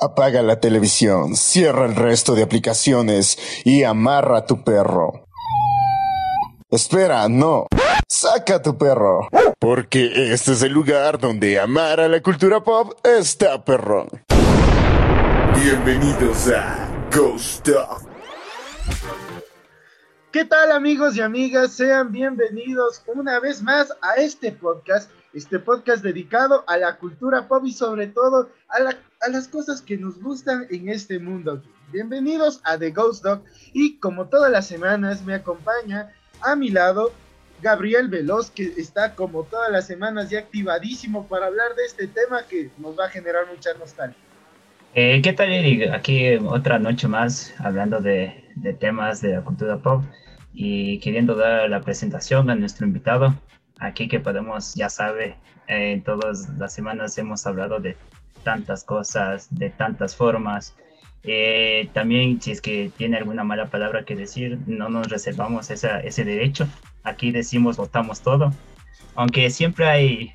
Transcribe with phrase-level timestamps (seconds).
[0.00, 5.26] Apaga la televisión, cierra el resto de aplicaciones y amarra tu perro.
[6.70, 7.66] Espera, no.
[8.08, 9.26] Saca tu perro.
[9.58, 14.06] Porque este es el lugar donde amar a la cultura pop está perrón.
[15.60, 18.08] Bienvenidos a Ghost Talk.
[20.30, 21.72] ¿Qué tal amigos y amigas?
[21.72, 27.64] Sean bienvenidos una vez más a este podcast, este podcast dedicado a la cultura pop
[27.66, 31.62] y sobre todo a, las cosas que nos gustan en este mundo.
[31.92, 37.12] Bienvenidos a The Ghost Dog y como todas las semanas me acompaña a mi lado
[37.60, 42.42] Gabriel Veloz que está como todas las semanas ya activadísimo para hablar de este tema
[42.48, 44.28] que nos va a generar mucha nostalgia.
[44.94, 45.92] Eh, ¿Qué tal, Eric?
[45.92, 48.44] Aquí otra noche más hablando de,
[48.80, 50.02] temas de la cultura pop
[50.54, 53.34] y queriendo dar la presentación a nuestro invitado.
[53.80, 55.36] Aquí que podemos, ya sabe,
[55.68, 57.96] en todas las semanas hemos hablado de
[58.42, 60.74] tantas cosas, de tantas formas.
[61.22, 66.00] Eh, también, si es que tiene alguna mala palabra que decir, no nos reservamos esa,
[66.00, 66.66] ese derecho.
[67.04, 68.52] Aquí decimos, votamos todo.
[69.14, 70.32] Aunque siempre hay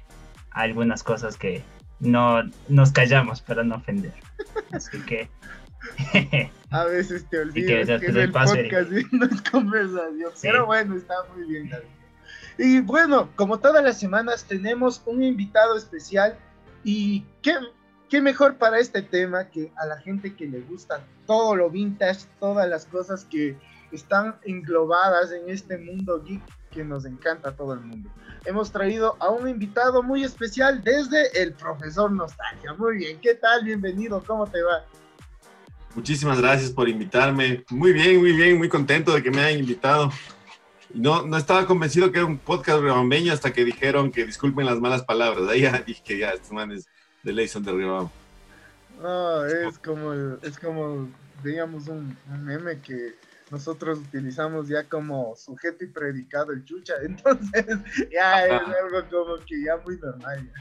[0.51, 1.63] algunas cosas que
[1.99, 4.13] no nos callamos para no ofender.
[4.71, 5.29] Así que.
[6.69, 10.31] a veces te olvidas que, es el podcast y no es conversación.
[10.41, 11.69] Pero bueno, está muy bien,
[12.57, 16.37] Y bueno, como todas las semanas, tenemos un invitado especial.
[16.83, 17.53] Y qué,
[18.09, 22.27] qué mejor para este tema que a la gente que le gusta todo lo vintage,
[22.39, 23.57] todas las cosas que
[23.91, 28.09] están englobadas en este mundo geek que nos encanta a todo el mundo
[28.45, 32.73] hemos traído a un invitado muy especial desde el profesor Nostalgia.
[32.73, 33.63] Muy bien, ¿qué tal?
[33.63, 34.85] Bienvenido, ¿cómo te va?
[35.95, 37.63] Muchísimas gracias por invitarme.
[37.69, 40.11] Muy bien, muy bien, muy contento de que me hayan invitado.
[40.93, 44.79] No, no estaba convencido que era un podcast rebambeño hasta que dijeron que disculpen las
[44.79, 45.49] malas palabras.
[45.49, 46.87] Ahí ya dije que ya, estos manes
[47.23, 48.09] de ley son de Ribam.
[49.01, 51.09] No, es como, es como,
[51.43, 53.15] digamos, un meme que
[53.53, 57.65] nosotros utilizamos ya como sujeto y predicado el chucha, entonces
[58.11, 60.51] ya es algo como que ya muy normal.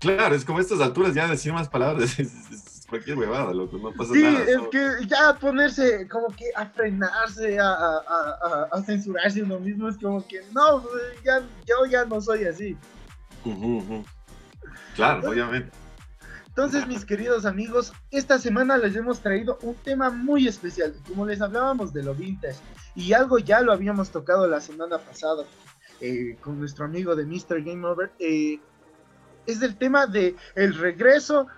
[0.00, 3.92] Claro, es como a estas alturas ya decir más palabras es, cualquier huevada, loco, no
[3.92, 4.44] pasa nada.
[4.44, 9.88] Sí, es que ya ponerse como que a frenarse, a, a, a, censurarse uno mismo
[9.88, 10.82] es como que no,
[11.24, 12.76] ya, yo ya no soy así.
[14.94, 15.70] Claro, obviamente.
[16.48, 20.94] Entonces, mis queridos amigos, esta semana les hemos traído un tema muy especial.
[21.08, 22.58] Como les hablábamos de lo vintage
[22.94, 25.44] y algo ya lo habíamos tocado la semana pasada
[26.00, 27.62] eh, con nuestro amigo de Mr.
[27.64, 28.60] Game Over, eh,
[29.46, 31.48] es el tema de el regreso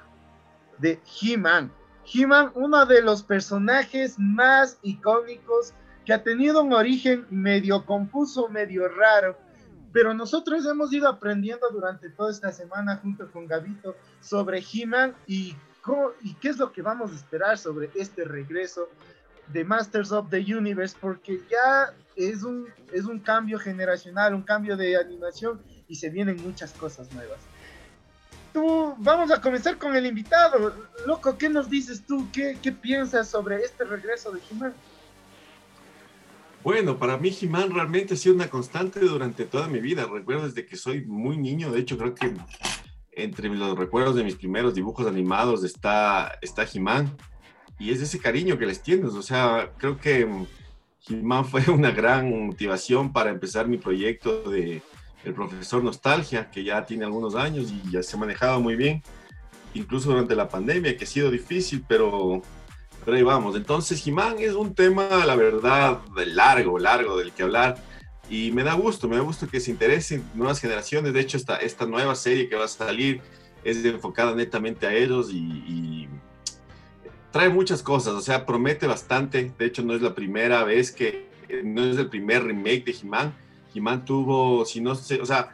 [0.79, 1.73] de He-Man.
[2.13, 5.73] He-Man, uno de los personajes más icónicos
[6.05, 9.37] que ha tenido un origen medio confuso, medio raro,
[9.93, 15.57] pero nosotros hemos ido aprendiendo durante toda esta semana junto con Gabito sobre He-Man y,
[16.23, 18.89] y qué es lo que vamos a esperar sobre este regreso
[19.53, 24.77] de Masters of the Universe, porque ya es un, es un cambio generacional, un cambio
[24.77, 27.39] de animación y se vienen muchas cosas nuevas.
[28.99, 30.75] Vamos a comenzar con el invitado.
[31.07, 32.29] Loco, ¿qué nos dices tú?
[32.33, 34.75] ¿Qué, qué piensas sobre este regreso de He-Man?
[36.63, 40.07] Bueno, para mí He-Man realmente ha sido una constante durante toda mi vida.
[40.11, 42.35] Recuerdo desde que soy muy niño, de hecho creo que
[43.13, 47.17] entre los recuerdos de mis primeros dibujos animados está, está He-Man.
[47.79, 49.13] Y es ese cariño que les tienes.
[49.13, 50.27] O sea, creo que
[51.09, 54.83] He-Man fue una gran motivación para empezar mi proyecto de
[55.27, 59.03] El Profesor Nostalgia, que ya tiene algunos años y ya se ha manejado muy bien.
[59.75, 62.43] Incluso durante la pandemia, que ha sido difícil, pero
[63.07, 63.55] pero ahí vamos.
[63.55, 67.77] Entonces, Jimán es un tema, la verdad, largo, largo del que hablar.
[68.29, 71.13] Y me da gusto, me da gusto que se interesen nuevas generaciones.
[71.13, 73.23] De hecho, esta, esta nueva serie que va a salir
[73.63, 76.09] es enfocada netamente a ellos y,
[77.31, 78.15] trae muchas cosas.
[78.15, 79.53] O sea, promete bastante.
[79.57, 81.29] De hecho, no es la primera vez que,
[81.63, 83.33] no es el primer remake de He-Man.
[83.77, 85.53] He-Man tuvo, si no sé, o sea,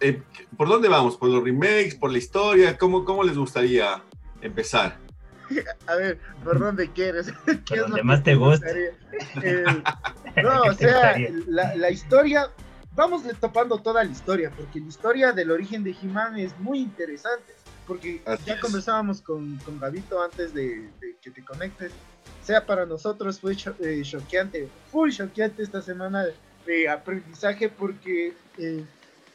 [0.00, 0.22] eh,
[0.56, 1.16] ¿por dónde vamos?
[1.16, 1.94] ¿Por los remakes?
[1.94, 2.76] ¿Por la historia?
[2.76, 4.02] ¿Cómo, cómo les gustaría
[4.40, 4.98] empezar?
[5.86, 7.32] A ver, ¿por dónde quieres?
[7.64, 8.66] ¿Qué es lo más te gusta?
[9.42, 9.64] Eh,
[10.42, 11.16] no, o sea,
[11.46, 12.50] la, historia,
[12.94, 17.54] vamos topando toda la historia, porque la historia del origen de He-Man es muy interesante,
[17.86, 20.88] porque ya conversábamos con, con Gabito antes de,
[21.20, 21.92] que te conectes,
[22.42, 26.24] sea para nosotros fue eh, choqueante, full choqueante esta semana
[26.66, 28.84] de aprendizaje, porque eh,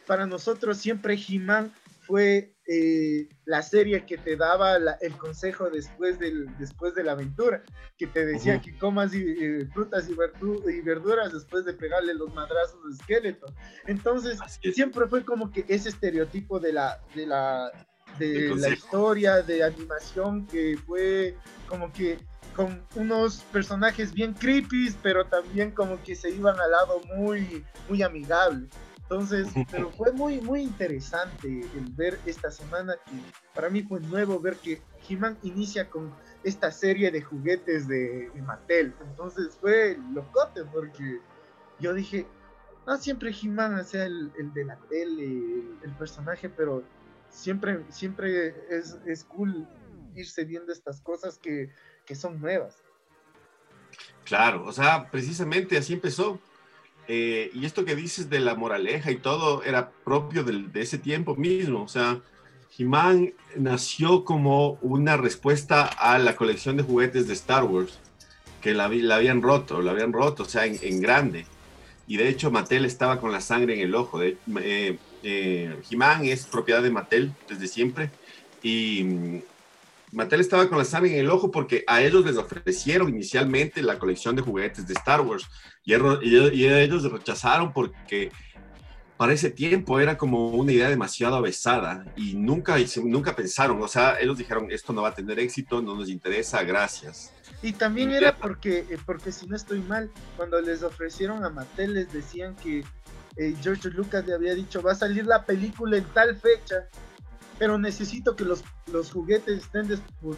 [0.06, 1.74] para nosotros siempre He-Man
[2.08, 7.64] fue eh, la serie que te daba el consejo después, del, después de la aventura,
[7.98, 12.94] que te decía que comas eh, frutas y, verduras después de pegarle los madrazos de
[12.94, 13.54] esqueleto.
[13.88, 14.40] Entonces,
[14.74, 17.72] siempre fue como que ese estereotipo de la, de la,
[18.18, 21.36] de la historia, de animación, que fue
[21.68, 22.18] como que
[22.57, 28.01] con unos personajes bien creepy, pero también como que se iban al lado muy, muy
[28.01, 28.68] amigable.
[29.04, 33.13] Entonces, pero fue muy, muy interesante el ver esta semana que
[33.54, 36.12] para mí fue nuevo ver que He-Man inicia con
[36.44, 38.92] esta serie de juguetes de, Mattel.
[39.07, 41.19] Entonces fue locote porque
[41.80, 42.25] yo dije,
[42.88, 46.83] no siempre He-Man sea el, de la tele, el, personaje, pero
[47.30, 49.68] siempre, siempre es, es cool
[50.15, 51.69] irse viendo estas cosas que,
[52.07, 52.77] que son nuevas.
[54.24, 56.39] Claro, o sea, precisamente así empezó.
[57.07, 61.36] Eh, y esto que dices de la moraleja y todo era propio de, ese tiempo
[61.36, 61.83] mismo.
[61.83, 62.21] O sea,
[62.77, 68.00] He-Man nació como una respuesta a la colección de juguetes de Star Wars,
[68.62, 71.45] que la, la habían roto, la habían roto, o sea, en, grande.
[72.07, 74.19] Y de hecho, Mattel estaba con la sangre en el ojo.
[74.19, 78.12] De, eh, eh, He-Man es propiedad de Mattel desde siempre.
[78.62, 79.42] Y
[80.12, 84.00] Mattel estaba con la sangre en el ojo porque a ellos les ofrecieron inicialmente la
[84.00, 85.48] colección de juguetes de Star Wars
[85.83, 88.31] y, ellos rechazaron porque
[89.18, 94.19] para ese tiempo era como una idea demasiado avesada y nunca, nunca pensaron, o sea,
[94.19, 97.33] ellos dijeron, esto no va a tener éxito, no nos interesa, gracias.
[97.62, 101.95] Y también era porque, eh, porque si no estoy mal, cuando les ofrecieron a Mattel
[101.95, 102.83] les decían que
[103.38, 106.88] eh, George Lucas le había dicho, va a salir la película en tal fecha
[107.59, 109.88] pero necesito que los, los juguetes estén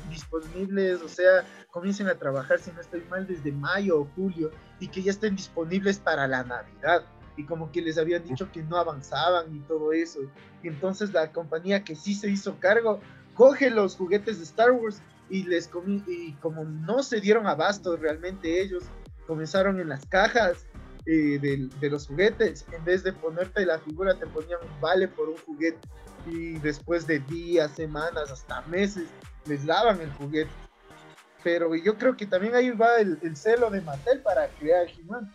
[0.09, 4.87] disponibles, o sea, comiencen a trabajar, si no estoy mal, desde mayo o julio, y
[4.87, 7.03] que ya estén disponibles para la Navidad.
[7.35, 10.19] Y como que les habían dicho que no avanzaban y todo eso.
[10.63, 12.99] Y entonces la compañía que sí se hizo cargo,
[13.33, 15.69] coge los juguetes de Star Wars y les
[16.07, 18.83] y como no se dieron abasto realmente ellos,
[19.27, 20.65] comenzaron en las cajas
[21.05, 25.07] eh, de, de, los juguetes, en vez de ponerte la figura, te ponían un vale
[25.07, 25.79] por un juguete
[26.25, 29.07] y después de días, semanas, hasta meses,
[29.45, 30.51] les lavan el juguete.
[31.43, 35.31] Pero yo creo que también ahí va el, celo de Mattel para crear He-Man.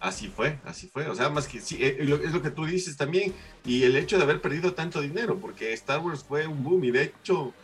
[0.00, 1.08] Así fue, así fue.
[1.08, 3.34] O sea, más que sí, eh, es lo que tú dices también.
[3.64, 6.84] Y el hecho de haber perdido tanto dinero, porque Star Wars fue un boom.
[6.84, 7.54] Y de hecho,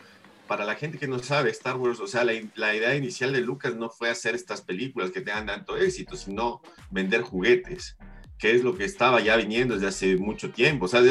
[0.47, 3.41] para la gente que no sabe, Star Wars, o sea, la, la idea inicial de
[3.41, 7.97] Lucas no fue hacer estas películas que tengan tanto éxito, sino vender juguetes
[8.37, 10.85] que es lo que estaba ya viniendo desde hace mucho tiempo.
[10.85, 11.01] O sea,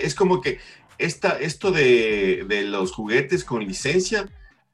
[0.00, 0.58] es como que
[0.98, 4.28] esta, esto de, de, los juguetes con licencia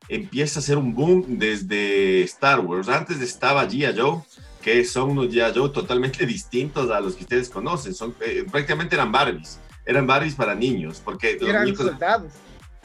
[0.08, 2.88] empieza a ser un boom desde Star Wars.
[2.88, 3.98] Antes estaba G.I.
[3.98, 4.22] Joe,
[4.62, 5.52] que son unos G.I.
[5.54, 7.94] Joe totalmente distintos a los que ustedes conocen.
[7.94, 9.58] Son, eh, prácticamente eran Barbies.
[9.84, 12.32] Eran Barbies para niños, porque eran soldados.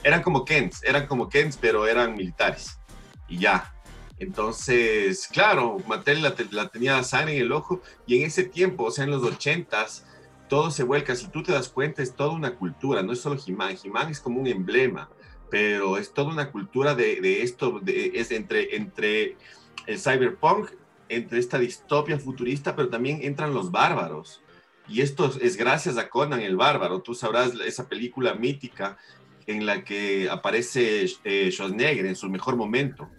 [0.03, 2.79] Eran como Kens, eran como Kens, pero eran militares.
[3.27, 3.73] Y ya,
[4.19, 9.03] entonces, claro, Mattel la, tenía sangre en el ojo y en ese tiempo, o sea,
[9.03, 10.05] en los ochentas,
[10.49, 11.15] todo se vuelca.
[11.15, 13.77] Si tú te das cuenta, es toda una cultura, no es solo He-Man.
[13.83, 15.09] He-Man es como un emblema,
[15.51, 19.37] pero es toda una cultura de, esto, es entre, entre
[19.85, 20.71] el cyberpunk,
[21.09, 24.41] entre esta distopia futurista, pero también entran los bárbaros.
[24.89, 27.01] Y esto es gracias a Conan el Bárbaro.
[27.01, 28.97] Tú sabrás esa película mítica
[29.45, 33.09] en la que aparece eh, Schwarzenegger en su mejor momento.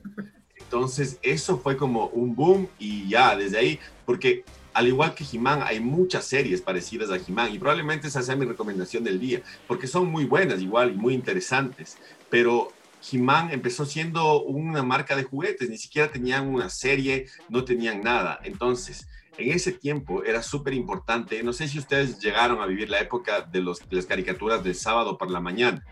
[0.69, 4.45] Entonces, eso fue como un boom y ya, desde ahí, porque
[4.75, 8.45] al igual que He-Man, hay muchas series parecidas a He-Man y probablemente esa sea mi
[8.45, 11.97] recomendación del día, porque son muy buenas igual y muy interesantes,
[12.29, 12.71] pero
[13.11, 18.39] He-Man empezó siendo una marca de juguetes, ni siquiera tenían una serie, no tenían nada.
[18.45, 19.09] Entonces,
[19.39, 23.41] en ese tiempo era súper importante, no sé si ustedes llegaron a vivir la época
[23.41, 25.83] de, de las caricaturas del sábado por la mañana,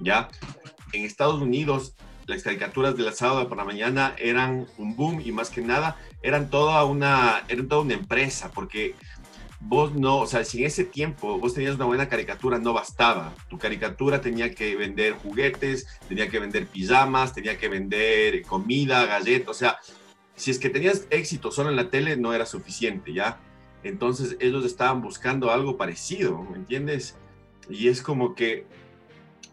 [0.00, 0.30] ¿ya?
[0.94, 1.94] En Estados Unidos
[2.26, 5.96] las caricaturas de la sábado por la mañana eran un boom y más que nada
[6.22, 8.94] eran toda una, eran toda una empresa porque
[9.60, 13.34] vos no, o sea, si en ese tiempo vos tenías una buena caricatura no bastaba.
[13.48, 19.48] Tu caricatura tenía que vender juguetes, tenía que vender pijamas, tenía que vender comida, galletas,
[19.48, 19.78] o sea,
[20.36, 23.38] si es que tenías éxito solo en la tele no era suficiente, ¿ya?
[23.82, 27.16] Entonces ellos estaban buscando algo parecido, ¿me entiendes?
[27.70, 28.66] Y es como que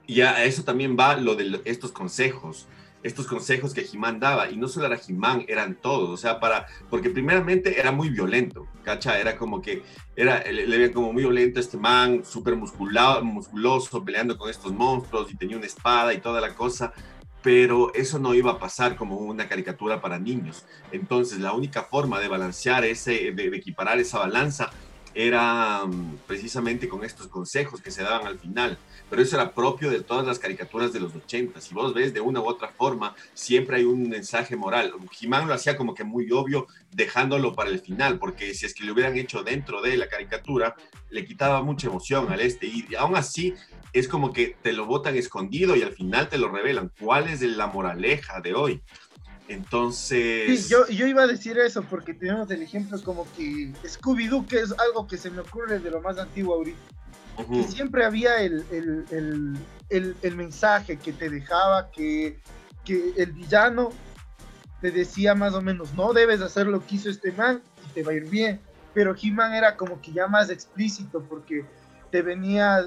[0.07, 2.67] y a eso también va lo de estos consejos,
[3.03, 6.67] estos consejos que Jimán daba, y no solo era Jimán, eran todos, o sea, para,
[6.89, 9.19] porque primeramente era muy violento, ¿cacha?
[9.19, 9.83] Era como que,
[10.15, 15.35] era, le, veía como muy violento este man, súper musculoso, peleando con estos monstruos, y
[15.35, 16.93] tenía una espada y toda la cosa,
[17.41, 20.65] pero eso no iba a pasar como una caricatura para niños.
[20.91, 24.69] Entonces, la única forma de balancear ese, de equiparar esa balanza,
[25.13, 28.77] era mm, precisamente con estos consejos que se daban al final,
[29.09, 31.59] pero eso era propio de todas las caricaturas de los 80.
[31.61, 34.93] Si vos ves de una u otra forma, siempre hay un mensaje moral.
[35.11, 38.83] Jimán lo hacía como que muy obvio, dejándolo para el final, porque si es que
[38.83, 40.75] lo hubieran hecho dentro de la caricatura,
[41.09, 43.53] le quitaba mucha emoción al este, y aún así
[43.93, 46.91] es como que te lo botan escondido y al final te lo revelan.
[46.99, 48.81] ¿Cuál es la moraleja de hoy?
[49.47, 50.63] Entonces.
[50.65, 54.59] Sí, yo, yo iba a decir eso porque tenemos el ejemplo como que Scooby-Doo, que
[54.59, 56.79] es algo que se me ocurre de lo más antiguo ahorita.
[57.49, 59.57] Que siempre había el, el,
[59.89, 62.39] el, el, mensaje que te dejaba que,
[62.85, 63.89] que el villano
[64.79, 68.03] te decía más o menos, no debes hacer lo que hizo este man y te
[68.03, 68.59] va a ir bien.
[68.93, 71.65] Pero He-Man era como que ya más explícito porque
[72.11, 72.83] te venía,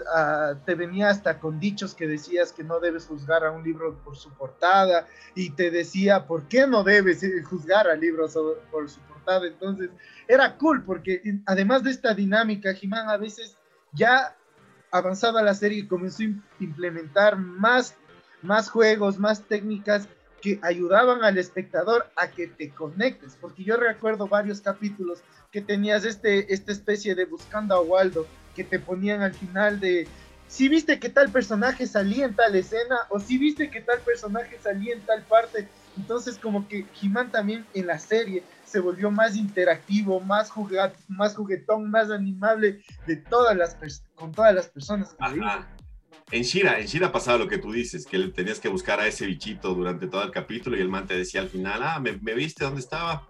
[0.66, 4.16] te venía hasta con dichos que decías que no debes juzgar a un libro por
[4.16, 8.28] su portada y te decía por qué no debes eh, juzgar al libro
[8.70, 9.46] por su portada.
[9.46, 9.90] Entonces
[10.28, 13.56] era cool porque además de esta dinámica, Jimán a veces
[13.92, 14.36] ya
[14.90, 16.26] avanzaba la serie y comenzó a
[16.60, 17.96] implementar más,
[18.42, 20.06] más juegos, más técnicas
[20.42, 26.04] que ayudaban al espectador a que te conectes, porque yo recuerdo varios capítulos que tenías
[26.04, 30.08] este, esta especie de buscando a Waldo, que te ponían al final de
[30.48, 34.58] si viste que tal personaje salía en tal escena o si viste que tal personaje
[34.62, 35.68] salía en tal parte.
[35.96, 40.50] Entonces como que He-Man también en la serie se volvió más interactivo, más,
[41.08, 43.76] más juguetón, más animable de todas las
[44.14, 48.18] con todas las personas que En Shira, en Shira pasaba lo que tú dices, que
[48.28, 51.40] tenías que buscar a ese bichito durante todo el capítulo y el man te decía
[51.40, 53.26] al final, ah, me, me viste dónde estaba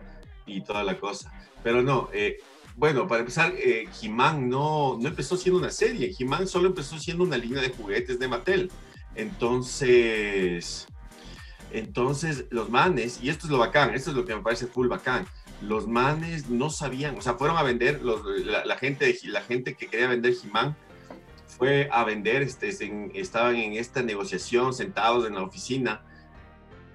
[0.47, 1.33] y toda la cosa.
[1.63, 2.39] Pero no, eh,
[2.77, 7.25] bueno, para empezar, eh, He-Man no, no empezó siendo una serie, He-Man solo empezó siendo
[7.25, 8.71] una línea de juguetes de Mattel.
[9.15, 10.89] Entonces,
[11.71, 14.89] entonces los manes, y esto es lo bacán, esto es lo que me parece full
[14.89, 15.27] bacán,
[15.61, 20.09] los manes no sabían, o sea, fueron a vender, la, gente, la gente que quería
[20.09, 20.77] vender He-Man
[21.47, 22.71] fue a vender, este,
[23.15, 26.03] estaban en esta negociación sentados en la oficina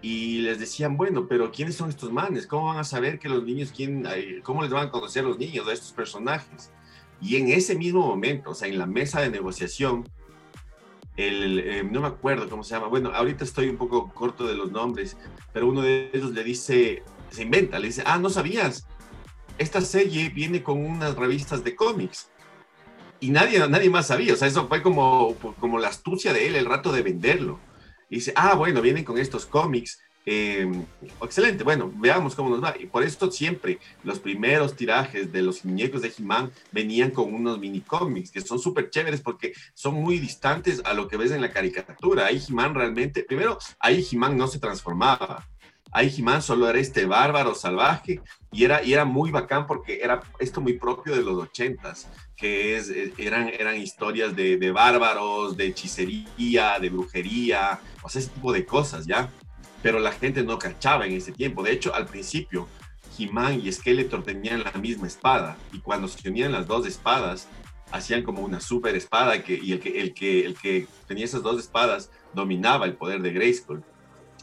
[0.02, 2.48] y les decían, bueno, pero ¿quiénes son estos manes?
[2.48, 4.08] ¿Cómo van a saber que los niños, quién,
[4.44, 6.72] cómo les van a conocer los niños a estos personajes?
[7.22, 10.10] Y en ese mismo momento, o sea, en la mesa de negociación,
[11.18, 14.56] el, eh, no me acuerdo cómo se llama, bueno, ahorita estoy un poco corto de
[14.56, 15.18] los nombres,
[15.52, 18.88] pero uno de ellos le dice, se inventa, le dice, ah, no sabías,
[19.58, 22.30] esta serie viene con unas revistas de cómics.
[23.20, 26.56] Y nadie, nadie más sabía, o sea, eso fue como, como la astucia de él,
[26.56, 27.60] el rato de venderlo.
[28.10, 30.00] Dice, ah, bueno, vienen con estos cómics.
[30.26, 30.86] Em,
[31.24, 32.76] excelente, bueno, veamos cómo nos va.
[32.80, 37.58] Y por esto siempre los primeros tirajes de los muñecos de He-Man venían con unos
[37.60, 41.42] mini cómics que son súper chéveres porque son muy distantes a lo que ves en
[41.42, 42.28] la caricatura.
[42.28, 45.48] Ahí He-Man realmente, primero, ahí He-Man no se transformaba.
[45.92, 50.22] Ahí He-Man solo era este bárbaro salvaje y era, y era muy bacán porque era
[50.38, 55.58] esto muy propio de los ochentas que es, eh, eran, eran historias de, de, bárbaros,
[55.58, 59.30] de hechicería, de brujería, o sea, ese tipo de cosas, ¿ya?
[59.82, 61.64] Pero la gente no cachaba en ese tiempo.
[61.64, 62.68] De hecho, al principio,
[63.18, 67.48] He-Man y Skeletor tenían la misma espada, y cuando se unían las dos espadas,
[67.92, 71.44] hacían como una super espada, que, y el que, el, que, el que tenía esas
[71.44, 73.84] dos espadas dominaba el poder de Grayskull.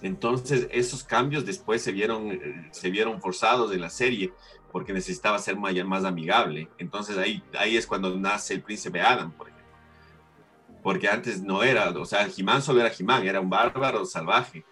[0.03, 4.33] Entonces, esos cambios después se vieron, eh, se vieron forzados en la serie,
[4.77, 6.69] porque necesitaba ser más, más amigable.
[6.79, 9.56] Entonces ahí, ahí es cuando nace el príncipe Adam, por ejemplo.
[10.87, 14.63] Porque antes no era, o sea, Jimán solo era Jimán, era un bárbaro salvaje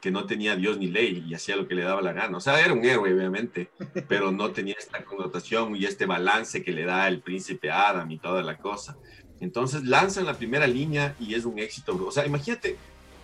[0.00, 2.36] que no tenía Dios ni ley y hacía lo que le daba la gana.
[2.36, 3.70] O sea, era un héroe, obviamente,
[4.08, 8.18] pero no tenía esta connotación y este balance que le da el príncipe Adam y
[8.18, 8.96] toda la cosa.
[9.40, 12.00] Entonces lanzan la primera línea y es un éxito.
[12.06, 12.76] O sea, imagínate,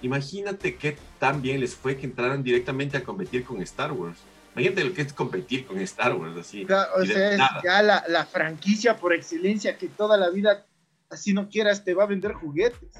[0.03, 4.19] imagínate qué tan bien les fue que entraran directamente a competir con Star Wars.
[4.57, 6.65] Imagínate lo que es competir con Star Wars, así.
[6.65, 10.67] o sea, es ya la, la, franquicia por excelencia que toda la vida,
[11.13, 12.91] así no quieras, te va a vender juguetes.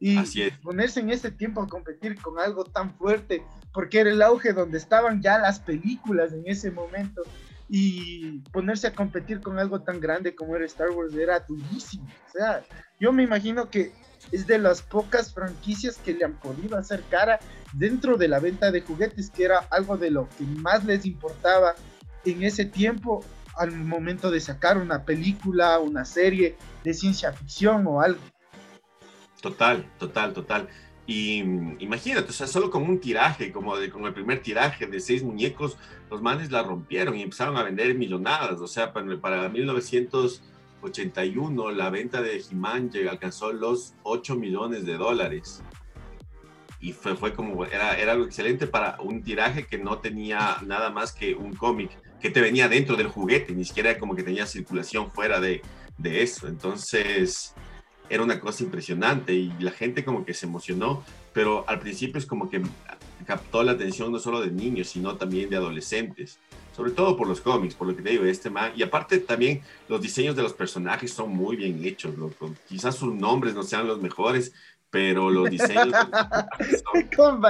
[0.00, 0.16] Y
[0.62, 4.78] ponerse en ese tiempo a competir con algo tan fuerte, porque era el auge donde
[4.78, 7.22] estaban ya las películas en ese momento,
[7.68, 12.06] y ponerse a competir con algo tan grande como era Star Wars era durísimo.
[12.28, 12.64] O sea,
[12.98, 13.92] yo me imagino que
[14.32, 17.38] es de las pocas franquicias que le han podido hacer cara
[17.72, 21.74] dentro de la venta de juguetes, que era algo de lo que más les importaba
[22.24, 23.24] en ese tiempo
[23.58, 28.20] al momento de sacar una película, una serie de ciencia ficción o algo.
[29.40, 30.68] Total, total, total.
[31.06, 31.38] Y
[31.78, 35.78] imagínate, o sea, solo con un tiraje, como con el primer tiraje de seis muñecos,
[36.10, 38.60] los manes la rompieron y empezaron a vender millonadas.
[38.60, 45.62] O sea, para, para 1981 la venta de He-Man alcanzó los 8 millones de dólares.
[46.80, 50.90] y fue, fue como, era, era algo excelente para un tiraje que no tenía nada
[50.90, 54.46] más que un cómic que te venía dentro del juguete, ni siquiera como que tenía
[54.46, 55.62] circulación fuera de,
[55.96, 56.48] de eso.
[56.48, 57.54] Entonces,
[58.10, 62.26] era una cosa impresionante y la gente como que se emocionó, pero al principio es
[62.26, 62.62] como que
[63.26, 66.38] captó la atención no solo de niños, sino también de adolescentes,
[66.74, 69.60] sobre todo por los cómics, por lo que te digo, este man, y aparte también
[69.88, 72.54] los diseños de los personajes son muy bien hechos, loco.
[72.68, 74.52] quizás sus nombres no sean los mejores,
[74.90, 75.92] pero los diseños...
[77.16, 77.40] son,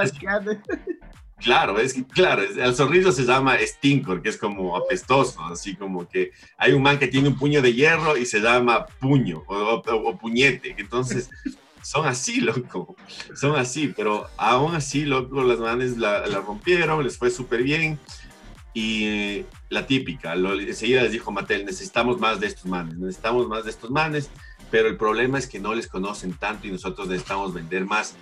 [1.41, 6.31] Claro, es claro, el zorrillo se llama Stinkor, que es como apestoso, así como que
[6.57, 10.75] hay un man que tiene un puño de hierro y se llama puño o, puñete,
[10.77, 11.29] entonces
[11.81, 12.95] son así, loco,
[13.35, 17.97] son así, pero aún así, loco, las manes la, rompieron, les fue súper bien
[18.73, 23.63] y la típica, lo, enseguida les dijo Mattel, necesitamos más de estos manes, necesitamos más
[23.63, 24.29] de estos manes,
[24.69, 28.15] pero el problema es que no les conocen tanto y nosotros necesitamos vender más.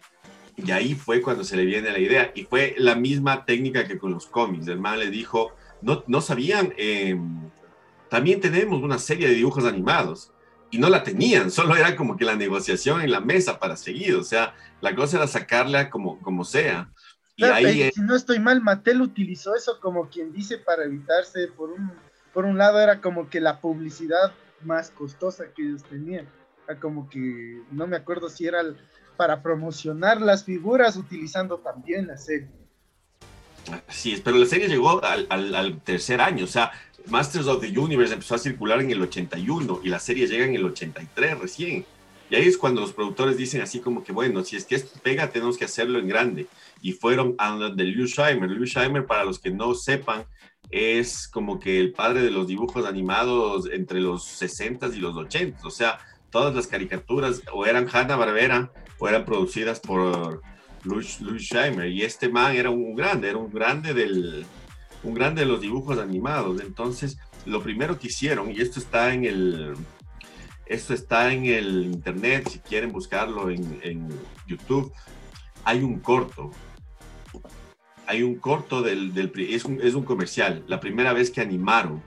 [0.57, 2.31] Y ahí fue cuando se le viene la idea.
[2.33, 4.67] Y fue la misma técnica que con los cómics.
[4.67, 7.49] El man le dijo, no, no sabían, em,
[8.09, 10.31] también tenemos una serie de dibujos animados.
[10.71, 14.15] Y no la tenían, solo era como que la negociación en la mesa para seguir.
[14.15, 16.91] O sea, la cosa era sacarla como, como sea.
[17.35, 21.69] Y ahí, si no estoy mal, Mattel utilizó eso como quien dice para evitarse, por
[21.69, 21.91] un,
[22.33, 24.33] por un lado era como que la publicidad
[24.63, 26.27] más costosa que ellos tenían.
[26.81, 28.61] como que no me acuerdo si era
[29.17, 32.47] para promocionar las figuras utilizando también la serie.
[33.89, 36.71] Sí, pero la serie llegó al, tercer año, o sea,
[37.07, 40.55] Masters of the Universe empezó a circular en el 81 y la serie llega en
[40.55, 41.85] el 83 recién.
[42.29, 44.99] Y ahí es cuando los productores dicen así como que, bueno, si es que esto
[45.01, 46.47] pega, tenemos que hacerlo en grande.
[46.81, 48.49] Y fueron a de Lew Scheimer.
[48.49, 50.25] Lew Scheimer, para los que no sepan,
[50.69, 55.65] es como que el padre de los dibujos animados entre los 60 y los 80.
[55.65, 60.41] O sea, todas las caricaturas o eran Hanna-Barbera fueran producidas por
[60.83, 61.87] Louis, Scheimer.
[61.87, 64.45] Y este man era un grande, era un grande del
[65.03, 66.61] un grande de los dibujos animados.
[66.61, 69.75] Entonces, lo primero que hicieron, y esto está en el
[70.65, 74.09] esto está en el internet, si quieren buscarlo en,
[74.47, 74.91] YouTube,
[75.63, 76.51] hay un corto.
[78.05, 82.01] Hay un corto del, del es, un, es, un, comercial, la primera vez que animaron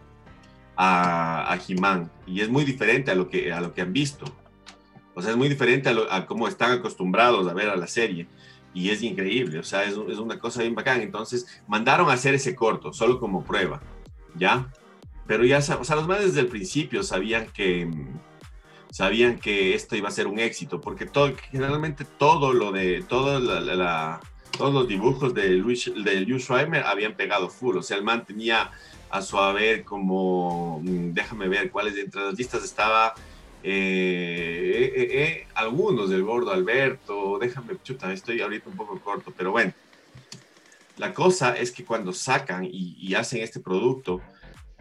[0.77, 4.27] a, a He-Man, y es muy diferente a lo que, a lo que han visto.
[5.15, 8.27] O sea, es muy diferente a, cómo están acostumbrados a ver a la serie.
[8.73, 11.01] Y es increíble, o sea, es, es, una cosa bien bacán.
[11.01, 13.81] Entonces, mandaron a hacer ese corto, solo como prueba,
[14.37, 14.71] ¿ya?
[15.27, 17.89] Pero ya, o sea, los más desde el principio sabían que,
[18.91, 23.39] sabían que esto iba a ser un éxito, porque todo, generalmente todo lo de, todo
[23.39, 24.21] la,
[24.57, 28.25] todos los dibujos de Luis, de Luis Schreimer habían pegado full, o sea, el man
[28.25, 28.71] tenía
[29.11, 33.15] a su haber como, mm, déjame ver cuáles entre las listas estaba
[33.63, 39.53] eh, eh, eh, algunos del gordo Alberto, déjame, chuta, estoy ahorita un poco corto, pero
[39.53, 39.73] bueno.
[40.97, 44.21] La cosa es que cuando sacan y, hacen este producto,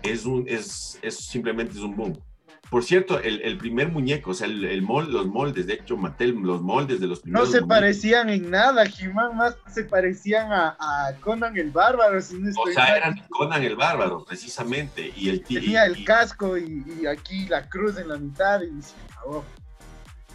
[0.04, 2.20] es, un, es, es simplemente es un boom.
[2.69, 6.62] Por cierto, el, primer muñeco, o sea, el, el los moldes, de hecho, Mattel, los
[6.62, 7.47] moldes de los primeros.
[7.47, 10.77] No se parecían en nada, Jimán, más se parecían a,
[11.21, 12.21] Conan el Bárbaro.
[12.21, 15.12] Si no o sea, eran Conan el Bárbaro, precisamente.
[15.15, 19.43] Y el Tenía el casco y, aquí la cruz en la mitad y se acabó.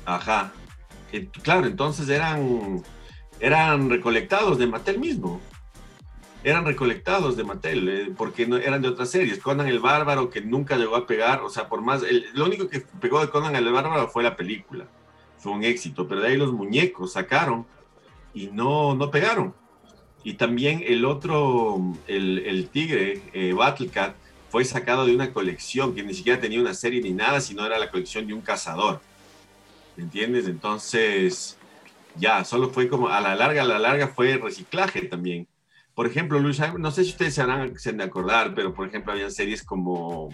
[0.04, 0.52] Ajá.
[1.12, 2.82] Eh, claro, entonces eran,
[3.38, 5.40] eran recolectados de Mattel mismo
[6.44, 9.38] eran recolectados de Mattel, eh, porque no, eran de otras series.
[9.38, 12.02] Conan el Bárbaro, que nunca llegó a pegar, o sea, por más,
[12.35, 14.87] lo único que pegó de Conan el Bárbaro fue la película,
[15.38, 17.66] fue un éxito, pero de ahí los muñecos sacaron
[18.35, 19.54] y no, no pegaron.
[20.22, 24.14] Y también el otro, el, tigre, eh, Battlecat,
[24.50, 27.78] fue sacado de una colección que ni siquiera tenía una serie ni nada, sino era
[27.78, 29.00] la colección de un cazador.
[29.96, 30.46] ¿Me entiendes?
[30.46, 31.59] Entonces,
[32.16, 35.48] ya, solo fue como, a la larga, a la larga fue reciclaje también
[35.94, 39.12] por ejemplo, Luis, no sé si ustedes se van a de acordar, pero por ejemplo,
[39.12, 40.28] había series como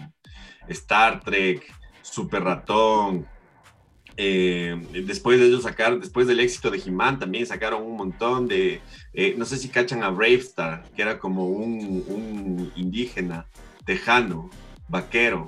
[0.67, 1.63] Star Trek,
[2.01, 3.27] Super Ratón.
[4.17, 8.81] Eh, después de ellos sacar, después del éxito de He-Man, también sacaron un montón de.
[9.13, 13.45] Eh, no sé si cachan a Bravestar, que era como un indígena,
[13.85, 14.49] tejano,
[14.87, 15.47] vaquero,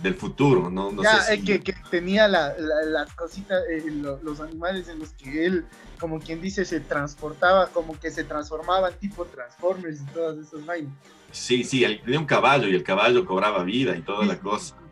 [0.00, 0.92] del futuro, ¿no?
[0.92, 3.84] no ya, eh, que, tenía las cositas, eh,
[4.22, 5.64] los animales en los que él,
[5.98, 10.92] como quien dice, se transportaba, como que se transformaban tipo Transformers y todas esas vainas.
[11.30, 14.76] Sí, sí, tenía un caballo y el caballo cobraba vida y toda la cosa.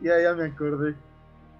[0.00, 0.94] Ya, ya me acordé.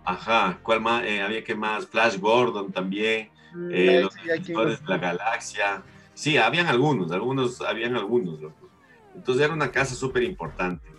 [0.07, 1.05] Ajá, ¿cuál más?
[1.05, 5.83] Eh, había que más, Flash Gordon también, mm, los de la galaxia.
[6.15, 8.39] Sí, habían algunos, algunos, habían algunos,
[9.15, 10.92] Entonces era una casa súper importante.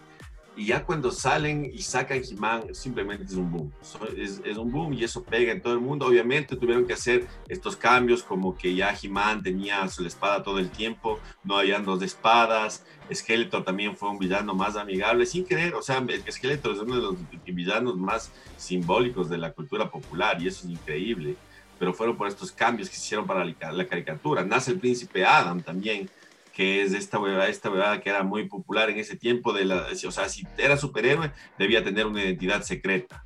[0.56, 3.74] Y ya cuando salen y sacan He-Man, simplemente es un boom.
[4.16, 6.06] Es, es, un boom y eso pega en todo el mundo.
[6.06, 10.70] Obviamente tuvieron que hacer estos cambios, como que ya He-Man tenía su espada todo el
[10.70, 12.86] tiempo, no habían dos espadas.
[13.12, 15.74] Skeletor también fue un villano más amigable, sin querer.
[15.74, 20.48] O sea, Skeletor es uno de los villanos más simbólicos de la cultura popular y
[20.48, 21.36] eso es increíble.
[21.80, 24.44] Pero fueron por estos cambios que se hicieron para la caricatura.
[24.44, 26.10] Nace el príncipe Adam también
[26.54, 29.88] que es esta huevada, esta huevada que era muy popular en ese tiempo, de la,
[29.92, 33.26] o sea, si era superhéroe, debía tener una identidad secreta.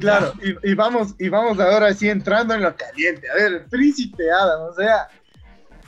[0.00, 3.28] Claro, y, vamos, y vamos ahora sí entrando en lo caliente.
[3.30, 5.08] A ver, el príncipe Adam, o sea,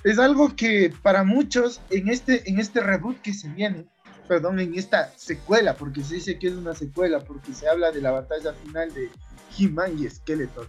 [0.04, 3.86] es algo que para muchos en este, en este reboot que se viene,
[4.26, 8.00] perdón, en esta secuela, porque se dice que es una secuela, porque se habla de
[8.00, 9.10] la batalla final de
[9.58, 10.68] He-Man y Skeletor.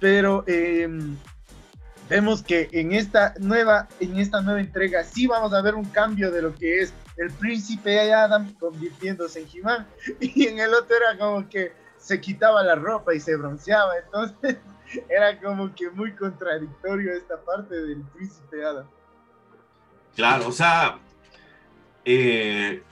[0.00, 0.88] Pero eh,
[2.08, 6.30] vemos que en esta nueva, en esta nueva entrega sí vamos a ver un cambio
[6.30, 9.86] de lo que es el príncipe Adam convirtiéndose en He-Man.
[10.20, 14.58] Y en el otro era como que se quitaba la ropa y se bronceaba, entonces
[15.08, 18.86] era como que muy contradictorio esta parte del príncipe Adam.
[20.14, 20.98] Claro, o sea,
[22.04, 22.82] eh,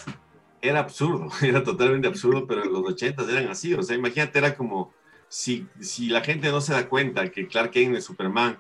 [0.62, 4.92] era absurdo, era totalmente absurdo, pero los ochentas eran así, o sea, imagínate, era como
[5.29, 8.59] si, si la gente no se da cuenta que Clark Kent es Superman,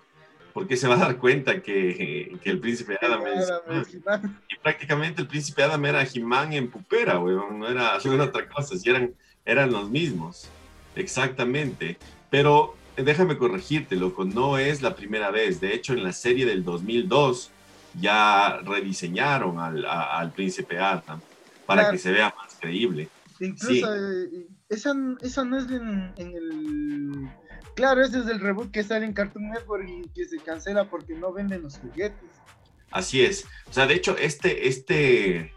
[0.60, 5.26] porque se va a dar cuenta que, que el príncipe Adam es, y prácticamente el
[5.26, 9.14] príncipe Adam era Jimán en pupera, weón, no era, no otra cosa, si eran,
[9.46, 10.50] eran los mismos,
[10.96, 11.96] exactamente,
[12.28, 16.62] pero déjame corregirte, loco, no es la primera vez, de hecho en la serie del
[16.62, 17.50] 2002
[17.98, 21.22] ya rediseñaron al, al príncipe Adam
[21.64, 23.08] para que se vea más creíble.
[23.40, 27.30] Incluso eh, esa, esa, no es en, en el
[27.80, 31.14] Claro, ese es el reboot que sale en Cartoon Network y que se cancela porque
[31.14, 32.28] no venden los juguetes.
[32.90, 33.46] Así es.
[33.70, 35.54] O sea, de hecho, este, este,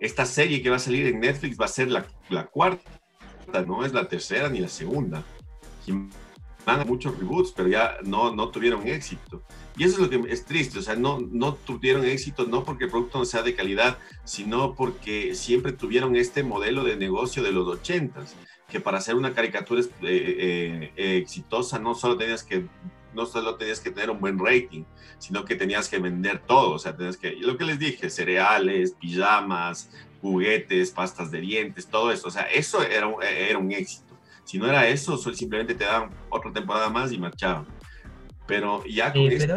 [0.00, 2.90] esta serie que va a salir en Netflix va a ser la, la cuarta,
[3.68, 5.22] no es la tercera ni la segunda.
[6.66, 9.44] Van muchos reboots, pero ya no, no tuvieron éxito.
[9.76, 12.86] Y eso es lo que es triste, o sea, no, no tuvieron éxito no porque
[12.86, 17.52] el producto no sea de calidad, sino porque siempre tuvieron este modelo de negocio de
[17.52, 18.34] los ochentas
[18.74, 22.66] que para hacer una caricatura eh, eh, eh, exitosa no solo tenías que
[23.14, 24.82] no solo tenías que tener un buen rating,
[25.18, 28.96] sino que tenías que vender todo, o sea, tenías que, lo que les dije, cereales,
[29.00, 34.18] pijamas, juguetes, pastas de dientes, todo eso, o sea, eso era, era un éxito.
[34.42, 37.66] Si no era eso, simplemente te daban otra temporada más y marchaban.
[38.48, 39.56] Pero ya con pero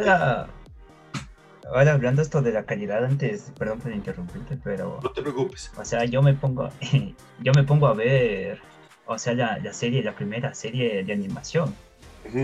[1.73, 4.99] Ahora hablando esto de la calidad antes, perdón por interrumpirte, pero...
[5.01, 5.71] No te preocupes.
[5.75, 6.69] O sea, yo me pongo,
[7.41, 8.61] yo me pongo a ver
[9.07, 11.73] o sea, la, serie, la primera serie de animación.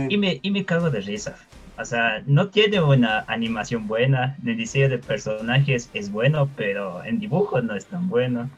[0.09, 1.37] y, me, y me cago de risa.
[1.77, 7.19] O sea, no tiene una animación buena, el diseño de personajes es bueno, pero en
[7.19, 8.49] dibujo no es tan bueno.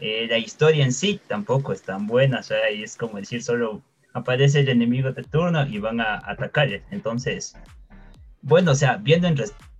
[0.00, 3.42] Eh, la historia en sí tampoco es tan buena, o sea, y es como decir,
[3.42, 3.82] solo
[4.14, 6.82] aparece el enemigo de turno y van a atacarle.
[6.90, 7.56] Entonces,
[8.42, 9.36] bueno, o sea, viendo en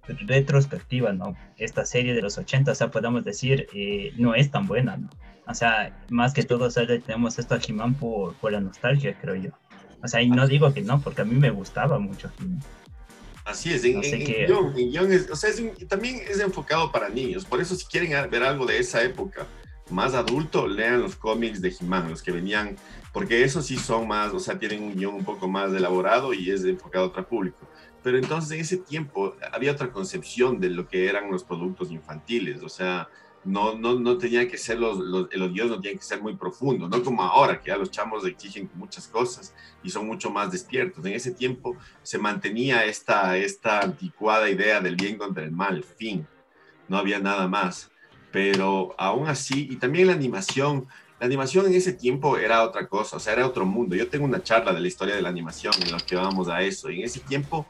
[0.07, 1.37] retrospectiva, ¿no?
[1.59, 5.11] Esta serie de los 80, o sea, podemos decir, eh, no es tan buena, ¿no?
[5.47, 9.17] O sea, más que todo, o sea, tenemos esto a He-Man por, por, la nostalgia,
[9.21, 9.51] creo yo.
[10.03, 12.63] O sea, y no digo que no, porque a mí me gustaba mucho He-Man.
[13.45, 14.03] Así es, en, o
[15.37, 15.51] sea,
[15.89, 17.45] también es enfocado para niños.
[17.45, 19.47] Por eso, si quieren ver algo de esa época
[19.91, 22.77] más adulto, lean los cómics de He-Man, los que venían,
[23.13, 26.51] porque esos sí son más, o sea, tienen un guion un poco más elaborado y
[26.51, 27.59] es enfocado a otro público.
[28.03, 32.63] Pero entonces en ese tiempo había otra concepción de lo que eran los productos infantiles,
[32.63, 33.09] o sea,
[33.45, 36.89] no, no, no tenía que ser los, los, los no tienen que ser muy profundos,
[36.89, 41.05] no como ahora, que ya los chamos exigen muchas cosas y son mucho más despiertos.
[41.05, 46.27] En ese tiempo se mantenía esta, esta anticuada idea del bien contra el mal, fin,
[46.89, 47.91] no había nada más.
[48.31, 50.87] Pero aún así, y también la animación,
[51.19, 53.97] la animación en ese tiempo era otra cosa, o sea, era otro mundo.
[53.97, 56.63] Yo tengo una charla de la historia de la animación en la que vamos a
[56.63, 57.67] eso, y en ese tiempo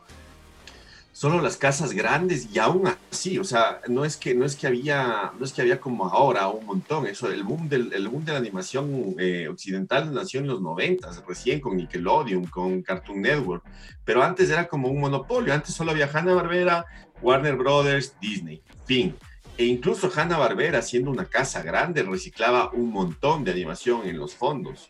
[1.22, 4.66] solo las casas grandes y aún así, o sea, no es que no es que
[4.66, 8.24] había no es que había como ahora un montón, eso el boom del el boom
[8.24, 13.62] de la animación eh, occidental nació en los 90, recién con Nickelodeon, con Cartoon Network,
[14.04, 16.86] pero antes era como un monopolio, antes solo había Hanna-Barbera,
[17.22, 19.14] Warner Brothers, Disney, fin.
[19.56, 24.88] E incluso Hanna-Barbera, siendo una casa grande, reciclaba un montón de animación en los fondos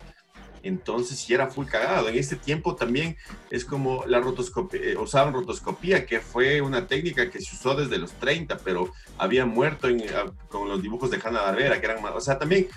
[0.62, 2.08] entonces sí era full cagado.
[2.08, 3.16] En este tiempo también
[3.50, 7.98] es como la rotoscopía, eh, usaban rotoscopía, que fue una técnica que se usó desde
[7.98, 12.20] los 30, pero había muerto ah, con los dibujos de Hanna-Barbera, que eran más, o
[12.20, 12.68] sea, también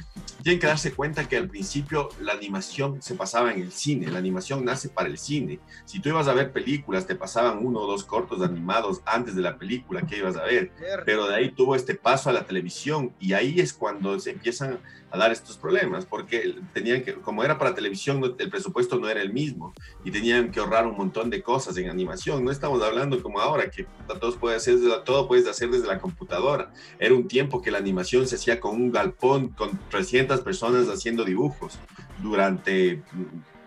[0.46, 4.20] tienen que darse cuenta que al principio la animación se pasaba en el cine, la
[4.20, 5.60] animación nace para el cine.
[5.86, 9.42] Si tú ibas a ver películas, te pasaban uno o dos cortos animados antes de
[9.42, 10.72] la película que ibas a ver,
[11.04, 14.78] pero de ahí tuvo este paso a la televisión y ahí es cuando se empiezan
[15.10, 19.22] a dar estos problemas, porque tenían que, como era para televisión, el presupuesto no era
[19.22, 22.44] el mismo y tenían que ahorrar un montón de cosas en animación.
[22.44, 23.88] No estamos hablando como ahora, que
[24.20, 26.72] todo puedes hacer todo puedes hacer desde la computadora.
[27.00, 31.24] Era un tiempo que la animación se hacía con un galpón, con 300 personas haciendo
[31.24, 31.78] dibujos
[32.22, 33.04] durante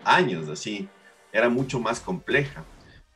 [0.03, 0.87] años, así.
[1.31, 2.65] Era mucho más compleja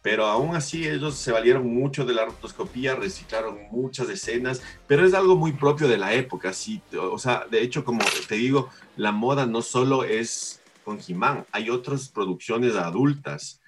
[0.03, 5.13] pero aún así ellos se valieron mucho de la rotoscopía, reciclaron muchas escenas, pero es
[5.13, 9.13] algo muy propio de la época, sí, o sea, de hecho, como te digo, la
[9.13, 13.61] moda no solo es con He-Man, hay otras producciones adultas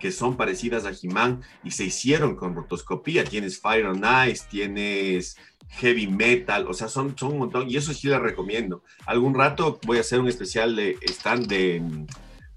[0.00, 5.36] que son parecidas a He-Man y se hicieron con rotoscopía, tienes Fire on Ice, tienes
[5.78, 8.82] heavy metal, o sea, son, son un montón, y eso sí les recomiendo.
[9.06, 11.82] Algún rato voy a hacer un especial de stand de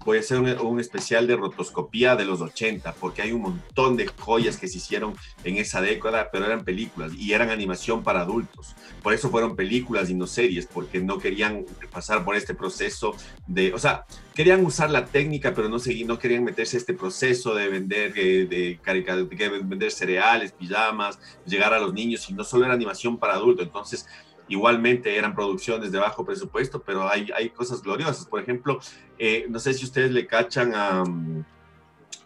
[0.06, 4.06] voy a hacer un, especial de rotoscopía de los 80, porque hay un montón de
[4.06, 8.76] joyas que se hicieron en esa década, pero eran películas y eran animación para adultos.
[9.02, 13.16] Por eso fueron películas y no series, porque no querían pasar por este proceso
[13.48, 17.54] de, o sea, querían usar la técnica, pero no, seguir, no querían meterse este proceso
[17.56, 22.44] de vender, eh, de, de, de vender cereales, pijamas, llegar a los niños, y no
[22.44, 23.66] solo era animación para adultos.
[23.66, 24.06] Entonces,
[24.48, 28.26] Igualmente eran producciones de bajo presupuesto, pero hay, hay cosas gloriosas.
[28.26, 28.80] Por ejemplo,
[29.18, 31.04] eh, no sé si ustedes le cachan a...
[31.04, 31.44] Mm,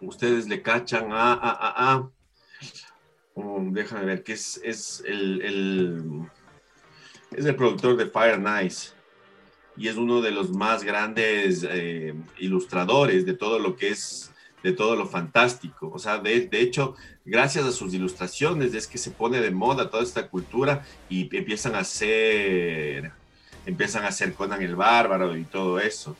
[0.01, 2.09] ustedes le cachan a...
[3.35, 6.29] um, déjame ver, que es, es el, el,
[7.31, 8.93] es el productor de Fire Nice
[9.77, 14.30] y es uno de los más grandes eh, ilustradores de todo lo que es
[14.63, 15.91] de todo lo fantástico.
[15.93, 16.95] O sea, de, de, hecho,
[17.25, 21.75] gracias a sus ilustraciones es que se pone de moda toda esta cultura y empiezan
[21.75, 23.11] a hacer,
[23.65, 26.15] empiezan a hacer Conan el Bárbaro y todo eso.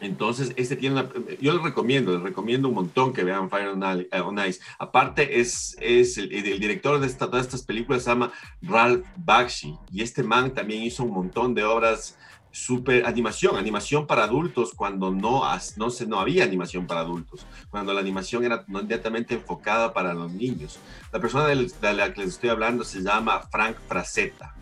[0.00, 1.02] Entonces, este tiene
[1.40, 4.60] yo les recomiendo, les recomiendo un montón que vean Fire on Ice.
[4.78, 10.02] Aparte, es, es el, director de esta, todas estas películas se llama Ralph Bakshi y
[10.02, 12.18] este man también hizo un montón de obras
[12.54, 15.42] super animación, animación para adultos cuando no,
[15.76, 20.32] no, se, no había animación para adultos, cuando la animación era inmediatamente enfocada para los
[20.32, 20.78] niños.
[21.12, 24.54] La persona de la que les estoy hablando se llama Frank Frazetta,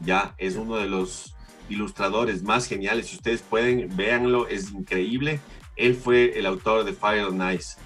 [0.00, 1.36] ya es uno de los
[1.68, 5.40] ilustradores más geniales, si ustedes pueden, véanlo, es increíble.
[5.76, 7.76] Él fue el autor de Fire and Ice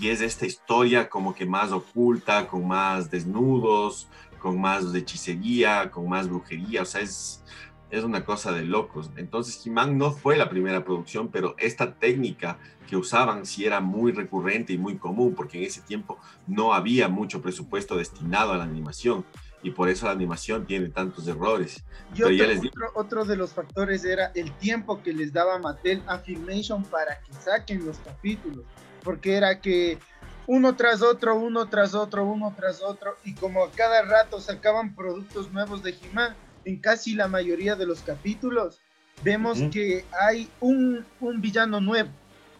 [0.00, 4.06] y es esta historia como que más oculta, con más desnudos,
[4.38, 7.42] con más hechicería, con más brujería, o sea, es
[7.90, 9.10] es una cosa de locos.
[9.16, 14.12] Entonces, he no fue la primera producción, pero esta técnica que usaban sí era muy
[14.12, 18.64] recurrente y muy común, porque en ese tiempo no había mucho presupuesto destinado a la
[18.64, 19.24] animación
[19.64, 21.82] y por eso la animación tiene tantos errores.
[22.14, 26.84] Y otro, otro, de los factores era el tiempo que les daba Mattel a Filmation
[26.84, 28.64] para que saquen los capítulos,
[29.02, 29.98] porque era que
[30.46, 35.50] uno tras otro, uno tras otro, uno tras otro, y como cada rato sacaban productos
[35.50, 38.80] nuevos de He-Man, en casi la mayoría de los capítulos,
[39.22, 41.04] vemos que hay un,
[41.40, 42.10] villano nuevo,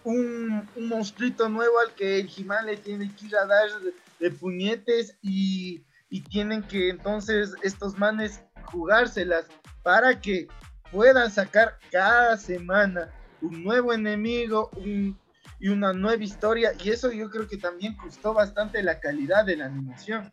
[0.05, 3.69] un, un, monstruito nuevo al que el He-Man le tiene que ir a dar
[4.21, 5.83] de, puñetes y,
[6.31, 9.47] tienen que entonces estos manes jugárselas
[9.83, 10.47] para que
[10.93, 13.11] puedan sacar cada semana
[13.43, 16.71] un nuevo enemigo y una nueva historia.
[16.85, 20.33] Y eso yo creo que también costó bastante la calidad de la animación.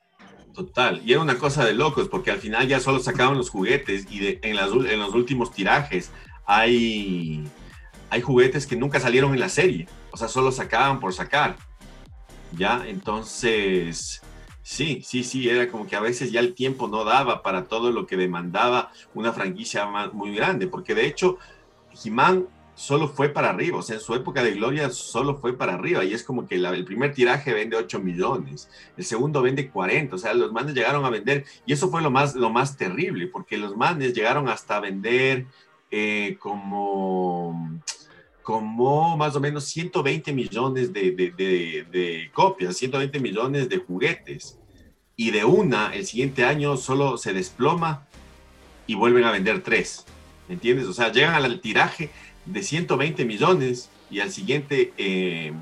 [0.54, 4.06] Total, y era una cosa de locos, porque al final ya solo sacaban los juguetes
[4.12, 4.58] y en,
[5.00, 6.12] los últimos tirajes
[6.46, 7.44] hay,
[8.10, 11.56] hay juguetes que nunca salieron en la serie, o sea, solo sacaban por sacar.
[12.58, 12.84] ¿Ya?
[12.86, 14.22] Entonces,
[14.62, 17.92] sí, sí, sí, era como que a veces ya el tiempo no daba para todo
[17.92, 21.38] lo que demandaba una franquicia muy grande, porque de hecho,
[22.04, 22.48] He-Man
[22.82, 26.14] solo fue para arriba, o sea, su época de gloria solo fue para arriba, y
[26.14, 30.34] es como que el primer tiraje vende 8 millones, el segundo vende 40, o sea,
[30.34, 33.78] los manes llegaron a vender, y eso fue lo más, lo más terrible, porque los
[33.78, 35.46] manes llegaron hasta vender
[35.92, 37.80] eh, como,
[38.42, 44.58] como más o menos 120 millones de, de, de copias, 120 millones de juguetes,
[45.16, 48.08] y de una, el siguiente año solo se desploma
[48.88, 50.04] y vuelven a vender tres.
[50.50, 50.88] ¿Entiendes?
[50.88, 52.10] O sea, llegan al tiraje
[52.46, 55.54] de 120 millones y al siguiente eh,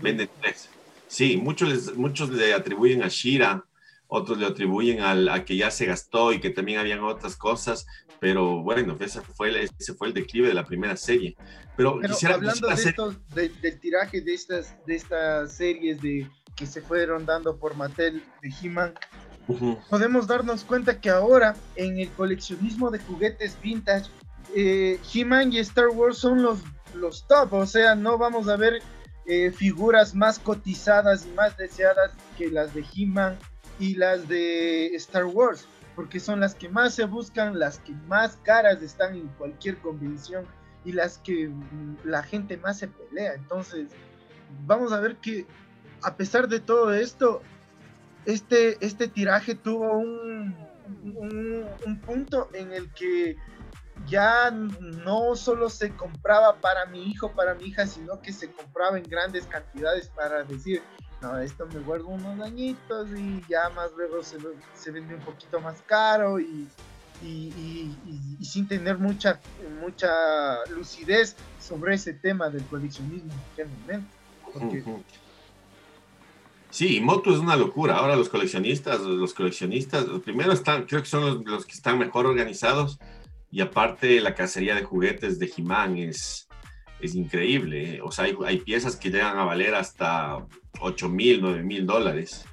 [0.00, 0.68] venden tres.
[1.06, 3.64] Sí, muchos, muchos le atribuyen a Shira,
[4.06, 7.86] otros le atribuyen al, a que ya se gastó y que también habían otras cosas,
[8.20, 11.36] pero bueno, ese fue, ese fue el declive de la primera serie.
[11.76, 17.24] Pero, quisiera, hablando de del tiraje de estas, de estas series de, que se fueron
[17.24, 18.94] dando por Mattel de He-Man,
[19.88, 24.10] podemos darnos cuenta que ahora en el coleccionismo de juguetes vintage,
[24.54, 26.60] eh, He-Man y Star Wars son los,
[26.94, 28.82] los top, o sea, no vamos a ver
[29.26, 33.38] eh, figuras más cotizadas y más deseadas que las de He-Man
[33.78, 38.36] y las de Star Wars, porque son las que más se buscan, las que más
[38.42, 40.44] caras están en cualquier convención
[40.84, 43.34] y las que mm, la gente más se pelea.
[43.34, 43.88] Entonces,
[44.66, 45.46] vamos a ver que
[46.02, 47.42] a pesar de todo esto,
[48.26, 50.54] este, este tiraje tuvo un,
[51.04, 53.36] un, punto en el que
[54.06, 58.98] ya no solo se compraba para mi hijo, para mi hija, sino que se compraba
[58.98, 60.82] en grandes cantidades para decir,
[61.20, 64.38] no, esto me guardo unos añitos y ya más luego se,
[64.74, 66.66] se vende un poquito más caro y,
[67.22, 67.94] y,
[68.42, 69.38] sin tener mucha,
[69.80, 74.14] mucha lucidez sobre ese tema del coleccionismo en momento.
[74.52, 74.84] Porque,
[76.70, 77.96] Sí, Moto es una locura.
[77.96, 82.98] Ahora los coleccionistas, los coleccionistas, primero están, creo que son los, que están mejor organizados
[83.50, 86.48] y aparte la cacería de juguetes de Jimán es,
[87.00, 87.96] es increíble.
[87.96, 88.00] ¿eh?
[88.02, 90.46] O sea, hay, piezas que llegan a valer hasta
[90.80, 92.44] 8 mil, 9 mil dólares.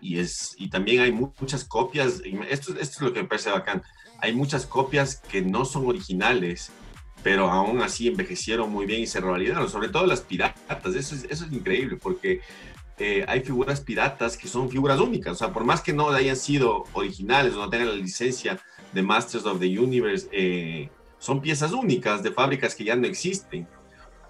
[0.00, 3.82] Y, es, y también hay muchas copias, esto, esto es lo que me parece bacán,
[4.20, 6.70] hay muchas copias que no son originales,
[7.22, 11.24] pero aún así envejecieron muy bien y se revalidaron, sobre todo las piratas, eso es,
[11.24, 12.40] eso es increíble, porque
[12.98, 15.32] eh, hay figuras piratas que son figuras únicas.
[15.32, 18.58] O sea, por más que no hayan sido originales o no tengan la licencia
[18.92, 23.68] de Masters of the Universe, eh, son piezas únicas de fábricas que ya no existen.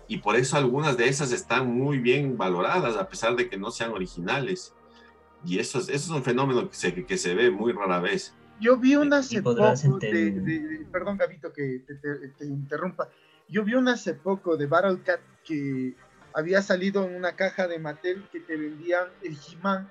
[0.08, 3.70] Y por eso algunas de esas están muy bien valoradas, a pesar de que no
[3.70, 4.72] sean originales.
[5.44, 8.34] Y eso es, eso es un fenómeno que se, que se ve muy rara vez.
[8.60, 9.62] Yo vi una hace poco,
[10.00, 11.94] de, perdón Gabito que te,
[12.28, 13.08] te, interrumpa,
[13.48, 15.94] yo vi una hace poco de Battle Cat que
[16.36, 19.88] había salido en una caja de Mattel que te vendían el He-Man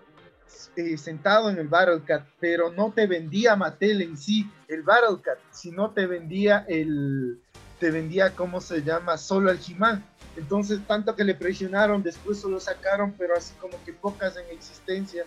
[0.75, 5.89] eh, sentado en el Battlecat, pero no te vendía Mattel en sí el Battlecat, sino
[5.89, 7.41] te vendía el,
[7.79, 9.17] te vendía, ¿cómo se llama?
[9.17, 10.05] Solo el He-Man.
[10.37, 15.25] Entonces, tanto que le presionaron, después solo sacaron, pero así como que pocas en existencia.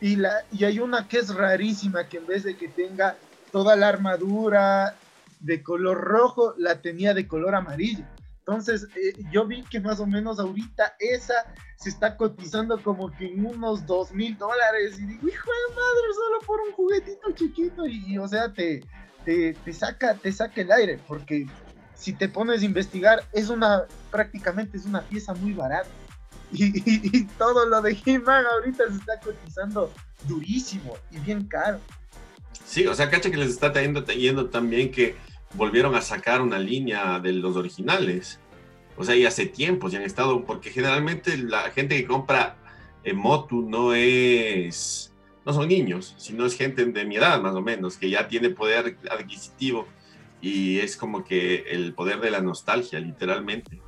[0.00, 3.16] Y, la, y hay una que es rarísima, que en vez de que tenga
[3.50, 4.94] toda la armadura
[5.40, 8.04] de color rojo, la tenía de color amarillo.
[8.46, 11.34] Entonces, eh, yo vi que más o menos ahorita esa
[11.76, 14.98] se está cotizando como que en unos dos mil dólares.
[14.98, 17.86] Y digo, hijo de madre, solo por un juguetito chiquito.
[17.86, 18.82] Y, o sea, te,
[19.24, 20.98] te, saca, te saca el aire.
[21.06, 21.46] Porque
[21.94, 25.88] si te pones a investigar, es una, prácticamente es una pieza muy barata.
[26.54, 29.90] Y, todo lo de He-Man ahorita se está cotizando
[30.28, 31.80] durísimo y bien caro.
[32.66, 35.16] Sí, o sea, cacha que les está trayendo, yendo también que
[35.54, 38.40] volvieron a sacar una línea de los originales.
[38.96, 42.56] O sea, y hace tiempo ya han estado, porque generalmente la gente que compra
[43.04, 45.12] en Motu no es,
[45.44, 48.50] no son niños, sino es gente de mi edad más o menos, que ya tiene
[48.50, 49.86] poder adquisitivo
[50.42, 53.80] y es como que el poder de la nostalgia, literalmente.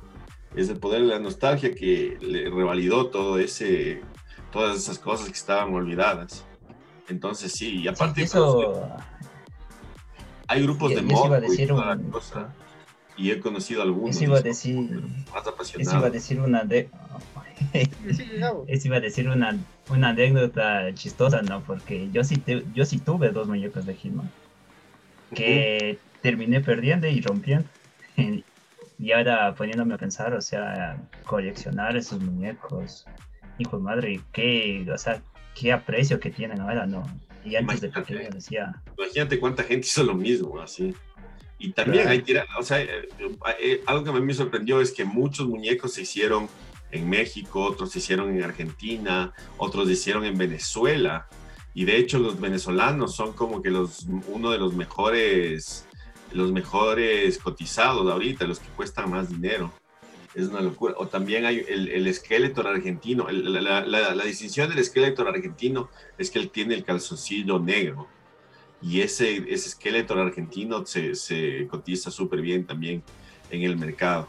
[0.55, 4.01] Es el poder de la nostalgia que le revalidó todo ese,
[4.53, 6.45] todas esas cosas que estaban olvidadas.
[7.09, 8.23] Entonces sí, y aparte...
[8.23, 8.87] eso,
[10.47, 11.41] hay grupos de mod
[13.17, 14.15] y, he conocido algunos.
[14.15, 14.75] Eso iba a decir,
[15.33, 15.87] más apasionados.
[15.87, 16.89] Eso iba a decir una de...
[18.67, 19.57] eso iba a decir una,
[19.89, 21.63] una anécdota chistosa, ¿no?
[21.63, 24.09] Porque yo sí, yo sí tuve dos muñecos de he
[25.33, 27.67] que terminé perdiendo y rompiendo.
[28.99, 33.05] y ahora poniéndome a pensar, o sea, coleccionar esos muñecos,
[33.57, 35.21] hijo de madre, qué, o sea,
[35.53, 37.03] qué aprecio que tienen ahora, ¿no?
[37.45, 38.81] Y antes de pequeño decía.
[38.97, 40.93] Imagínate cuánta gente hizo lo mismo, así.
[41.57, 43.07] Y también hay tira, o sea, eh,
[43.59, 46.49] eh, algo que a mí me sorprendió es que muchos muñecos se hicieron
[46.91, 51.27] en México, otros se hicieron en Argentina, otros se hicieron en Venezuela.
[51.73, 55.85] Y de hecho los venezolanos son como que los, uno de los mejores,
[56.33, 59.71] los mejores cotizados ahorita, los que cuestan más dinero
[60.35, 60.93] es una locura.
[60.97, 63.27] O también hay el, el esqueleto argentino.
[63.29, 68.07] la, la, distinción del esqueleto argentino es que él tiene el calzoncillo negro.
[68.81, 73.01] Y ese, ese esqueleto argentino se, se cotiza súper bien también
[73.49, 74.27] en el mercado.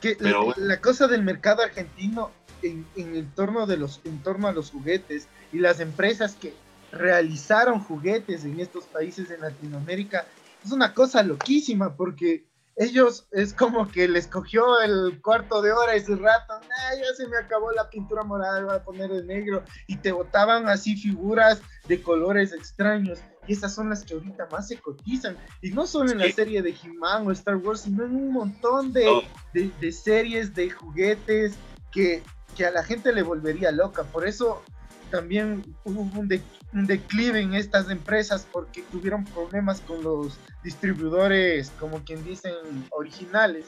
[0.00, 2.30] que Pero, la, cosa del mercado argentino
[2.62, 6.52] en, en, el torno de los, en torno a los juguetes y las empresas que
[6.92, 10.26] realizaron juguetes en estos países de Latinoamérica
[10.64, 12.44] es una cosa loquísima porque
[12.76, 17.26] ellos es como que les cogió el cuarto de hora ese rato, ah, ya se
[17.26, 21.62] me acabó la pintura morada, voy a poner de negro, y te botaban así figuras
[21.88, 26.12] de colores extraños, y esas son las que ahorita más se cotizan, y no solo
[26.12, 29.22] en la serie de He-Man o Star Wars, sino en un montón de,
[29.90, 31.54] series de juguetes
[31.90, 32.22] que,
[32.54, 34.62] que a la gente le volvería loca, por eso
[35.10, 36.28] también hubo un,
[36.86, 42.52] declive en estas empresas porque tuvieron problemas con los distribuidores, como quien dicen,
[42.90, 43.66] originales.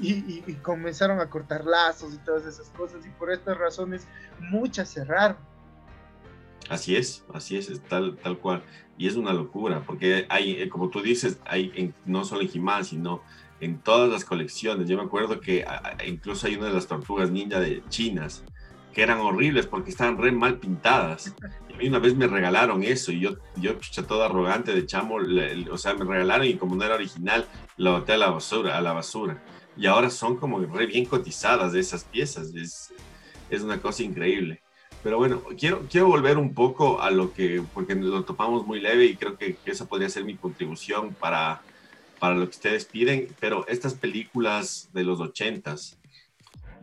[0.00, 4.06] Y, y, comenzaron a cortar lazos y todas esas cosas y por estas razones
[4.38, 5.36] muchas cerraron.
[6.70, 8.62] Así es, así es, es tal, tal cual.
[8.96, 12.50] Y es una locura, porque hay, eh, como tú dices, hay en, no solo en
[12.54, 13.22] He-Man, sino
[13.60, 14.88] en todas las colecciones.
[14.88, 15.66] Yo me acuerdo que
[16.06, 18.42] incluso hay una de las tortugas ninja de chinas
[19.00, 21.34] que eran horribles porque estaban re mal pintadas.
[21.70, 23.74] Y a mí una vez me regalaron eso y yo, yo
[24.06, 25.16] todo arrogante de chamo,
[25.70, 27.46] o sea, me regalaron y como no era original,
[27.78, 28.76] lo boté a la basura.
[28.76, 29.42] A la basura.
[29.74, 32.54] Y ahora son como re bien cotizadas de esas piezas.
[32.54, 32.92] Es,
[33.48, 34.60] es una cosa increíble.
[35.02, 39.06] Pero bueno, quiero, quiero volver un poco a lo que, porque lo topamos muy leve
[39.06, 41.62] y creo que, esa podría ser mi contribución para,
[42.18, 45.96] para lo que ustedes piden, pero estas películas de los ochentas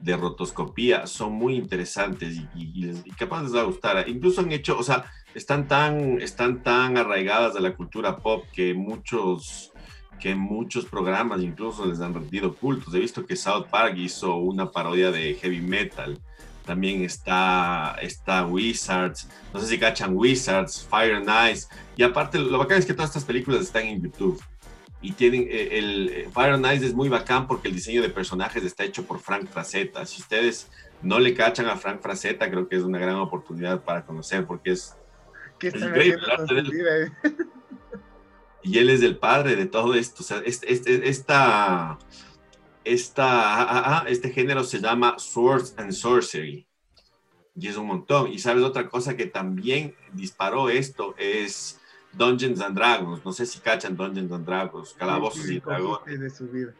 [0.01, 4.07] de rotoscopía son muy interesantes y, y, capaz les va a gustar.
[4.07, 8.73] Incluso han hecho, o sea, están tan, están tan arraigadas de la cultura pop que
[8.73, 9.71] muchos
[10.19, 12.93] que muchos programas incluso les han rendido cultos.
[12.95, 16.19] He visto que South Park hizo una parodia de heavy metal
[16.67, 22.57] también está, está Wizards, no sé si cachan Wizards, Fire and Ice, y aparte lo
[22.59, 24.39] bacán es que todas estas películas están en YouTube.
[25.01, 28.09] Y tienen eh, el, eh, Fire and Ice es muy bacán porque el diseño de
[28.09, 30.05] personajes está hecho por Frank Frazetta.
[30.05, 30.69] Si ustedes
[31.01, 34.71] no le cachan a Frank Frazetta, creo que es una gran oportunidad para conocer porque
[34.71, 34.95] es,
[35.61, 36.21] es increíble.
[38.63, 40.23] y él es el padre de todo esto.
[40.23, 41.99] O sea, este, este, esta,
[42.83, 46.65] esta, este género se llama Swords and Sorcery.
[47.55, 48.31] Y es un montón.
[48.31, 51.79] Y sabes otra cosa que también disparó esto es
[52.17, 53.23] Dungeons and Dragons.
[53.23, 56.19] No sé si cachan Dungeons and Dragons, Calabozos y Dragones.
[56.19, 56.73] De su vida.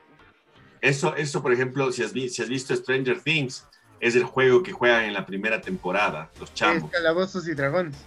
[0.81, 3.65] Eso, eso, por ejemplo, si has, si has visto Stranger Things,
[3.99, 6.83] es el juego que juegan en la primera temporada, los chamos.
[6.85, 7.97] Es Calabozos y Dragones.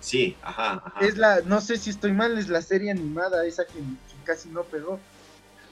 [0.00, 1.00] Sí, ajá, ajá.
[1.00, 3.80] Es la, no sé si estoy mal, es la serie animada, esa que
[4.24, 4.98] casi no pegó.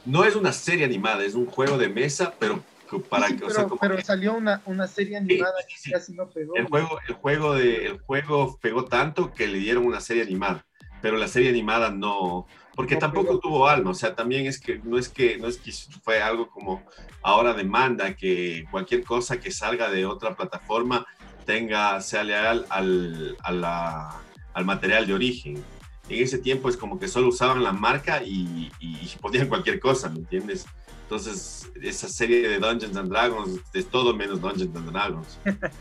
[0.04, 2.62] No es una serie animada, es un juego de mesa, pero
[3.08, 3.46] para que,
[3.80, 6.56] pero, salió una, una serie animada que casi no pegó.
[6.56, 10.64] El juego, el, juego de, el juego pegó tanto que le dieron una serie animada,
[11.00, 14.98] pero la serie animada no, porque tampoco tuvo alma, o sea, también es que no
[14.98, 15.72] es que no es que
[16.02, 16.82] fue algo como
[17.22, 21.06] ahora demanda que cualquier cosa que salga de otra plataforma
[21.44, 25.64] tenga sea leal al, al material de origen
[26.08, 30.08] en ese tiempo es como que solo usaban la marca y, y, ponían cualquier cosa,
[30.08, 30.66] ¿me entiendes?
[31.02, 35.38] Entonces, esa serie de Dungeons and Dragons es todo menos Dungeons and Dragons.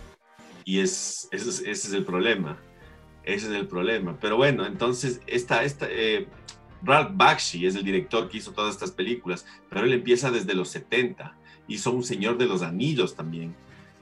[0.65, 2.57] Y es, ese, es, el problema.
[3.27, 4.17] Ese es el problema.
[4.19, 6.27] Pero bueno, entonces, esta, esta, eh,
[6.83, 10.69] Ralph Bakshi es el director que hizo todas estas películas, pero él empieza desde los
[10.69, 11.35] 70.
[11.67, 13.55] Hizo Un Señor de los Anillos también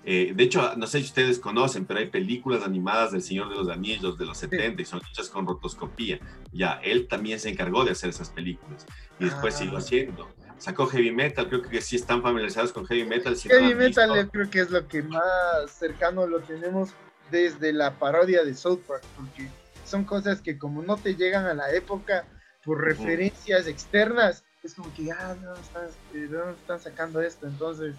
[0.08, 3.56] eh, de hecho, no sé si ustedes conocen, pero hay películas animadas del Señor de
[3.56, 6.20] los Anillos de los 70 y son hechas con rotoscopía.
[6.52, 8.86] Ya, él también se encargó de hacer esas películas
[9.20, 9.58] y después ah.
[9.58, 10.30] siguió haciendo.
[10.60, 13.36] Sacó heavy metal, creo que sí están familiarizados con heavy metal.
[13.36, 15.24] heavy metal creo que es lo que más
[15.68, 16.92] cercano lo tenemos
[17.32, 19.50] desde la parodia de South Park, porque
[19.86, 22.26] son cosas que como no te llegan a la época
[22.64, 27.96] por referencias externas, es como que, ah, no, están, eh, no están sacando esto, entonces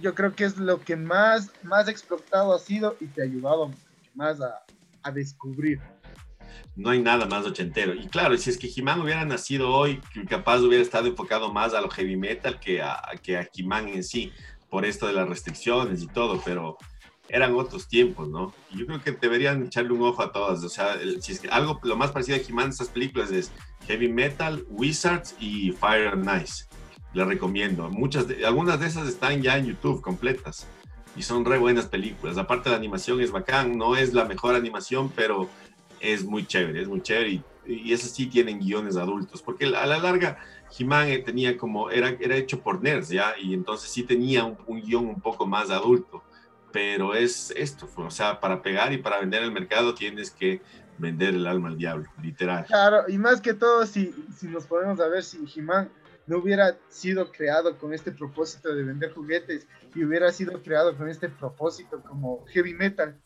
[0.00, 3.70] yo creo que es lo que más, más explotado ha sido y te ha ayudado
[4.14, 4.62] más a,
[5.02, 5.80] a descubrir.
[6.76, 7.94] No hay nada más ochentero.
[7.94, 11.80] Y claro, si es que He-Man hubiera nacido hoy, capaz hubiera estado enfocado más a
[11.80, 14.32] lo heavy metal que a, que a He-Man en sí,
[14.68, 16.78] por esto de las restricciones y todo, pero
[17.32, 18.52] eran otros tiempos, ¿no?
[18.70, 20.62] Y yo creo que deberían echarle un ojo a todas.
[20.64, 23.52] O sea, si es que algo, lo más parecido a He-Man estas películas es
[23.86, 26.64] heavy metal, Wizards y Fire and Ice
[27.12, 27.88] les recomiendo.
[27.90, 30.66] Muchas algunas de esas están ya en YouTube completas
[31.16, 32.38] y son re buenas películas.
[32.38, 35.48] Aparte la animación es bacán, no es la mejor animación, pero
[36.00, 39.86] es muy chévere, es muy chévere y, y esas sí tienen guiones adultos, porque a
[39.86, 40.38] la larga
[40.78, 44.80] he tenía como, era, era hecho por nerds ya, y entonces sí tenía un, un
[44.80, 46.22] guion un poco más adulto,
[46.72, 50.60] pero es esto, o sea, para pegar y para vender el mercado tienes que
[50.98, 52.66] vender el alma al diablo, literal.
[52.66, 55.62] Claro, y más que todo, si, si nos podemos ver si he
[56.26, 61.08] no hubiera sido creado con este propósito de vender juguetes y hubiera sido creado con
[61.08, 63.16] este propósito como heavy metal,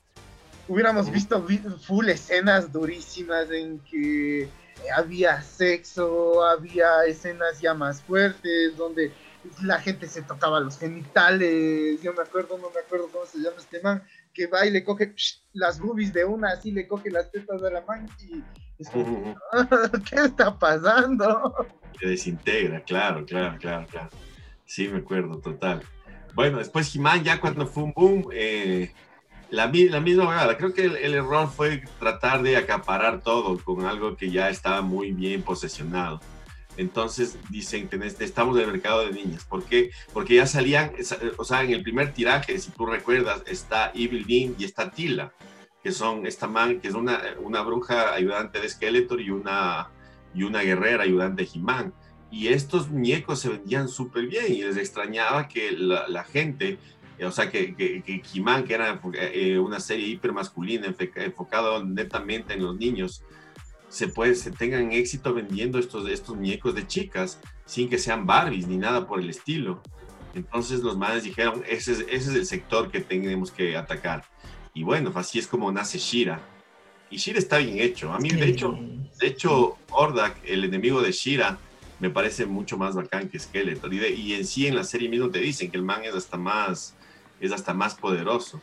[0.68, 1.46] hubiéramos visto
[1.82, 4.48] full escenas durísimas en que
[4.96, 9.12] había sexo, había escenas ya más fuertes, donde
[9.62, 13.56] la gente se tocaba los genitales, yo me acuerdo, no me acuerdo cómo se llama
[13.58, 15.14] este man, que va y le coge
[15.52, 18.42] las boobies de una, así le coge las tetas de la man y
[18.78, 19.34] es como,
[20.10, 21.54] ¿qué está pasando?
[22.00, 24.10] Se desintegra, claro, claro, claro, claro.
[24.64, 25.82] Sí, me acuerdo, total.
[26.34, 28.92] Bueno, después Jimán ya cuando fue un boom, eh,
[29.50, 34.16] la, la misma verdad, creo que el, error fue tratar de acaparar todo con algo
[34.16, 36.20] que ya estaba muy bien posesionado.
[36.76, 39.44] Entonces dicen que estamos en el mercado de niñas.
[39.44, 39.90] ¿Por qué?
[40.12, 40.92] Porque ya salían,
[41.36, 45.32] o sea, en el primer tiraje, si tú recuerdas, está Evil Dean y está Tila,
[45.82, 49.90] que son esta man, que es una, una bruja ayudante de Skeletor y una,
[50.34, 51.94] y una guerrera ayudante de He-Man.
[52.30, 56.78] Y estos muñecos se vendían súper bien y les extrañaba que la, gente
[57.24, 62.76] o sea, que, que, que que era eh, una serie hipermasculina enfocada netamente en los
[62.76, 63.22] niños,
[63.94, 68.66] se, puede, se tengan éxito vendiendo estos, estos muñecos de chicas sin que sean Barbies
[68.66, 69.80] ni nada por el estilo.
[70.34, 74.24] Entonces los madres dijeron, ese es, ese es el sector que tenemos que atacar.
[74.74, 76.40] Y bueno, así es como nace Shira.
[77.08, 78.12] Y Shira está bien hecho.
[78.12, 78.76] A mí, de hecho,
[79.20, 81.56] de hecho, Ordak, el enemigo de Shira,
[82.00, 83.94] me parece mucho más bacán que Skeletor.
[83.94, 86.36] Y, y en sí en la serie mismo te dicen que el man es hasta
[86.36, 86.96] más
[87.40, 88.60] es hasta más poderoso.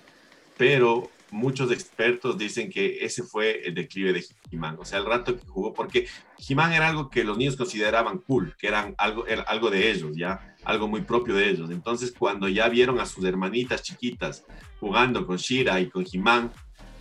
[0.57, 5.35] Pero muchos expertos dicen que ese fue el declive de He-Man, o sea, el rato
[5.35, 6.07] que jugó, porque
[6.37, 10.11] He-Man era algo que los niños consideraban cool, que eran algo, era algo de ellos,
[10.15, 11.71] ya, algo muy propio de ellos.
[11.71, 14.43] Entonces, cuando ya vieron a sus hermanitas chiquitas
[14.79, 16.51] jugando con Shira y con He-Man,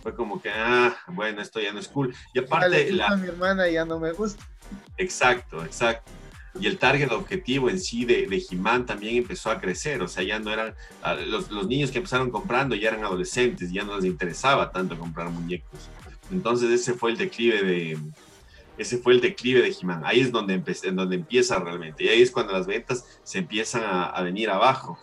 [0.01, 2.15] fue como que, ah, bueno, esto ya no es cool.
[2.33, 3.15] Y aparte, la...
[3.17, 4.43] mi hermana ya no me gusta.
[4.97, 6.11] Exacto, exacto
[6.59, 10.23] y el target objetivo en sí de, de He-Man también empezó a crecer, o sea,
[10.23, 10.75] ya no eran,
[11.27, 15.29] los, los, niños que empezaron comprando ya eran adolescentes, ya no les interesaba tanto comprar
[15.29, 15.89] muñecos.
[16.29, 17.97] Entonces ese fue el declive de,
[18.77, 20.01] ese fue el declive de He-Man.
[20.05, 23.83] Ahí es donde, en donde empieza realmente, y ahí es cuando las ventas se empiezan
[23.85, 24.99] a, venir abajo,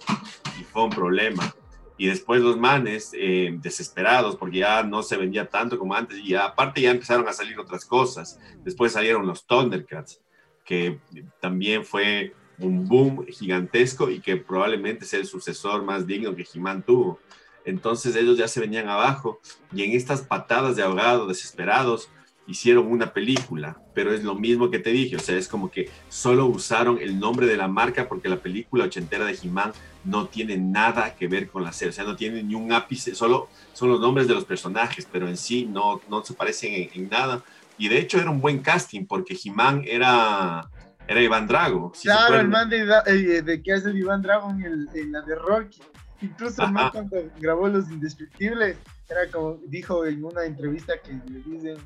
[0.60, 1.54] y fue un problema.
[1.96, 6.34] Y después los manes, eh, desesperados, porque ya no se vendía tanto como antes, y
[6.34, 8.38] aparte ya empezaron a salir otras cosas.
[8.62, 10.20] Después salieron los Thundercats
[10.68, 10.98] que
[11.40, 16.82] también fue un boom gigantesco y que probablemente es el sucesor más digno que He-Man
[16.82, 17.18] tuvo.
[17.64, 19.40] Entonces ellos ya se venían abajo
[19.72, 22.10] y en estas patadas de ahogado desesperados
[22.46, 25.88] hicieron una película, pero es lo mismo que te dije, o sea, es como que
[26.10, 29.72] solo usaron el nombre de la marca porque la película ochentera de He-Man
[30.04, 33.14] no tiene nada que ver con la serie, o sea, no tiene ni un ápice,
[33.14, 37.08] solo son los nombres de los personajes, pero en sí no, no se parecen en
[37.08, 37.42] nada
[37.78, 40.68] y de hecho era un buen casting porque He-Man era,
[41.06, 41.92] era Iván Drago.
[42.02, 45.80] claro, el man de, eh, de, que hace Iván Drago en, en, la de Rocky.
[46.20, 48.76] Incluso el man cuando grabó Los Indestructibles,
[49.08, 51.76] era como dijo en una entrevista que le dicen,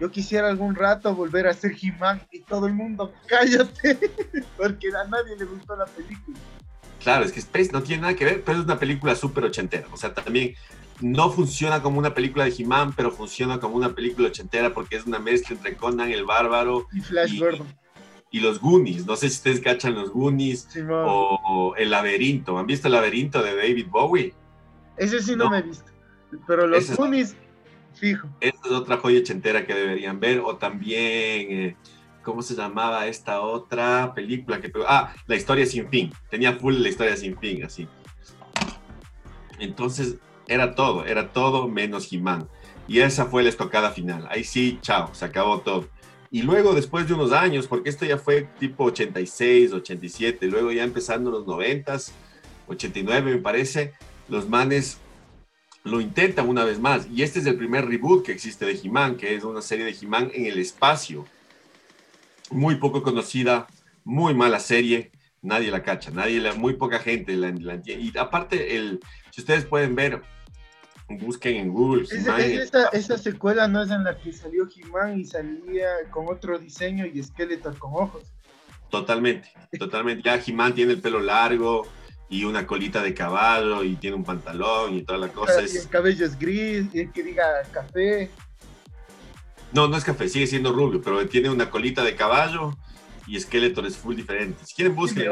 [0.00, 3.98] yo quisiera algún rato volver a ser He-Man y todo el mundo, cállate,
[4.56, 6.38] porque a nadie le gustó la película.
[7.02, 9.86] Claro, es que Space no tiene nada que ver, pero es una película súper ochentera.
[9.92, 10.54] O sea, también
[11.00, 15.06] no funciona como una película de He-Man, pero funciona como una película ochentera porque es
[15.06, 17.66] una mezcla entre Conan el Bárbaro y Flash Gordon.
[18.30, 19.06] Y los Goonies.
[19.06, 22.58] No sé si ustedes cachan los Goonies o, El Laberinto.
[22.58, 24.34] ¿Han visto El Laberinto de David Bowie?
[24.96, 25.90] Ese sí no, me he visto.
[26.46, 27.36] Pero los Goonies,
[27.94, 28.28] fijo.
[28.40, 30.40] Esa es otra joya ochentera que deberían ver.
[30.40, 31.00] O también,
[31.50, 31.76] eh,
[32.22, 36.12] ¿cómo se llamaba esta otra película que Ah, La Historia Sin Fin.
[36.28, 37.86] Tenía full La Historia Sin Fin, así.
[39.58, 40.16] Entonces,
[40.48, 42.48] era todo, era todo menos He-Man.
[42.88, 44.26] Y esa fue la estocada final.
[44.30, 45.88] Ahí sí, chao, se acabó todo.
[46.30, 50.84] Y luego, después de unos años, porque esto ya fue tipo 86, 87, luego ya
[50.84, 51.96] empezando los 90,
[52.68, 53.92] 89 me parece,
[54.28, 54.98] los manes
[55.84, 57.06] lo intentan una vez más.
[57.10, 59.96] Y este es el primer reboot que existe de He-Man, que es una serie de
[60.00, 61.24] He-Man en el espacio.
[62.50, 63.66] Muy poco conocida,
[64.04, 65.10] muy mala serie,
[65.42, 67.94] nadie la cacha, nadie la, muy poca gente la, entiende.
[67.94, 70.22] Y aparte, el, si ustedes pueden ver,
[71.08, 72.06] busquen en Google.
[72.92, 77.22] esa, secuela no es en la que salió He-Man y salía con otro diseño y
[77.22, 78.22] Skeletor con ojos.
[78.90, 80.22] Totalmente, totalmente.
[80.24, 81.86] Ya He-Man tiene el pelo largo
[82.28, 85.62] y una colita de caballo y tiene un pantalón y toda la cosa.
[85.62, 88.30] Y el cabello es gris, y el que diga café.
[89.72, 92.76] No, no es café, sigue siendo rubio, pero tiene una colita de caballo
[93.26, 94.64] y Skeletor es full diferente.
[94.64, 95.30] Si quieren, busquen.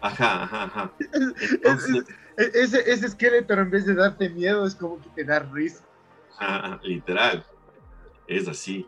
[0.00, 0.92] Ajá, ajá, ajá.
[1.00, 5.84] E-, ese, ese Skeletor en vez de darte miedo es como que te da risa.
[6.82, 7.44] Literal.
[8.26, 8.86] Es así.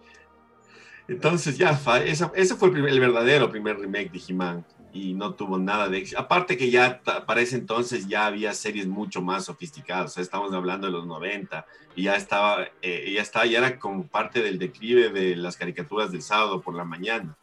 [1.08, 5.98] Entonces ya, ese fue el, verdadero primer remake de He-Man y no tuvo nada de
[5.98, 6.20] éxito.
[6.20, 10.92] Aparte que ya para ese entonces ya había series mucho más sofisticadas, estamos hablando de
[10.92, 15.36] los 90 y ya estaba, eh, ya estaba, ya era como parte del declive de
[15.36, 17.36] las caricaturas del sábado por la mañana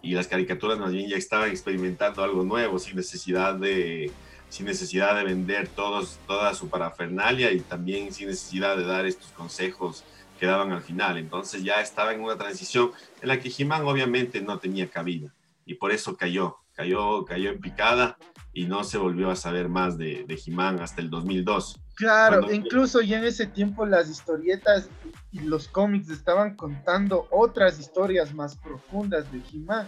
[0.00, 4.10] y las caricaturas más bien ya estaban experimentando algo nuevo sin necesidad de,
[4.50, 9.28] sin necesidad de vender todos, toda su parafernalia y también sin necesidad de dar estos
[9.28, 10.04] consejos
[10.38, 11.16] que daban al final.
[11.16, 12.90] Entonces ya estaba en una transición
[13.22, 15.32] en la que He-Man obviamente no tenía cabida
[15.64, 18.18] y por eso cayó, cayó, cayó en picada
[18.52, 21.80] y no se volvió a saber más de, de He-Man hasta el 2002.
[21.94, 24.88] Claro, incluso ya en ese tiempo las historietas
[25.30, 29.86] y los cómics estaban contando otras historias más profundas de He-Man.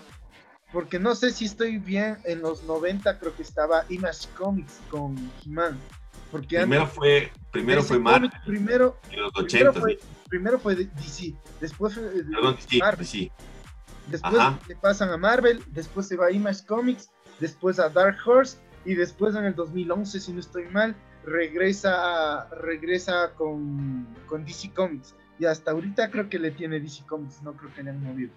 [0.72, 5.16] Porque no sé si estoy bien, en los 90 creo que estaba Image Comics con
[5.44, 5.78] He-Man.
[6.30, 8.30] Porque primero fue, primero fue Marvel.
[8.46, 9.80] Primero, en los 80.
[10.30, 13.06] Primero fue, DC, después fue Perdón, Marvel.
[14.08, 18.56] Después le pasan a Marvel, después se va a Image Comics, después a Dark Horse
[18.84, 25.14] y después en el 2011, si no estoy mal, regresa, regresa con, con DC Comics.
[25.38, 28.30] Y hasta ahorita creo que le tiene DC Comics, no creo que le han movido.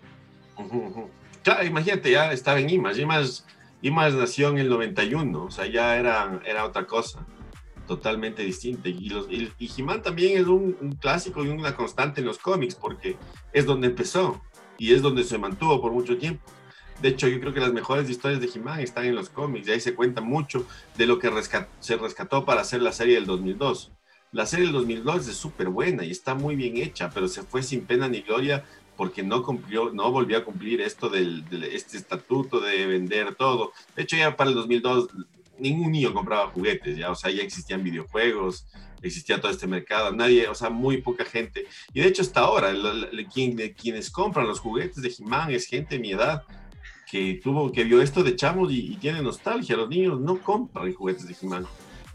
[1.46, 3.00] Claro, imagínate, ya estaba en Image.
[3.00, 3.44] Image,
[3.84, 7.24] Image nació en el 91, o sea, ya era, era otra cosa
[7.86, 8.90] totalmente distinta.
[8.90, 12.74] Y, los, y, He-Man también es un, un, clásico y una constante en los cómics,
[12.74, 13.16] porque
[13.54, 14.42] es donde empezó
[14.80, 16.42] y es donde se mantuvo por mucho tiempo.
[17.00, 19.72] De hecho, yo creo que las mejores historias de He-Man están en los cómics y
[19.74, 20.66] ahí se cuenta mucho
[20.98, 21.30] de lo que
[21.80, 23.92] se rescató para hacer la serie del 2002.
[24.32, 27.62] La serie del 2002 es súper buena y está muy bien hecha, pero se fue
[27.62, 28.66] sin pena ni gloria
[28.96, 33.74] porque no cumplió, no volvió a cumplir esto del, este estatuto de vender todo.
[33.96, 35.10] De hecho, ya para el 2002
[35.58, 38.68] ningún niño compraba juguetes, ya, o sea, ya existían videojuegos,
[39.02, 41.68] existía todo este mercado, nadie, o sea, muy poca gente.
[41.94, 42.74] Y de hecho, hasta ahora,
[43.78, 46.44] quienes compran los juguetes de He-Man es gente de mi edad
[47.10, 49.78] que tuvo, que vio esto de chamos y, tiene nostalgia.
[49.78, 51.66] Los niños no compran juguetes de He-Man.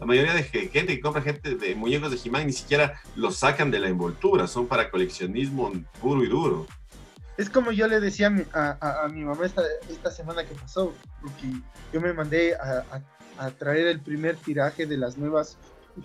[0.01, 3.69] La mayoría de gente que compra gente de muñecos de He-Man ni siquiera los sacan
[3.69, 5.71] de la envoltura, son para coleccionismo
[6.01, 6.65] puro y duro.
[7.37, 10.91] Es como yo le decía a mi, mamá esta, esta, semana que pasó,
[11.21, 11.53] porque
[11.93, 12.83] yo me mandé a,
[13.37, 15.55] a traer el primer tiraje de las nuevas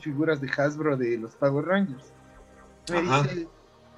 [0.01, 2.13] figuras de Hasbro de los Power Rangers.
[2.91, 3.49] Me dice,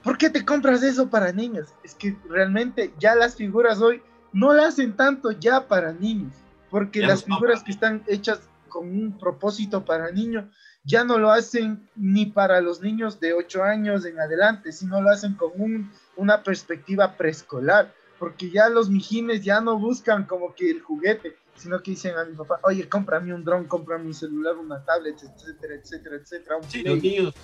[0.04, 1.70] ¿por qué te compras eso para niños?
[1.82, 4.00] Es que realmente ya las figuras hoy
[4.32, 6.34] no las hacen tanto ya para niños,
[6.70, 10.44] porque las figuras que están hechas con un propósito para niños
[10.88, 15.10] ya no lo hacen ni para los niños de 8 años en adelante, sino lo
[15.10, 20.70] hacen con un, una perspectiva preescolar, porque ya los mijines ya no buscan como que
[20.70, 24.56] el juguete, sino que dicen a mi papá, oye, cómprame un dron, cómprame un celular,
[24.56, 26.56] una tablet, etcétera, etcétera, etcétera.
[26.66, 27.34] Sí, los niños,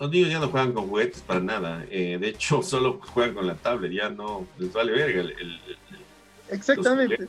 [0.00, 1.84] los niños ya no juegan con juguetes para nada.
[1.90, 5.60] Eh, de hecho, solo juegan con la tablet, ya no les vale verga el,
[6.48, 7.28] Exactamente.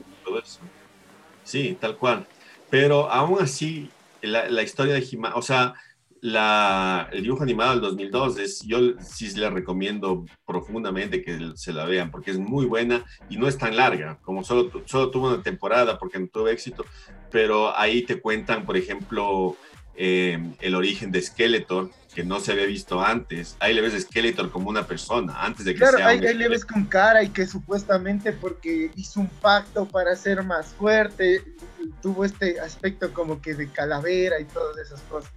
[1.43, 2.25] Sí, tal cual.
[2.73, 3.87] Pero aún así,
[4.23, 5.75] la, la historia de Jimá, o sea,
[6.21, 11.85] la, el dibujo animado del 2002 es, yo sí le recomiendo profundamente que se la
[11.85, 15.43] vean porque es muy buena y no es tan larga, como solo, solo tuvo una
[15.43, 16.83] temporada porque no tuvo éxito,
[17.29, 19.55] pero ahí te cuentan, por ejemplo,
[19.95, 23.57] eh, el origen de Skeletor, que no se había visto antes.
[23.59, 26.49] Ahí le ves a Skeletor como una persona, antes de que claro, ahí, ahí le
[26.49, 31.41] ves con cara y que supuestamente porque hizo un pacto para ser más fuerte,
[32.01, 35.31] tuvo este aspecto como que de calavera y todas esas cosas.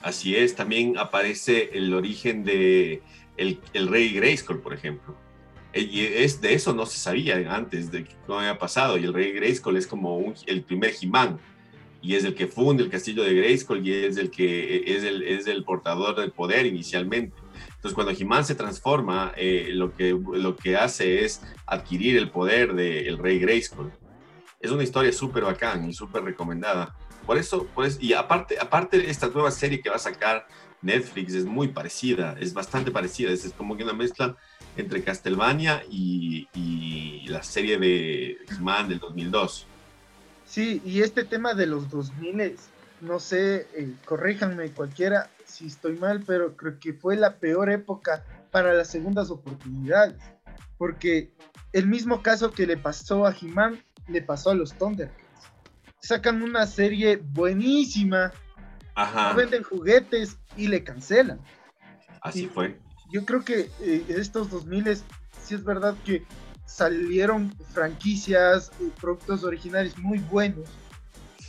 [0.00, 3.02] Así es, también aparece el origen de
[3.36, 5.14] el, rey Grayskull, por ejemplo.
[5.72, 8.96] E, y es, de eso no se sabía antes de que no había pasado.
[8.98, 11.38] Y el rey Grayskull es como el primer He-Man.
[12.02, 15.22] Y es el que funda el castillo de Grayskull y es el que es el,
[15.22, 17.36] es el portador del poder inicialmente.
[17.80, 22.74] Entonces, cuando He-Man se transforma, eh, lo, que, lo que hace es adquirir el poder
[22.74, 23.92] del rey Grayskull.
[24.60, 26.94] Es una historia súper bacán y súper recomendada.
[27.26, 30.46] Por eso, pues, y aparte, aparte esta nueva serie que va a sacar
[30.82, 34.36] Netflix es muy parecida, es bastante parecida, es, como que una mezcla
[34.76, 36.48] entre Castlevania y,
[37.28, 39.66] la serie de Man del 2002.
[40.50, 42.56] Sí, y este tema de los 2000,
[43.02, 48.24] no sé, eh, corríjanme cualquiera si estoy mal, pero creo que fue la peor época
[48.50, 50.20] para las segundas oportunidades,
[50.76, 51.32] porque
[51.72, 55.10] el mismo caso que le pasó a He-Man, le pasó a los Thunder
[56.00, 58.32] sacan una serie buenísima,
[59.36, 61.40] venden juguetes y le cancelan.
[62.22, 62.78] Así fue.
[63.10, 64.96] Yo creo que eh, estos 2000
[65.42, 66.24] sí es verdad que
[66.70, 70.68] salieron franquicias, y productos originales muy buenos,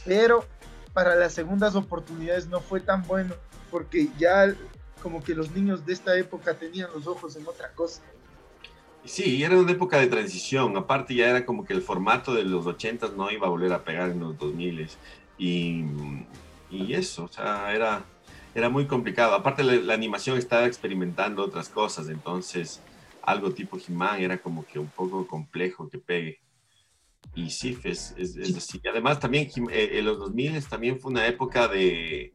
[0.04, 0.46] pero
[0.94, 3.36] para las segundas oportunidades no fue tan bueno
[3.70, 4.54] porque ya
[5.02, 8.02] como que los niños de esta época tenían los ojos en otra cosa.
[9.06, 10.76] Sí, era una época de transición.
[10.78, 13.84] Aparte, ya era como que el formato de los 80 no iba a volver a
[13.84, 14.90] pegar en los 2000
[15.38, 15.86] y,
[16.70, 18.04] y eso, o sea, era,
[18.54, 19.34] era muy complicado.
[19.34, 22.82] Aparte, la, animación estaba experimentando otras cosas, entonces
[23.24, 26.40] algo tipo He-Man era como que un poco complejo que pegue.
[27.36, 28.82] Y sí, es, es, así.
[28.90, 32.34] Además, también eh, en los 2000 también fue una época de,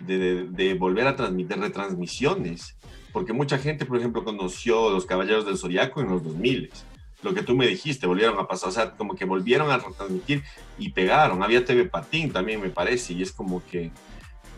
[0.00, 2.76] de, de volver a transmitir retransmisiones
[3.14, 6.68] porque mucha gente, por ejemplo, conoció Los Caballeros del Zodiaco en los 2000.
[7.22, 10.42] lo que tú me dijiste, volvieron a pasar, o sea, como que volvieron a transmitir
[10.78, 11.40] y pegaron.
[11.40, 13.92] Había TV Patín también, me parece, y es como que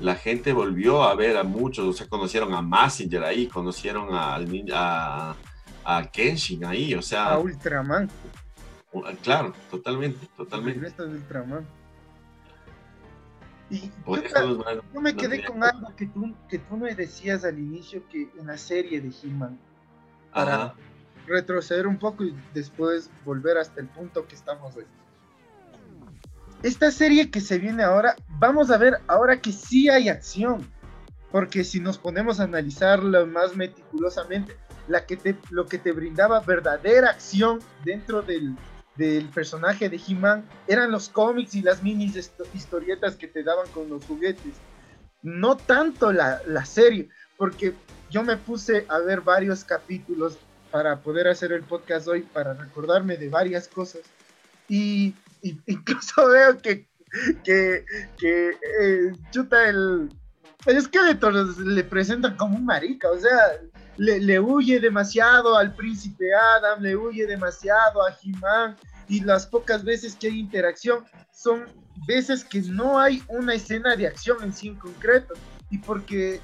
[0.01, 4.37] la gente volvió a ver a muchos, o sea, conocieron a Massinger ahí, conocieron a,
[4.37, 5.37] a,
[5.87, 7.31] a Kenshin ahí, o sea.
[7.31, 8.11] A Ultraman.
[9.23, 10.91] Claro, totalmente, totalmente.
[11.03, 11.65] De Ultraman.
[13.71, 18.31] Y yo, me quedé con algo que tú, que tú me decías al inicio que
[18.39, 19.59] en la serie de He-Man,
[20.33, 20.75] para
[21.27, 24.85] retroceder un poco y después volver hasta el punto que estamos hoy.
[26.63, 30.71] Esta serie que se viene ahora, vamos a ver ahora que sí hay acción,
[31.33, 34.57] porque si nos ponemos a analizarlo más meticulosamente,
[34.89, 38.57] la que te, lo que te brindaba verdadera acción dentro del,
[38.97, 42.13] del personaje de He-Man eran los cómics y las mini
[42.55, 44.55] historietas que te daban con los juguetes.
[45.23, 47.75] No tanto la, la, serie, porque
[48.11, 50.39] yo me puse a ver varios capítulos
[50.71, 54.03] para poder hacer el podcast hoy, para recordarme de varias cosas.
[54.69, 55.15] Y,
[55.67, 56.87] incluso veo que,
[57.43, 57.85] que,
[58.19, 60.11] que eh, chuta el,
[60.67, 63.61] el esqueleto le presentan como un marica, o sea,
[63.97, 68.77] le, huye demasiado al príncipe Adam, le huye demasiado a He-Man,
[69.09, 71.65] y las pocas veces que hay interacción son
[72.09, 75.35] veces que no hay una escena de acción en sí en concreto,
[75.71, 76.41] y porque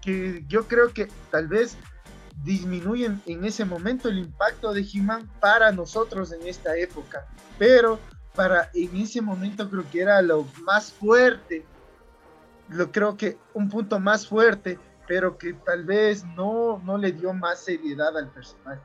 [0.00, 1.76] que yo creo que tal vez
[2.42, 7.26] disminuyen en ese momento el impacto de He-Man para nosotros en esta época,
[7.58, 7.98] pero
[8.34, 11.66] para en ese momento creo que era lo más fuerte,
[12.68, 14.78] lo creo que un punto más fuerte
[15.10, 18.80] pero que tal vez no, no le dio más seriedad al personaje.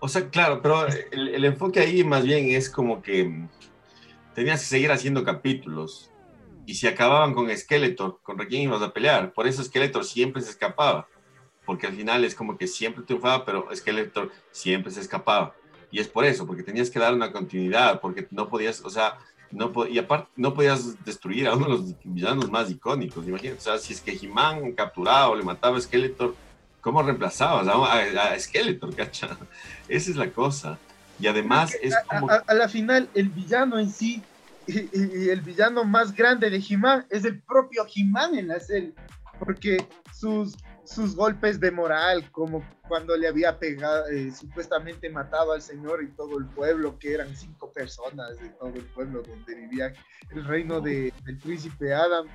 [0.00, 3.46] O sea, claro, pero el, enfoque ahí más bien es como que
[4.34, 6.10] tenías que seguir haciendo capítulos.
[6.64, 9.34] Y si acababan con Skeletor, ¿contra quién ibas a pelear?
[9.34, 11.06] Por eso Skeletor siempre se escapaba.
[11.66, 15.54] Porque al final es como que siempre triunfaba, pero Skeletor siempre se escapaba.
[15.90, 19.18] Y es por eso, porque tenías que dar una continuidad, porque no podías, o sea,
[19.54, 23.58] no, y aparte, no podías destruir a uno de los villanos más icónicos, imagínate.
[23.58, 26.34] O sea, si es que He-Man capturaba o le mataba a Skeletor,
[26.80, 29.38] ¿cómo reemplazabas a, Skeletor, cacha?
[29.88, 30.76] Esa es la cosa.
[31.20, 32.28] Y además es como...
[32.28, 34.22] A, la final, el villano en sí,
[34.66, 38.92] y, el villano más grande de He-Man es el propio He-Man en la serie.
[39.38, 45.62] Porque sus, sus golpes de moral, como cuando le había pegado, eh, supuestamente matado al
[45.62, 49.92] señor y todo el pueblo, que eran cinco personas de todo el pueblo donde vivía
[50.30, 52.26] el reino de, del príncipe Adam,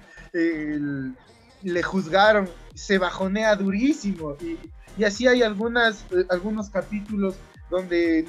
[1.62, 4.58] le juzgaron, se bajonea durísimo y,
[4.98, 7.36] y así hay algunas, eh, algunos capítulos
[7.70, 8.20] donde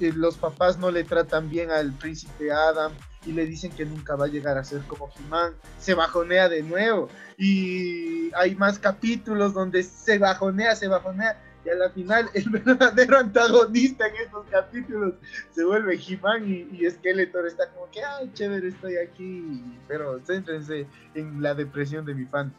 [0.00, 2.92] eh, los papás no le tratan bien al príncipe Adam
[3.26, 6.62] y le dicen que nunca va a llegar a ser como He-Man, se bajonea de
[6.62, 7.08] nuevo.
[7.36, 11.40] Y hay más capítulos donde se bajonea, se bajonea.
[11.64, 15.14] Y a la final el verdadero antagonista en estos capítulos
[15.50, 19.64] se vuelve He-Man y, y, Skeletor está como que, ay, chévere, estoy aquí.
[19.88, 22.52] Pero céntrense en la depresión de mi fan.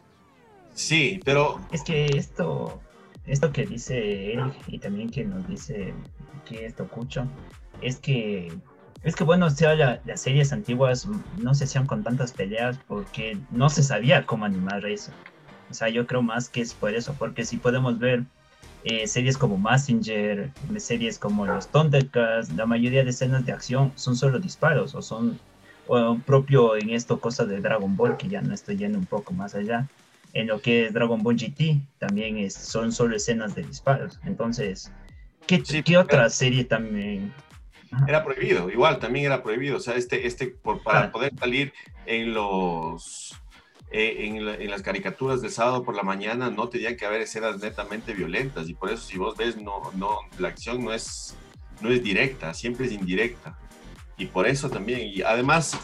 [0.74, 1.60] Sí, pero...
[1.72, 2.80] Es que esto,
[3.26, 5.94] esto que dice él y también que nos dice
[6.46, 7.26] que esto Cucho,
[7.80, 8.52] es que
[9.02, 9.74] es que bueno, o sea,
[10.04, 14.84] las series antiguas no se hacían con tantas peleas porque no se sabía cómo animar
[14.84, 15.10] eso.
[15.70, 18.24] O sea, yo creo más que es por eso, porque si podemos ver
[18.84, 24.16] eh, series como Messenger, series como los Thundercats, la mayoría de escenas de acción son
[24.16, 25.38] solo disparos o son
[25.86, 29.32] o propio en esto cosa de Dragon Ball, que ya no estoy yendo un poco
[29.32, 29.88] más allá.
[30.34, 34.20] En lo que es Dragon Ball GT también es, son solo escenas de disparos.
[34.24, 34.92] Entonces,
[35.46, 37.32] ¿qué, ¿qué otra serie también
[38.06, 39.76] era prohibido, igual también era prohibido.
[39.76, 41.72] O sea, este, este por, para poder salir
[42.06, 43.34] en los
[43.92, 48.14] eh, en, las caricaturas de sábado por la mañana no tenían que haber escenas netamente
[48.14, 51.34] violentas y por eso si vos ves no no la acción no es
[51.80, 53.58] no es directa siempre es indirecta
[54.16, 55.76] y por eso también y además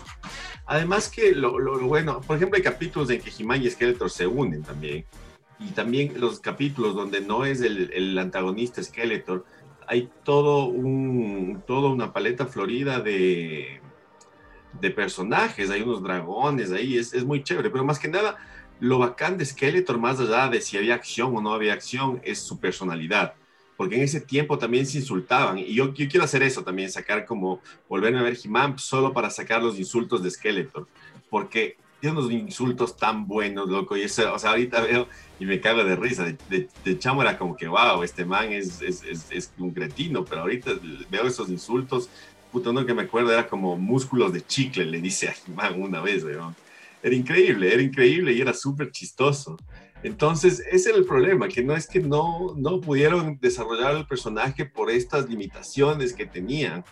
[0.67, 4.29] además que lo, lo, bueno por ejemplo hay capítulos en que He-Man y Skeletor se
[4.29, 5.05] unen también
[5.59, 9.45] y también los capítulos donde no es el, el antagonista Skeletor
[9.87, 13.81] hay todo un, toda una paleta florida de,
[14.81, 18.37] de personajes, hay unos dragones ahí, es, es, muy chévere, pero más que nada,
[18.81, 22.41] lo bacán de Skeletor, más allá de si había acción o no había acción, es
[22.41, 23.35] su personalidad,
[23.77, 27.61] porque en ese tiempo también se insultaban, y yo, quiero hacer eso también, sacar como,
[27.89, 30.87] volverme a ver he solo para sacar los insultos de Skeletor,
[31.31, 33.97] porque tiene unos insultos tan buenos, loco.
[33.97, 36.25] Y eso, o sea, ahorita veo y me cago de risa.
[36.25, 40.43] De, de, chamo era como que, wow, este man es, es, es, un cretino, pero
[40.43, 40.73] ahorita
[41.11, 42.09] veo esos insultos.
[42.53, 46.01] Puto, uno que me acuerdo era como músculos de chicle, le dice a man una
[46.01, 46.55] vez, weón.
[47.03, 49.57] Era increíble, era increíble y era súper chistoso.
[50.03, 54.67] Entonces, ese era el problema, que no es que no, no pudieron desarrollar el personaje
[54.67, 56.85] por estas limitaciones que tenían.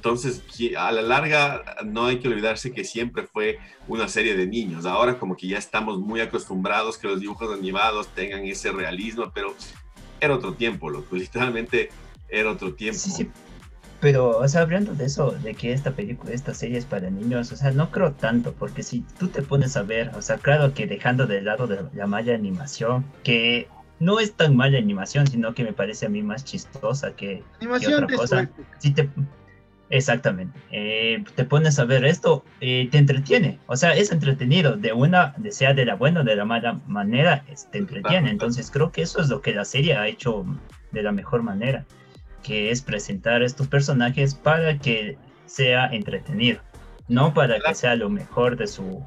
[0.00, 0.42] Entonces,
[0.78, 4.86] a la larga, no hay que olvidarse que siempre fue una serie de niños.
[4.86, 9.54] Ahora como que ya estamos muy acostumbrados que los dibujos animados tengan ese realismo, pero
[10.18, 11.14] era otro tiempo, loco.
[11.16, 11.90] Literalmente
[12.30, 12.98] era otro tiempo.
[12.98, 13.30] Sí, sí.
[14.00, 17.52] Pero, o sea, hablando de eso, de que esta película, esta serie es para niños,
[17.52, 20.72] o sea, no creo tanto, porque si tú te pones a ver, o sea, claro
[20.72, 25.52] que dejando de lado de la mala animación, que no es tan mala animación, sino
[25.52, 28.50] que me parece a mí más chistosa que, animación otra cosa.
[28.78, 29.10] Si te,
[29.90, 30.58] Exactamente.
[30.70, 33.58] Eh, te pones a ver esto, eh, te entretiene.
[33.66, 34.76] O sea, es entretenido.
[34.76, 38.30] De una, sea de la buena o de la mala manera, te entretiene.
[38.30, 40.46] Entonces creo que eso es lo que la serie ha hecho
[40.92, 41.84] de la mejor manera,
[42.44, 46.60] que es presentar estos personajes para que sea entretenido,
[47.08, 49.04] no para que sea lo mejor de, su,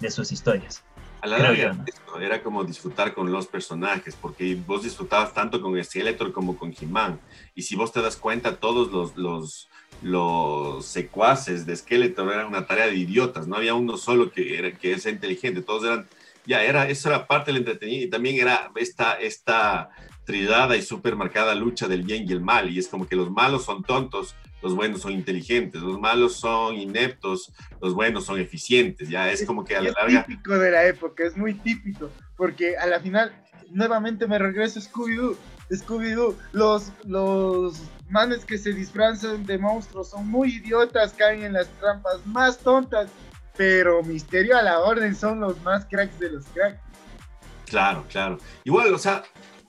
[0.00, 0.82] de sus historias.
[1.20, 1.76] A la larga,
[2.20, 7.18] era como disfrutar con los personajes, porque vos disfrutabas tanto con Skeletor como con He-Man.
[7.54, 9.68] Y si vos te das cuenta, todos los, los
[10.02, 14.72] los secuaces de Skeletor eran una tarea de idiotas, no había uno solo que, era,
[14.72, 16.06] que es inteligente, todos eran,
[16.46, 19.90] ya, era, eso era parte del entretenimiento y también era esta, esta
[20.24, 23.30] tridada y súper marcada lucha del bien y el mal, y es como que los
[23.30, 29.08] malos son tontos, los buenos son inteligentes, los malos son ineptos, los buenos son eficientes,
[29.08, 30.20] ya es como que a la larga...
[30.20, 33.32] Es típico de la época, es muy típico, porque a la final
[33.70, 35.36] nuevamente me regreso Scooby-Doo,
[35.70, 41.68] Scooby-Doo, los, los manes que se disfrazan de monstruos son muy idiotas, caen en las
[41.80, 43.10] trampas más tontas,
[43.56, 46.80] pero Misterio a la Orden son los más cracks de los cracks.
[47.66, 48.38] Claro, claro.
[48.64, 49.24] Igual, o sea,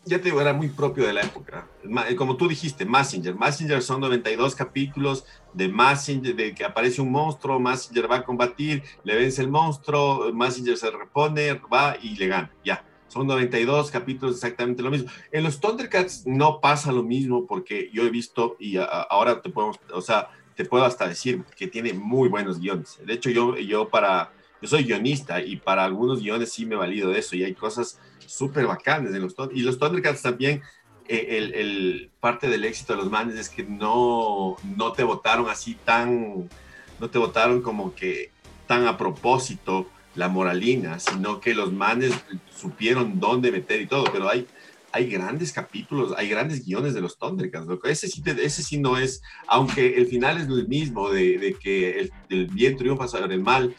[0.05, 1.67] ya te digo, era muy propio de la época.
[2.15, 3.35] Como tú dijiste, Massinger.
[3.35, 8.83] Massinger son 92 capítulos de Massinger, de que aparece un monstruo, Massinger va a combatir,
[9.03, 12.51] le vence el monstruo, Massinger se repone, va y le gana.
[12.63, 12.83] Ya
[13.17, 15.09] son 92 capítulos exactamente lo mismo.
[15.31, 19.79] En los Thundercats no pasa lo mismo porque yo he visto y ahora te podemos,
[19.91, 22.99] o sea, te puedo hasta decir que tiene muy buenos guiones.
[23.03, 27.09] De hecho, yo, yo para, yo soy guionista y para algunos guiones sí me valido
[27.09, 30.61] de eso y hay cosas súper bacanas en los Y los Thundercats también,
[31.07, 35.49] eh, el, el, parte del éxito de los manes es que no, no te votaron
[35.49, 36.49] así tan,
[36.99, 38.31] no te votaron como que
[38.67, 39.87] tan a propósito
[40.17, 42.13] la moralina, sino que los manes
[42.57, 44.47] supieron dónde meter y todo, pero hay,
[44.91, 49.21] hay grandes capítulos, hay grandes guiones de los Thundercats, ese sí, ese sí no es,
[49.47, 53.75] aunque el final es el mismo, de, que el, bien triunfa sobre el mal,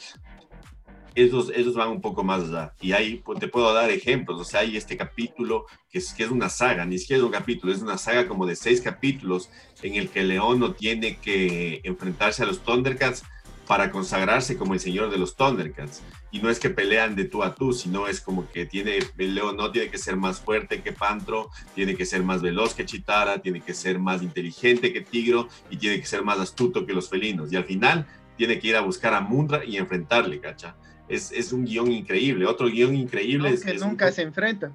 [1.14, 2.74] esos, esos van un poco más allá.
[2.81, 4.41] Y ahí pues, te puedo dar ejemplos.
[4.41, 7.33] O sea, hay este capítulo que es, que es una saga, ni siquiera es un
[7.33, 9.51] capítulo, es una saga como de seis capítulos
[9.83, 13.24] en el que León no tiene que enfrentarse a los Thundercats
[13.66, 16.03] para consagrarse como el señor de los Thundercats.
[16.31, 19.35] Y no es que pelean de tú a tú, sino es como que tiene, el
[19.35, 22.85] león no tiene que ser más fuerte que Pantro, tiene que ser más veloz que
[22.85, 26.93] Chitara, tiene que ser más inteligente que Tigro y tiene que ser más astuto que
[26.93, 27.53] los felinos.
[27.53, 28.07] Y al final
[28.37, 30.76] tiene que ir a buscar a Mundra y enfrentarle, ¿cacha?
[31.09, 32.47] Es, es un guion increíble.
[32.47, 34.72] Otro guion increíble es que nunca se enfrentan.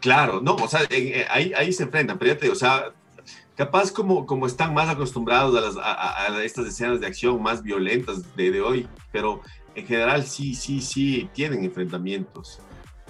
[0.00, 2.92] Claro, no, o sea, eh, ahí, ahí se enfrentan, pero ya te, o sea,
[3.54, 8.62] capaz como, como están más acostumbrados a, estas escenas de acción más violentas de, de,
[8.62, 9.42] hoy, pero
[9.74, 12.60] en general sí, sí, sí tienen enfrentamientos.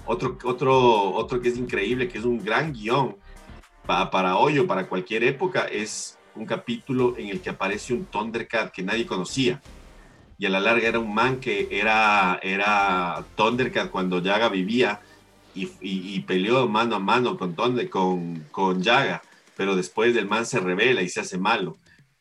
[0.06, 3.16] Otro, otro, otro que es increíble, que es un gran guion
[3.86, 8.04] para, para hoy o para cualquier época, es un capítulo en el que aparece un
[8.06, 9.60] Thundercat que nadie conocía.
[10.38, 15.00] Y a la larga era un man que era, era Thundercat cuando Yaga vivía
[15.54, 19.20] y, y, peleó mano a mano con, Thunder, con, con Yaga
[19.60, 21.76] pero después el man se revela y se hace malo.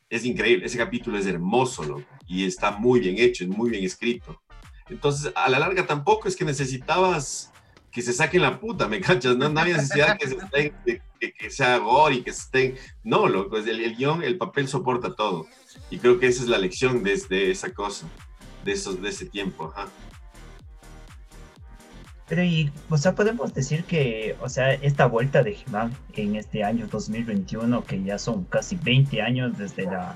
[0.09, 3.83] Es increíble, ese capítulo es hermoso, loco, y está muy bien hecho, es muy bien
[3.83, 4.39] escrito.
[4.87, 7.51] Entonces, a la larga tampoco es que necesitabas
[7.91, 9.35] que se saquen la puta, ¿me cachas?
[9.35, 10.73] No, no había necesidad que, se estén,
[11.19, 12.75] que, sea gore y que estén...
[13.03, 15.47] No, loco, el, el guion, el papel soporta todo.
[15.89, 18.07] Y creo que esa es la lección de, de esa cosa,
[18.63, 19.73] de, esos, de ese tiempo.
[19.75, 19.89] Ajá.
[22.27, 26.63] Pero y, o sea, podemos decir que, o sea, esta vuelta de He-Man en este
[26.63, 30.15] año 2021, que ya son casi 20 años desde la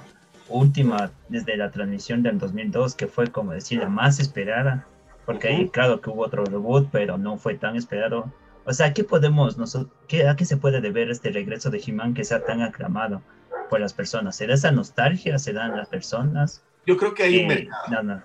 [0.50, 4.88] última, desde la transmisión del 2002, que fue como decir la más esperada,
[5.26, 8.32] porque ahí claro que hubo otro reboot, pero no fue tan esperado.
[8.66, 12.14] O sea, ¿qué podemos, nosotros, qué, a qué se puede deber este regreso de He-Man
[12.14, 13.22] que sea tan aclamado
[13.70, 14.36] por las personas?
[14.36, 15.38] ¿Será esa nostalgia?
[15.40, 16.64] ¿Serán las personas?
[16.86, 17.84] Yo creo que hay un mercado.
[17.92, 18.24] No, no.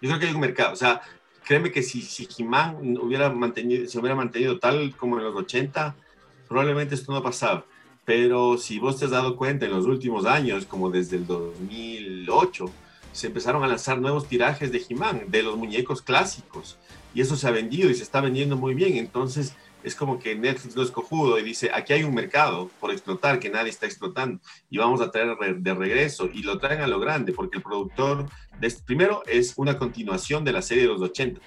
[0.00, 0.72] Yo creo que hay un mercado.
[0.72, 1.00] O sea,
[1.44, 5.94] créeme que si, si He-Man hubiera mantenido, se hubiera mantenido tal como en los 80,
[6.48, 7.64] probablemente esto no pasaba.
[8.04, 12.66] Pero si vos te has dado cuenta en los últimos años, como desde el 2008,
[13.12, 16.78] se empezaron a lanzar nuevos tirajes de He-Man, de los muñecos clásicos.
[17.14, 18.96] y eso se ha vendido y se está vendiendo muy bien.
[18.96, 22.90] Entonces, es como que Netflix no es cojudo y dice, aquí hay un mercado por
[22.90, 26.86] explotar que nadie está explotando y vamos a traer de regreso y lo traen a
[26.86, 28.26] lo grande porque el productor,
[28.58, 31.40] de este, primero, es una continuación de la serie de los 80.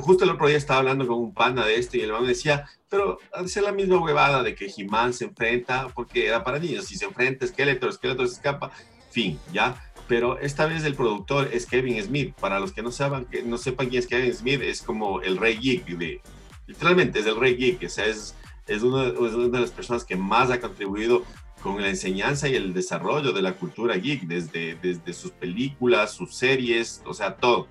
[0.00, 2.64] justo el otro día estaba hablando con un pana de esto y el man decía,
[2.88, 6.96] pero hace la misma huevada de que He-Man se enfrenta, porque era para niños, si
[6.96, 8.70] se enfrenta Skeletor, Skeletor se escapa,
[9.10, 9.80] fin, ¿ya?
[10.06, 12.34] pero esta vez el productor es Kevin Smith.
[12.34, 15.36] Para los que no sepan, que no sepan quién es Kevin Smith, es como el
[15.36, 16.20] rey geek de,
[16.66, 18.34] literalmente es el rey geek, o sea, es,
[18.66, 21.24] es, una, de las personas que más ha contribuido
[21.62, 26.34] con la enseñanza y el desarrollo de la cultura geek, desde, desde sus películas, sus
[26.34, 27.68] series, o sea, todo.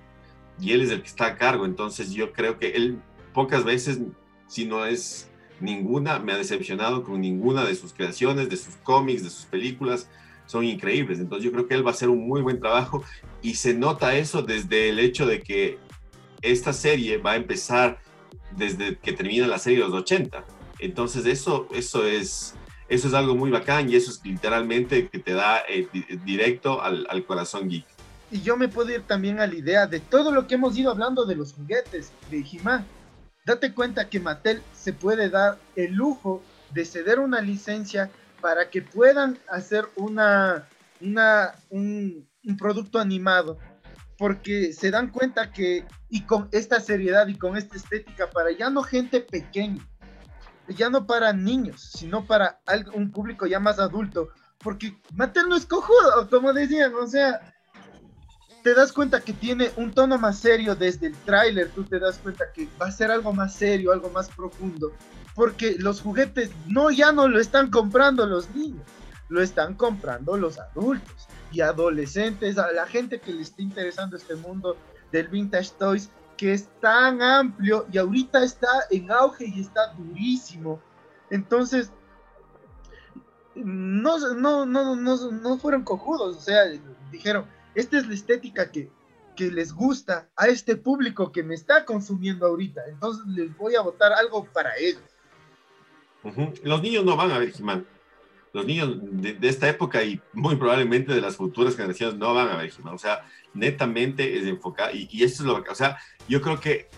[0.60, 3.00] Y él es el que está a cargo, entonces yo creo que él
[3.32, 4.00] pocas veces,
[4.46, 5.30] si no es
[5.60, 10.08] ninguna, me ha decepcionado con ninguna de sus creaciones, de sus cómics, de sus películas,
[10.46, 11.18] son increíbles.
[11.18, 13.04] Entonces yo creo que él va a hacer un muy buen trabajo
[13.42, 15.78] y se nota eso desde el hecho de que
[16.42, 17.98] esta serie va a empezar
[18.56, 20.44] desde que termina la serie de los 80.
[20.78, 22.54] Entonces eso, eso, es,
[22.88, 25.88] eso es algo muy bacán y eso es literalmente que te da eh,
[26.24, 27.86] directo al, corazón geek.
[28.30, 30.90] Y yo me puedo ir también a la idea de todo lo que hemos ido
[30.90, 32.84] hablando de los juguetes de he
[33.46, 36.42] Date cuenta que Mattel se puede dar el lujo
[36.72, 40.66] de ceder una licencia para que puedan hacer una,
[41.00, 43.58] una, un, un producto animado
[44.24, 48.70] porque se dan cuenta que, y con esta seriedad y con esta estética, para ya
[48.70, 49.86] no gente pequeña,
[50.66, 52.58] ya no para niños, sino para
[52.94, 57.52] un público ya más adulto, porque Mattel no es cojudo, como decían, o sea,
[58.62, 62.16] te das cuenta que tiene un tono más serio desde el tráiler, tú te das
[62.16, 64.90] cuenta que va a ser algo más serio, algo más profundo,
[65.34, 68.86] porque los juguetes no ya no lo están comprando los niños,
[69.28, 74.34] lo están comprando los adultos y adolescentes, a la gente que le está interesando este
[74.34, 74.76] mundo
[75.12, 80.80] del vintage toys, que es tan amplio y ahorita está en auge y está durísimo.
[81.30, 81.92] Entonces,
[83.54, 86.64] no, no, no, no, no fueron cojudos, o sea,
[87.12, 87.46] dijeron,
[87.76, 88.90] esta es la estética que,
[89.36, 93.82] que les gusta a este público que me está consumiendo ahorita, entonces les voy a
[93.82, 95.02] votar algo para ellos.
[96.64, 97.93] Los niños no van a ver he
[98.54, 102.56] los niños de, esta época y muy probablemente de las futuras generaciones no van a
[102.56, 104.94] ver O sea, netamente es enfocado.
[104.94, 105.72] Y, y, esto es lo bacán.
[105.72, 105.98] O sea,
[106.28, 106.88] yo creo que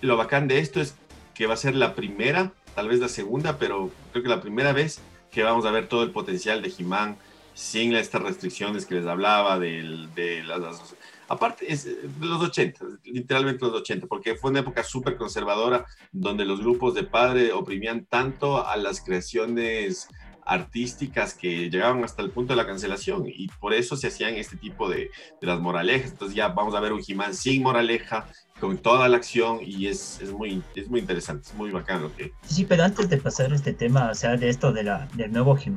[0.00, 0.96] lo bacán de esto es
[1.32, 4.72] que va a ser la primera, tal vez la segunda, pero creo que la primera
[4.72, 5.00] vez
[5.30, 7.14] que vamos a ver todo el potencial de he
[7.54, 10.96] sin estas restricciones que les hablaba de, de las,
[11.28, 16.44] aparte es de los 80, literalmente los 80, porque fue una época súper conservadora donde
[16.44, 20.08] los grupos de padre oprimían tanto a las creaciones
[20.46, 24.56] artísticas que llegaban hasta el punto de la cancelación y por eso se hacían este
[24.56, 26.12] tipo de, de las moralejas.
[26.12, 28.26] Entonces ya vamos a ver un he sin moraleja,
[28.60, 32.10] con toda la acción y es, es, muy, es muy interesante, es muy bacano.
[32.16, 32.32] que...
[32.46, 35.56] Sí, pero antes de pasar este tema, o sea, de esto de la, del nuevo
[35.56, 35.70] he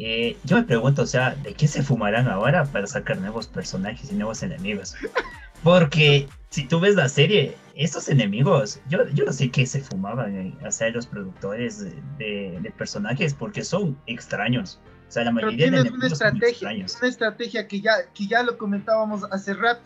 [0.00, 4.10] eh, yo me pregunto, o sea, ¿de qué se fumarán ahora para sacar nuevos personajes
[4.12, 4.94] y nuevos enemigos?
[5.64, 10.36] Porque si tú ves la serie, estos enemigos, yo, yo no sé qué se fumaban
[10.36, 11.84] eh, hacer los productores
[12.18, 14.80] de, de, personajes porque son extraños.
[15.08, 19.22] O sea, la mayoría de una estrategia, una estrategia que ya, que ya lo comentábamos
[19.30, 19.82] hace rato.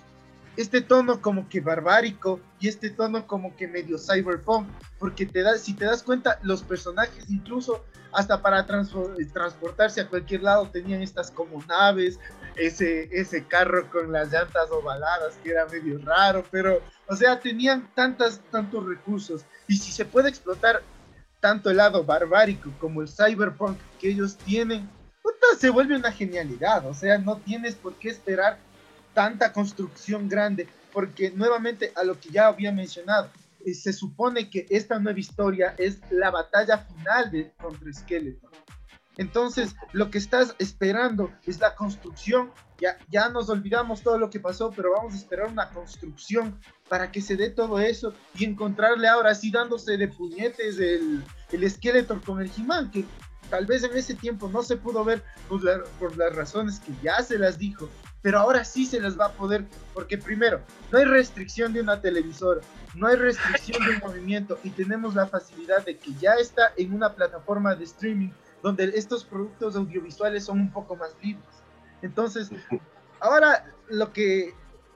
[0.57, 4.69] Este tono como que barbárico y este tono como que medio cyberpunk,
[4.99, 10.43] porque te das, si te das cuenta, los personajes incluso hasta para transportarse a cualquier
[10.43, 12.19] lado tenían estas como naves,
[12.57, 16.83] ese, ese carro con las llantas ovaladas que era medio raro, pero,
[17.13, 19.45] o sea, tenían tantas, tantos recursos.
[19.69, 20.83] Y si se puede explotar
[21.41, 24.89] tanto el lado barbárico como el cyberpunk que ellos tienen,
[25.59, 26.87] se vuelve una genialidad.
[26.87, 28.59] O sea, no tienes por qué esperar
[29.13, 33.29] tanta construcción grande, porque nuevamente a lo que ya había mencionado,
[33.67, 38.51] eh, se supone que esta nueva historia es la batalla final de, contra Skeletor.
[39.17, 42.51] Entonces, lo que estás esperando es la construcción.
[42.81, 46.59] Ya, ya nos olvidamos todo lo que pasó, pero vamos a esperar una construcción
[46.89, 51.71] para que se dé todo eso y encontrarle ahora sí dándose de puñetes el, el
[51.71, 53.05] Skeletor con el he que
[53.51, 55.61] tal vez en ese tiempo no se pudo ver por,
[55.99, 57.89] por las razones que ya se las dijo,
[58.23, 60.61] pero ahora sí se las va a poder, porque primero,
[60.91, 62.63] no hay restricción de una televisora,
[62.95, 66.95] no hay restricción de un movimiento y tenemos la facilidad de que ya está en
[66.95, 68.31] una plataforma de streaming
[68.63, 71.45] donde estos productos audiovisuales son un poco más libres.
[72.01, 72.51] Entonces,
[73.21, 74.55] ahora lo que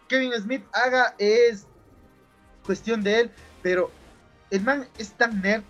[0.08, 1.66] Kevin Smith haga es
[2.64, 3.30] cuestión de él,
[3.62, 3.90] pero
[4.50, 5.62] el man es tan nerd,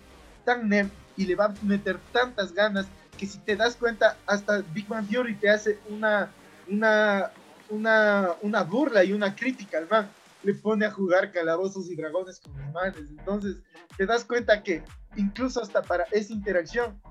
[0.45, 2.87] tan nerd y le va a meter tantas ganas
[3.17, 6.29] que si te das cuenta, hasta Big Man Theory te hace una,
[6.67, 7.31] una,
[7.69, 10.09] una, una burla y una crítica al man,
[10.43, 13.09] le pone a jugar calabozos y dragones con los manes.
[13.09, 13.57] Entonces,
[13.97, 14.83] te das cuenta que
[15.15, 17.01] incluso hasta para esa interacción,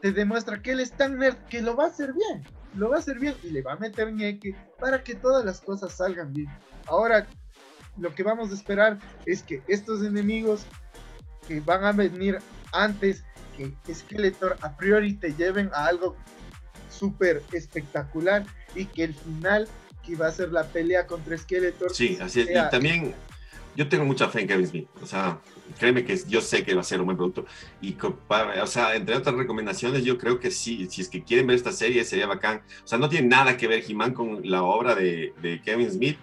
[0.00, 2.44] te demuestra que él es tan nerd que lo va a hacer bien.
[2.74, 5.60] Lo va a hacer bien y le va a meter ñeque para que todas las
[5.60, 6.48] cosas salgan bien.
[6.86, 7.26] Ahora,
[7.98, 10.66] lo que vamos a esperar es que estos enemigos
[11.48, 12.38] que van a venir
[12.72, 13.24] antes
[13.56, 16.16] que Skeletor a priori te lleven a algo
[16.90, 19.66] súper espectacular y que el final
[20.04, 21.94] que va a ser la pelea contra Skeletor.
[21.94, 22.50] Sí, así es.
[22.50, 23.14] Y también
[23.76, 24.88] yo tengo mucha fe en Kevin Smith.
[25.02, 25.38] O sea,
[25.78, 27.46] créeme que yo sé que va a ser un buen producto.
[27.80, 31.56] Y, o sea, entre otras recomendaciones, yo creo que sí, si es que quieren ver
[31.56, 32.62] esta serie, sería bacán.
[32.84, 36.18] O sea, no tiene nada que ver He-Man con la obra de, de Kevin Smith,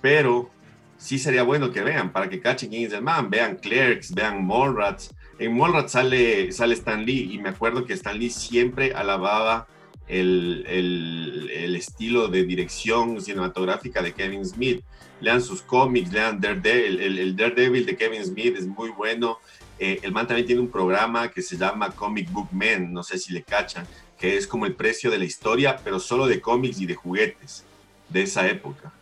[0.00, 0.50] pero
[0.96, 4.46] sí sería bueno que vean, para que cachen quién es el man, vean Clerks, vean
[4.46, 5.14] Mallrats.
[5.38, 9.66] En Mallrats sale, sale Stan Lee y me acuerdo que Stan Lee siempre alababa
[10.10, 14.82] el, estilo de dirección cinematográfica de Kevin Smith.
[15.20, 19.38] Lean sus cómics, lean Daredevil, el, el Daredevil de Kevin Smith es muy bueno.
[19.78, 23.18] Eh, el man también tiene un programa que se llama Comic Book Men, no sé
[23.18, 23.86] si le cachan,
[24.18, 27.64] que es como el precio de la historia, pero solo de cómics y de juguetes
[28.10, 28.92] de esa época.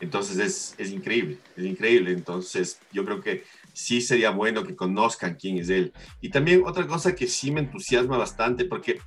[0.00, 2.12] Entonces es, es, increíble, es increíble.
[2.12, 5.92] Entonces yo creo que sí sería bueno que conozcan quién es él.
[6.20, 9.00] Y también otra cosa que sí me entusiasma bastante, porque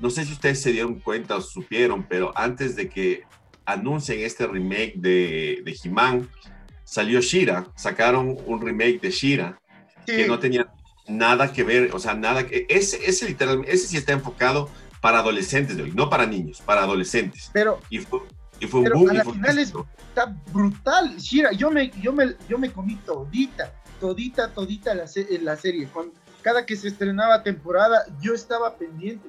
[0.00, 3.22] no sé si ustedes se dieron cuenta o supieron, pero antes de que
[3.64, 6.28] anuncien este remake de, de He-Man,
[6.84, 9.60] salió Shira, sacaron un remake de Shira,
[10.06, 10.70] que no tenía
[11.08, 12.66] nada que ver, o sea, nada que...
[12.68, 14.68] Ese, ese literalmente, ese sí está enfocado
[15.00, 17.50] para adolescentes de hoy, no para niños, para adolescentes.
[17.52, 17.80] Pero...
[17.90, 18.20] Y fue,
[18.60, 19.10] y fue un boom.
[19.10, 21.16] A la final está brutal.
[21.16, 25.04] Shira, yo me, yo me, yo me comí todita, todita, todita la,
[25.42, 25.88] la serie.
[25.92, 29.28] Cuando, cada que se estrenaba temporada, yo estaba pendiente.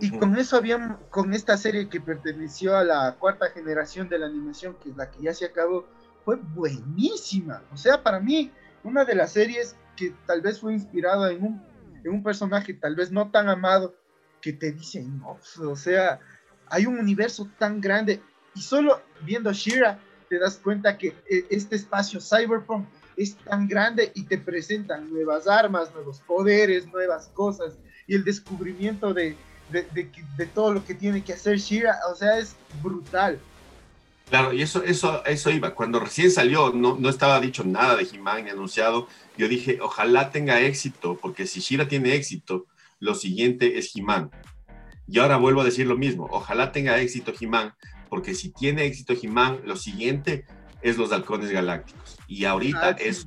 [0.00, 4.26] Y con eso habían, con esta serie que perteneció a la cuarta generación de la
[4.26, 5.86] animación, que es la que ya se acabó,
[6.24, 7.62] fue buenísima.
[7.72, 8.50] O sea, para mí,
[8.82, 11.62] una de las series que tal vez fue inspirada en un,
[12.02, 13.94] en un personaje tal vez no tan amado,
[14.40, 16.20] que te dice, no, o sea,
[16.66, 18.20] hay un universo tan grande
[18.54, 22.86] y solo viendo Shira te das cuenta que eh, este espacio cyberpunk
[23.16, 27.78] es tan grande y te presentan nuevas armas, nuevos poderes, nuevas cosas.
[28.06, 29.36] Y el descubrimiento de,
[29.70, 33.38] de, todo lo que tiene que hacer Shira, o sea, es brutal.
[34.28, 35.74] Claro, y eso, eso, eso iba.
[35.74, 39.06] Cuando recién salió, no, no estaba dicho nada de He-Man anunciado.
[39.36, 42.66] Yo dije, ojalá tenga éxito, porque si Shira tiene éxito,
[43.00, 44.30] lo siguiente es He-Man.
[45.06, 47.74] Y ahora vuelvo a decir lo mismo, ojalá tenga éxito He-Man,
[48.08, 50.46] porque si tiene éxito He-Man, lo siguiente
[50.84, 52.18] es los halcones galácticos.
[52.28, 53.26] Y ahorita ah, es,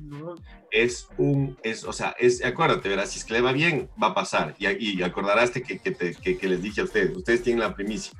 [0.70, 4.08] es un, es, o sea, es, acuérdate, verás, si es que le va bien, va
[4.08, 4.54] a pasar.
[4.58, 8.12] Y, y acordarás que, que, que, les dije a ustedes, ustedes tienen la primicia.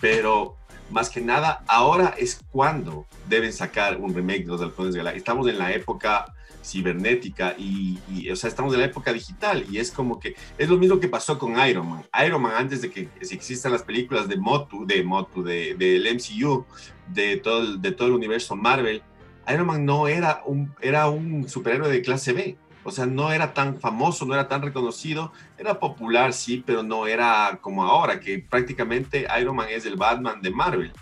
[0.00, 0.56] Pero
[0.90, 5.20] más que nada, ahora es cuando deben sacar un remake de los halcones galácticos.
[5.20, 6.32] Estamos en la época
[6.66, 10.76] cibernética y, o sea, estamos en la época digital y es como que es lo
[10.76, 12.04] mismo que pasó con Iron Man.
[12.26, 16.66] Iron Man antes de que existan las películas de Motu, de Motu, del de, MCU,
[17.08, 19.02] de todo, de todo el universo Marvel,
[19.48, 22.58] Iron Man no era un, era un superhéroe de clase B.
[22.82, 27.08] O sea, no era tan famoso, no era tan reconocido, era popular, sí, pero no
[27.08, 30.92] era como ahora, que prácticamente Iron Man es el Batman de Marvel.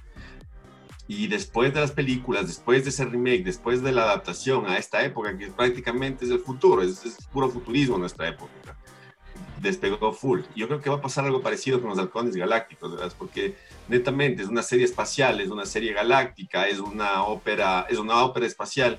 [1.07, 5.05] Y después de las películas, después de ese remake, después de la adaptación a esta
[5.05, 8.51] época, que prácticamente es el futuro, es, puro futurismo nuestra época,
[9.65, 10.43] despegó full.
[10.55, 13.13] Yo creo que va a pasar algo parecido con los halcones galácticos, ¿verdad?
[13.19, 13.57] Porque
[13.89, 18.47] netamente es una serie espacial, es una serie galáctica, es una ópera, es una ópera
[18.47, 18.99] espacial.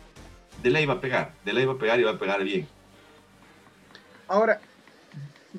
[0.61, 2.67] De la iba a pegar, de la iba a pegar y va a pegar bien.
[4.27, 4.59] Ahora,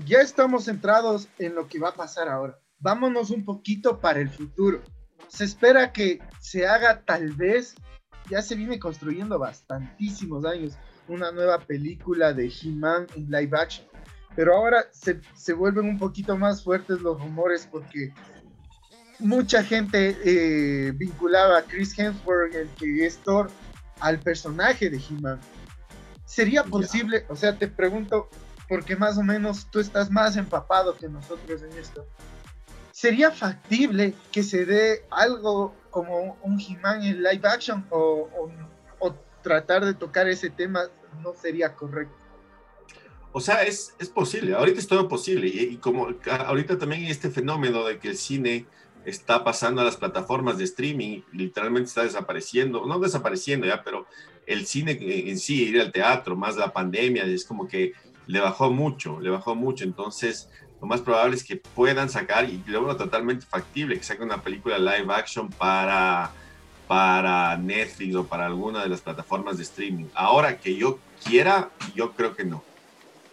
[0.04, 2.58] ya estamos centrados en lo que va a pasar ahora.
[2.78, 4.82] Vámonos un poquito para el futuro
[5.28, 7.74] se espera que se haga tal vez,
[8.30, 10.76] ya se viene construyendo bastantísimos años,
[11.08, 13.86] una nueva película de He-Man en live action.
[14.36, 18.12] Pero ahora se, se, vuelven un poquito más fuertes los rumores porque
[19.18, 23.50] mucha gente eh, vinculaba a Chris Hemsworth, el que es Thor,
[24.00, 25.40] al personaje de He-Man.
[26.26, 28.28] ¿Sería posible, o sea, te pregunto,
[28.68, 32.06] porque más o menos tú estás más empapado que nosotros en esto,
[32.96, 38.50] ¿Sería factible que se dé algo como un He-Man en live action o,
[39.42, 40.84] tratar de tocar ese tema
[41.22, 42.16] no sería correcto?
[43.36, 46.08] O sea, es, es posible, ahorita es todo posible y, como
[46.46, 48.64] ahorita también este fenómeno de que el cine
[49.04, 54.06] está pasando a las plataformas de streaming, literalmente está desapareciendo, no desapareciendo ya, pero
[54.46, 57.92] el cine en sí, ir al teatro, más la pandemia, es como que
[58.26, 60.48] le bajó mucho, le bajó mucho, entonces
[60.80, 64.78] lo más probable es que puedan sacar, y luego totalmente factible, que saquen una película
[64.78, 66.32] live action para,
[66.88, 70.06] para Netflix o para alguna de las plataformas de streaming.
[70.14, 72.64] Ahora que yo quiera, yo creo que no.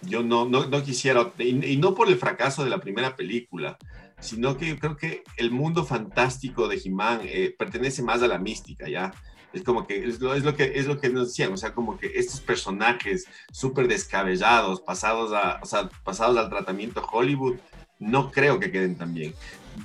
[0.06, 3.78] Yo no, no, no quisiera, y, no por el fracaso de la primera película,
[4.20, 8.38] sino que yo creo que el mundo fantástico de He-Man eh, pertenece más a la
[8.38, 9.14] mística, ¿ya?
[9.54, 11.74] Es como que es lo, es lo, que es lo que nos decían, o sea,
[11.74, 17.58] como que estos personajes súper descabellados, pasados, a, o sea, pasados al tratamiento Hollywood,
[18.00, 19.34] no creo que queden tan bien.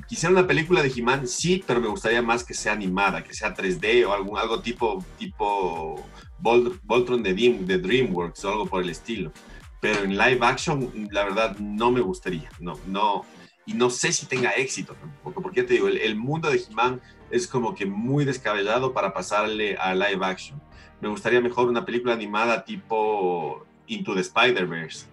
[0.07, 3.55] Quisiera una película de He-Man, sí, pero me gustaría más que sea animada, que sea
[3.55, 6.05] 3D o algún, algo tipo, tipo
[6.41, 9.33] Voltron de, de DreamWorks o algo por el estilo.
[9.81, 12.49] Pero en live action, la verdad, no me gustaría.
[12.61, 13.25] No, no,
[13.69, 17.47] y no sé si tenga éxito tampoco, porque te digo, el, mundo de He-Man es
[17.47, 20.59] como que muy descabellado para pasarle a live action.
[21.03, 25.07] Me gustaría mejor una película animada tipo Into the Spider-Verse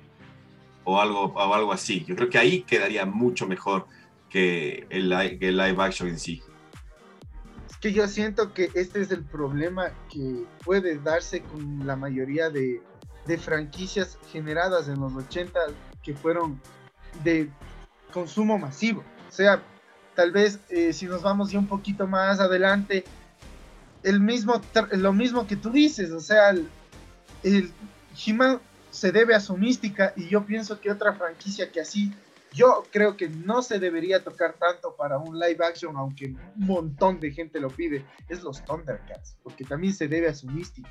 [0.85, 2.05] o algo, o algo así.
[2.05, 3.87] Yo creo que ahí quedaría mucho mejor
[4.29, 6.41] que el, live action en sí.
[7.69, 12.49] Es que yo siento que este es el problema que puede darse con la mayoría
[12.49, 12.81] de,
[13.25, 15.59] de franquicias generadas en los 80
[16.03, 16.59] que fueron
[17.23, 17.49] de
[18.11, 19.03] consumo masivo.
[19.27, 19.61] O sea,
[20.15, 23.03] tal vez eh, si nos vamos ya un poquito más adelante,
[24.03, 24.61] el mismo,
[24.91, 26.69] lo mismo que tú dices, o sea, el,
[27.43, 27.71] el
[28.91, 32.13] se debe a su mística y yo pienso que otra franquicia que así,
[32.53, 37.19] yo creo que no se debería tocar tanto para un live action, aunque un montón
[37.19, 40.89] de gente lo pide, es los Thundercats, porque también se debe a su mística.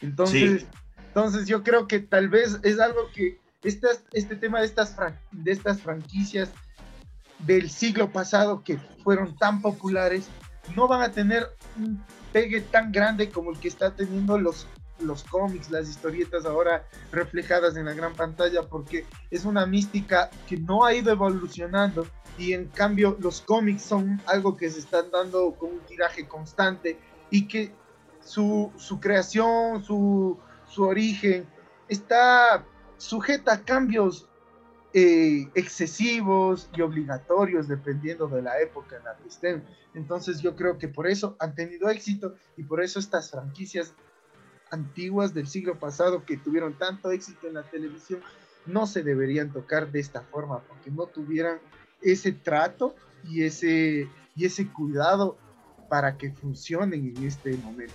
[0.00, 0.66] Entonces,
[1.14, 4.96] entonces yo creo que tal vez es algo que este tema de estas,
[5.30, 6.50] de estas franquicias
[7.38, 10.26] del siglo pasado que fueron tan populares
[10.74, 11.46] no van a tener
[11.78, 14.66] un pegue tan grande como el que está teniendo los,
[14.98, 20.56] los cómics, las historietas ahora reflejadas en la gran pantalla, porque es una mística que
[20.56, 22.08] no ha ido evolucionando
[22.38, 26.98] y en cambio los cómics son algo que se están dando con un tiraje constante
[27.30, 27.72] y que
[28.20, 30.40] su, su creación, su,
[30.74, 31.46] su origen
[31.88, 32.64] está
[32.96, 34.28] sujeta a cambios
[34.92, 39.64] eh, excesivos y obligatorios dependiendo de la época en la que estén.
[39.94, 43.94] Entonces yo creo que por eso han tenido éxito y por eso estas franquicias
[44.70, 48.20] antiguas del siglo pasado que tuvieron tanto éxito en la televisión
[48.66, 51.58] no se deberían tocar de esta forma porque no tuvieran
[52.02, 55.36] ese trato y ese, y ese cuidado
[55.88, 57.94] para que funcionen en este momento.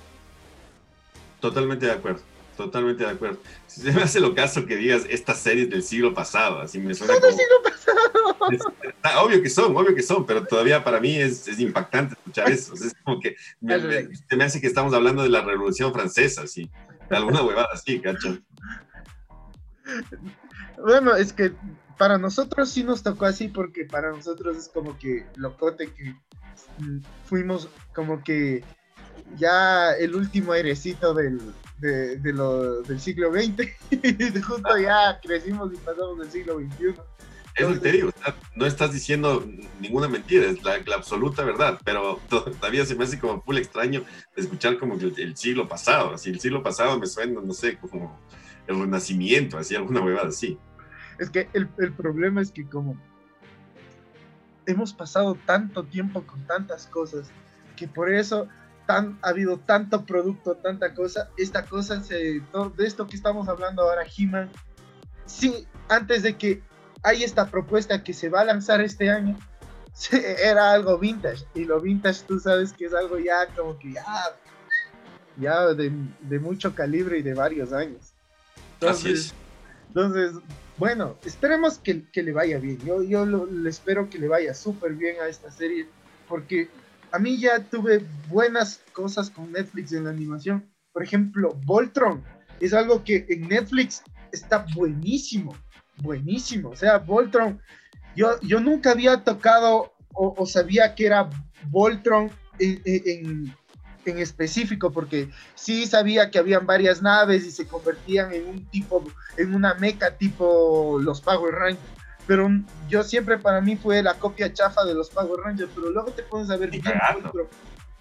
[1.42, 2.22] Totalmente de acuerdo.
[2.60, 3.40] Totalmente de acuerdo.
[3.68, 7.14] Se me hace lo caso que digas estas series del siglo pasado, así me suena.
[7.14, 8.76] Son del siglo pasado.
[9.02, 12.50] Ah, obvio que son, obvio que son, pero todavía para mí es, es impactante escuchar
[12.52, 12.74] eso.
[12.74, 16.70] es como que me, me, hace que estamos hablando de la Revolución Francesa, sí.
[17.10, 18.38] Alguna huevada así, cacho.
[20.84, 21.54] Bueno, es que
[21.98, 26.14] para nosotros sí nos tocó así, porque para nosotros es como que locote que
[27.24, 28.66] fuimos como que
[29.38, 31.40] ya el último airecito del,
[31.80, 33.68] de, lo, del siglo XX.
[33.92, 36.96] y justo ya crecimos y pasamos del siglo XXI.
[37.56, 38.12] Eso te digo,
[38.56, 39.46] no estás diciendo
[39.82, 44.78] ninguna mentira, es la, absoluta verdad, pero todavía se me hace como full extraño escuchar
[44.78, 48.18] como el, el, siglo pasado, así el siglo pasado me suena, no sé, como
[48.66, 50.58] el renacimiento, así alguna huevada así.
[51.18, 52.96] Es que el, el problema es que como
[54.66, 57.30] hemos pasado tanto tiempo con tantas cosas,
[57.76, 58.48] que por eso
[58.90, 64.04] ha habido tanto producto, tanta cosa, esta cosa, se, de esto que estamos hablando ahora,
[64.18, 64.50] He-Man,
[65.26, 66.62] sí, antes de que
[67.04, 69.38] hay esta propuesta que se va a lanzar este año,
[70.12, 74.06] era algo vintage, y lo vintage tú sabes que es algo ya como que ya,
[75.38, 75.92] ya de,
[76.22, 78.14] de mucho calibre y de varios años.
[78.80, 79.34] Entonces,
[79.90, 80.34] entonces
[80.80, 82.80] bueno, esperemos que, que, le vaya bien.
[82.86, 85.88] Yo, yo le espero que le vaya súper bien a esta serie,
[86.30, 86.70] porque
[87.12, 90.70] a mí ya tuve buenas cosas con Netflix en la animación.
[90.92, 92.24] Por ejemplo, Voltron
[92.60, 95.56] es algo que en Netflix está buenísimo,
[95.98, 96.70] buenísimo.
[96.70, 97.62] O sea, Voltron,
[98.16, 101.30] yo, yo nunca había tocado o, sabía que era
[101.70, 102.30] Voltron
[102.60, 103.56] en, en,
[104.18, 109.04] específico, porque sí sabía que habían varias naves y se convertían en un tipo,
[109.38, 111.99] en una meca tipo los Power Rangers
[112.30, 112.48] pero
[112.88, 116.22] yo siempre para mí fue la copia chafa de los Power Rangers, pero luego te
[116.22, 116.84] pones a ver bien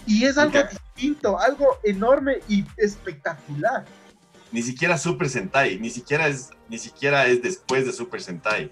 [0.07, 3.87] y es algo distinto, algo enorme y espectacular.
[4.53, 8.71] Ni siquiera Super Sentai, ni siquiera es, ni siquiera es después de Super Sentai.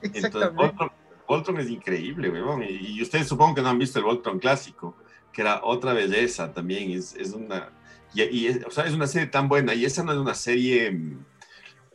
[0.00, 0.62] Exactamente.
[0.62, 0.92] Entonces,
[1.26, 2.62] Voltron, es increíble, weón.
[2.62, 4.96] Y, ustedes supongo que no han visto el Voltron clásico,
[5.32, 6.92] que era otra belleza también.
[6.92, 7.72] Es, es una.
[8.14, 9.74] Y, o sea, es una serie tan buena.
[9.74, 11.24] Y esa no es una serie mm,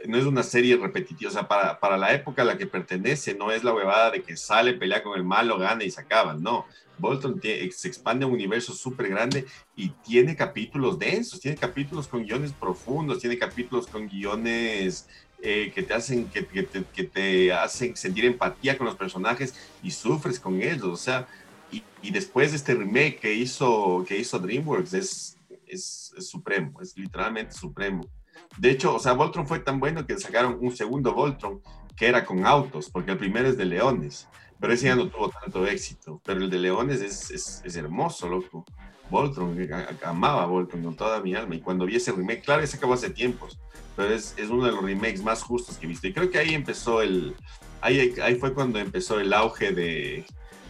[0.08, 3.36] no es una serie repetitiva, o sea, para, para la época a la que pertenece,
[3.36, 6.34] no es la huevada de que sale, pelea con el malo, gana y se acaba,
[6.34, 6.66] no.
[6.98, 9.46] Voltron se expande a un universo súper grande
[9.76, 15.08] y tiene capítulos densos, tiene capítulos con guiones profundos, tiene capítulos con guiones
[15.42, 20.40] eh, que te hacen que, que, te, hacen sentir empatía con los personajes y sufres
[20.40, 21.28] con ellos, o sea,
[21.72, 25.38] y, y después de este remake que hizo, que hizo DreamWorks es,
[25.70, 28.10] es, supremo, es literalmente supremo.
[28.58, 31.62] De hecho, o sea, Voltron fue tan bueno que sacaron un segundo Voltron
[31.96, 34.28] que era con autos, porque el primero es de leones,
[34.60, 38.30] pero ese ya no tuvo tanto éxito, pero el de leones es, es, es hermoso,
[38.30, 38.66] loco.
[39.10, 39.58] Voltron,
[40.04, 43.10] amaba Voltron con toda mi alma, y cuando vi ese remake, claro, se acabó hace
[43.10, 43.60] tiempos,
[43.98, 46.38] pero es, es, uno de los remakes más justos que he visto, y creo que
[46.38, 47.36] ahí empezó el,
[47.82, 50.26] ahí, ahí fue cuando empezó el auge de,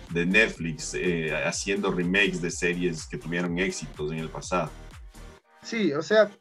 [0.09, 4.71] de Netflix eh, haciendo remakes de series que tuvieron éxitos en el pasado.
[5.61, 6.31] Sí, o sea,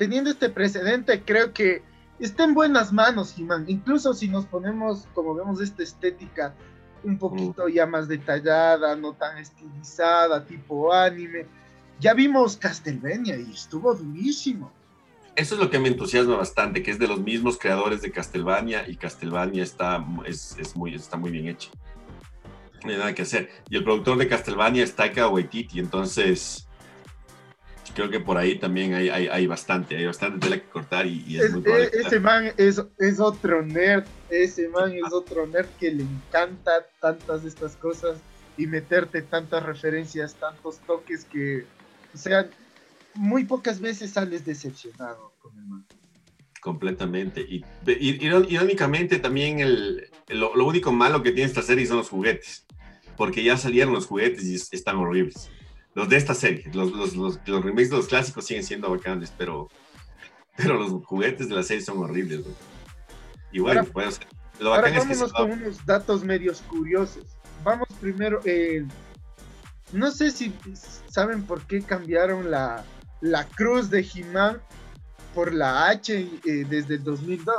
[0.00, 1.82] teniendo este precedente, creo que
[2.18, 3.66] está en buenas manos, Jimán.
[3.68, 6.54] Incluso si nos ponemos, como vemos, esta estética
[7.04, 11.44] un poquito ya más detallada, no tan estilizada, tipo anime.
[11.98, 14.72] Ya vimos Castlevania y estuvo durísimo.
[15.36, 18.88] Eso es lo que me entusiasma bastante, que es de los mismos creadores de Castlevania
[18.88, 21.68] y Castlevania está, es, es muy, está muy bien hecho.
[22.84, 23.50] No hay nada que hacer.
[23.68, 26.69] Y el productor de Castlevania es Taika Waititi, entonces
[27.94, 31.24] creo que por ahí también hay, hay, hay, bastante, hay bastante tela que cortar y,
[31.26, 35.46] y es, es, muy eh, Ese man es, es, otro nerd, ese man es otro
[35.46, 38.18] nerd que le encanta tantas de estas cosas
[38.56, 41.64] y meterte tantas referencias, tantos toques que,
[42.14, 42.48] o sea,
[43.14, 45.86] muy pocas veces sales decepcionado con el man.
[46.60, 47.40] Completamente.
[47.40, 52.10] Y, y irónicamente también el, lo, lo único malo que tiene esta serie son los
[52.10, 52.66] juguetes,
[53.16, 55.50] porque ya salieron los juguetes y están horribles
[56.00, 56.64] los de esta serie.
[56.72, 59.68] Los, los, los, los, remakes de los clásicos siguen siendo bacanes, pero,
[60.56, 62.40] pero los juguetes de la serie son horribles.
[62.46, 62.52] ¿no?
[63.52, 64.20] Y bueno, ahora, pues,
[64.58, 67.24] lo bacán ahora es que con unos datos medios curiosos.
[67.62, 68.86] Vamos primero, eh,
[69.92, 70.54] no sé si
[71.08, 72.82] saben por qué cambiaron la,
[73.20, 74.62] la cruz de He-Man
[75.34, 77.56] por la H eh, desde el 2002.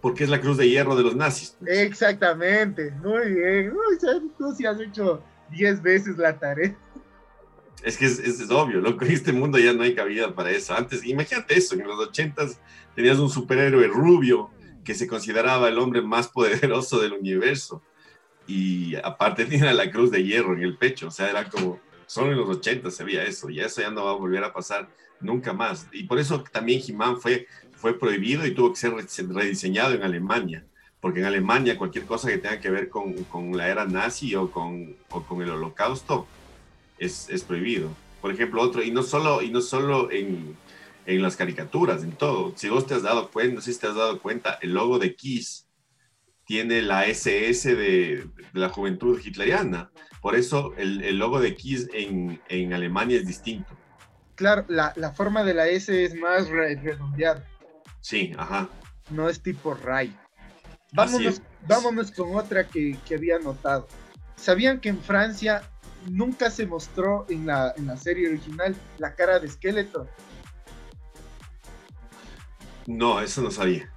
[0.00, 1.54] Porque es la cruz de hierro de los nazis.
[1.60, 1.78] Pues.
[1.78, 3.72] Exactamente, muy bien.
[3.72, 3.98] Uy,
[4.36, 6.74] tú sí has hecho 10 veces la tarea.
[7.82, 10.50] Es que es, es, es, obvio, loco, en este mundo ya no hay cabida para
[10.50, 10.74] eso.
[10.74, 12.60] Antes, imagínate eso, en los ochentas
[12.94, 14.50] tenías un superhéroe rubio
[14.84, 17.82] que se consideraba el hombre más poderoso del universo.
[18.46, 22.32] Y aparte tenía la cruz de hierro en el pecho, o sea, era como, solo
[22.32, 24.88] en los ochentas se veía eso, y eso ya no va a volver a pasar
[25.20, 25.86] nunca más.
[25.92, 28.94] Y por eso también He-Man fue, fue prohibido y tuvo que ser
[29.28, 30.64] rediseñado en Alemania,
[31.00, 34.50] porque en Alemania cualquier cosa que tenga que ver con, con la era nazi o
[34.50, 36.26] con, o con el holocausto,
[37.04, 37.90] es, es, prohibido.
[38.20, 40.56] Por ejemplo, otro, y no solo, y no solo en,
[41.06, 42.52] en, las caricaturas, en todo.
[42.56, 45.66] Si vos te has dado cuenta, si te has dado cuenta, el logo de Kiss
[46.44, 49.90] tiene la SS de, de la juventud hitleriana.
[50.20, 53.76] Por eso el, el logo de Kiss en, en, Alemania es distinto.
[54.36, 57.44] Claro, la, la forma de la S es más redondeada.
[58.00, 58.68] Sí, ajá.
[59.10, 60.16] No es tipo Ray.
[60.92, 63.88] Vámonos, vámonos con otra que, que había notado.
[64.36, 65.62] ¿Sabían que en Francia
[66.10, 70.08] nunca se mostró en la, en la serie original la cara de Skeletor.
[72.86, 73.88] No, eso no sabía.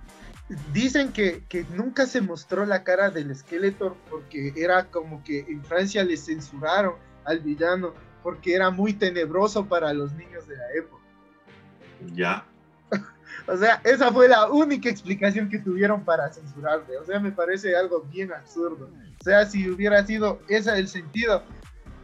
[0.72, 5.64] Dicen que, que, nunca se mostró la cara del Skeletor porque era como que en
[5.64, 11.04] Francia le censuraron al villano porque era muy tenebroso para los niños de la época.
[12.14, 12.46] Ya.
[13.48, 16.98] o sea, esa fue la única explicación que tuvieron para censurarle.
[16.98, 18.90] O sea, me parece algo bien absurdo.
[19.20, 21.44] O sea, si hubiera sido ese el sentido,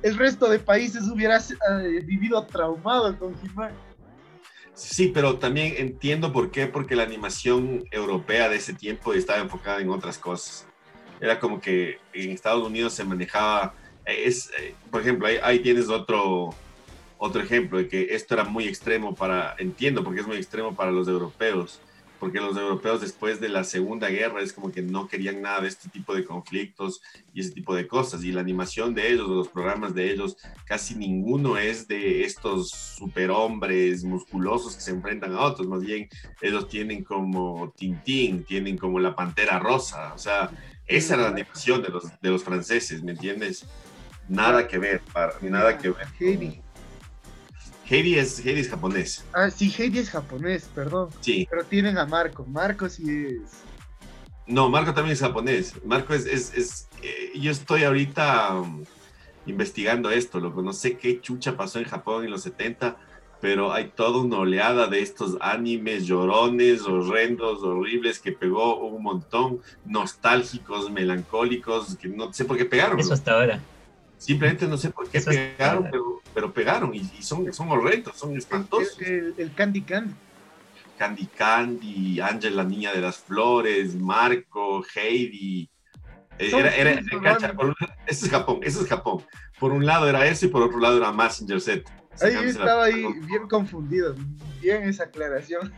[0.03, 3.71] el resto de países hubiera eh, vivido traumado con He-Man.
[4.73, 9.79] Sí, pero también entiendo por qué, porque la animación europea de ese tiempo estaba enfocada
[9.81, 10.65] en otras cosas.
[11.19, 13.75] Era como que en Estados Unidos se manejaba,
[14.05, 16.49] eh, es, eh, por ejemplo, ahí, ahí, tienes otro,
[17.17, 20.89] otro ejemplo de que esto era muy extremo para, entiendo porque es muy extremo para
[20.89, 21.79] los europeos
[22.21, 25.69] porque los europeos después de la Segunda Guerra es como que no querían nada de
[25.69, 27.01] este tipo de conflictos
[27.33, 28.23] y ese tipo de cosas.
[28.23, 34.03] Y la animación de ellos, los programas de ellos, casi ninguno es de estos superhombres
[34.03, 35.67] musculosos que se enfrentan a otros.
[35.67, 36.09] Más bien,
[36.43, 40.13] ellos tienen como Tintín, tienen como la Pantera Rosa.
[40.13, 40.51] O sea,
[40.85, 43.65] esa era la animación de los, de los franceses, ¿me entiendes?
[44.29, 46.07] Nada que ver, para, nada que ver.
[47.91, 49.25] Heidi es, Heidi es japonés.
[49.33, 51.09] Ah, sí, Heidi es japonés, perdón.
[51.19, 51.45] Sí.
[51.49, 52.45] Pero tienen a Marco.
[52.45, 53.03] Marco sí
[53.43, 53.51] es.
[54.47, 55.73] No, Marco también es japonés.
[55.83, 56.25] Marco es.
[56.25, 58.85] es, es eh, yo estoy ahorita um,
[59.45, 60.61] investigando esto, loco.
[60.61, 62.95] No sé qué chucha pasó en Japón en los 70,
[63.41, 69.59] pero hay toda una oleada de estos animes llorones, horrendos, horribles, que pegó un montón,
[69.85, 72.97] nostálgicos, melancólicos, que no sé por qué pegaron.
[73.01, 73.59] Eso hasta ahora.
[74.21, 75.89] Simplemente no sé por qué pegaron,
[76.31, 79.01] pero, pegaron y, son, son horrendos, son espantosos.
[79.01, 80.13] El, Candy Candy.
[80.95, 85.67] Candy Candy, Ángel la niña de las flores, Marco, Heidi.
[86.37, 87.01] Era, era,
[88.05, 89.25] ese es Japón, ese es Japón.
[89.59, 91.91] Por un lado era ese y por otro lado era Massinger Z.
[92.21, 94.15] Ahí estaba ahí bien confundido,
[94.61, 95.73] bien esa aclaración.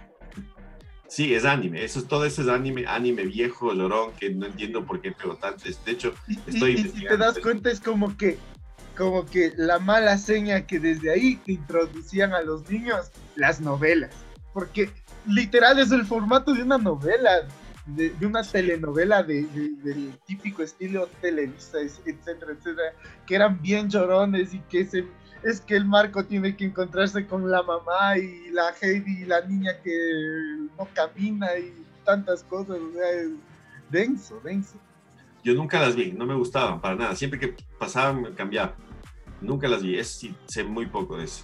[1.07, 4.85] Sí, es anime, eso es todo ese es anime, anime viejo, llorón, que no entiendo
[4.85, 5.63] por qué pegó tanto.
[5.85, 6.13] De hecho,
[6.47, 8.37] estoy y, si te das cuenta es como que
[8.97, 14.11] como que la mala seña que desde ahí te introducían a los niños las novelas,
[14.53, 14.91] porque
[15.27, 17.47] literal es el formato de una novela,
[17.85, 19.43] de, una telenovela de,
[19.83, 22.93] del típico estilo televisa, etcétera, etcétera,
[23.25, 25.05] que eran bien llorones y que se
[25.43, 29.71] es que el Marco tiene que encontrarse con la mamá y la Heidi, la niña
[29.83, 29.91] que
[30.77, 31.73] no camina y
[32.05, 33.31] tantas cosas, o sea, es
[33.89, 34.75] denso, denso.
[35.43, 38.75] Yo nunca las vi, no me gustaban para nada, siempre que pasaban me cambiaba.
[39.41, 41.43] Nunca las vi, es, sí, sé muy poco de eso.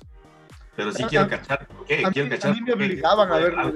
[0.75, 2.05] Pero sí quiero cachar, ¿qué?
[2.05, 2.51] A quiero mí, cachar.
[2.51, 3.73] A mí me obligaban a verlo.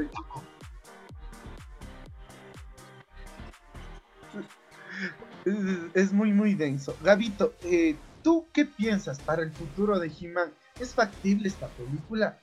[5.44, 5.56] Es,
[5.94, 6.96] es, muy, muy denso.
[7.04, 10.52] Gabito, eh, ¿Tú qué piensas para el futuro de He-Man?
[10.80, 12.40] ¿Es factible esta película?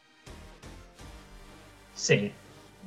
[1.94, 2.32] Sí.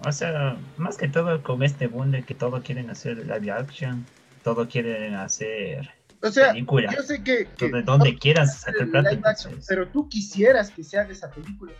[0.05, 4.05] O sea, más que todo con este boom de que todo quieren hacer live action,
[4.43, 5.89] todo quieren hacer
[6.21, 6.93] o sea, película.
[6.95, 9.35] Yo sé que, de donde quieras sacar plata.
[9.67, 11.73] pero tú quisieras que se haga esa película.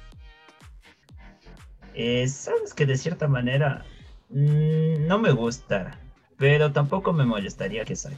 [1.94, 3.85] Eh, Sabes que de cierta manera
[4.30, 5.99] mm, no me gusta,
[6.38, 8.18] pero tampoco me molestaría que saque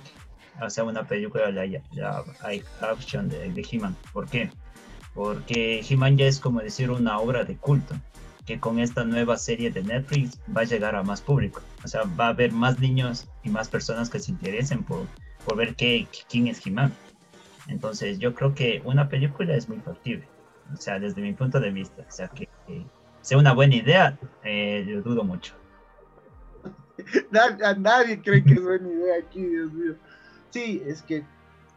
[0.70, 2.24] sea, una película de la,
[2.82, 3.96] action de, de He-Man.
[4.14, 4.50] ¿Por qué?
[5.14, 7.96] Porque He-Man ya es como decir una obra de culto,
[8.46, 11.62] que con esta nueva serie de Netflix va a llegar a más público.
[11.84, 15.08] O sea, va a haber más niños y más personas que se interesen por,
[15.46, 16.94] por ver qué, quién es He-Man.
[17.68, 20.28] Entonces, yo creo que una película es muy factible.
[20.74, 22.06] O sea, desde mi punto de vista.
[22.08, 22.48] O sea, que,
[23.22, 25.54] sea una buena idea, eh, yo dudo mucho.
[27.78, 29.96] nadie cree que es buena idea aquí, Dios mío.
[30.56, 31.26] Sí, es que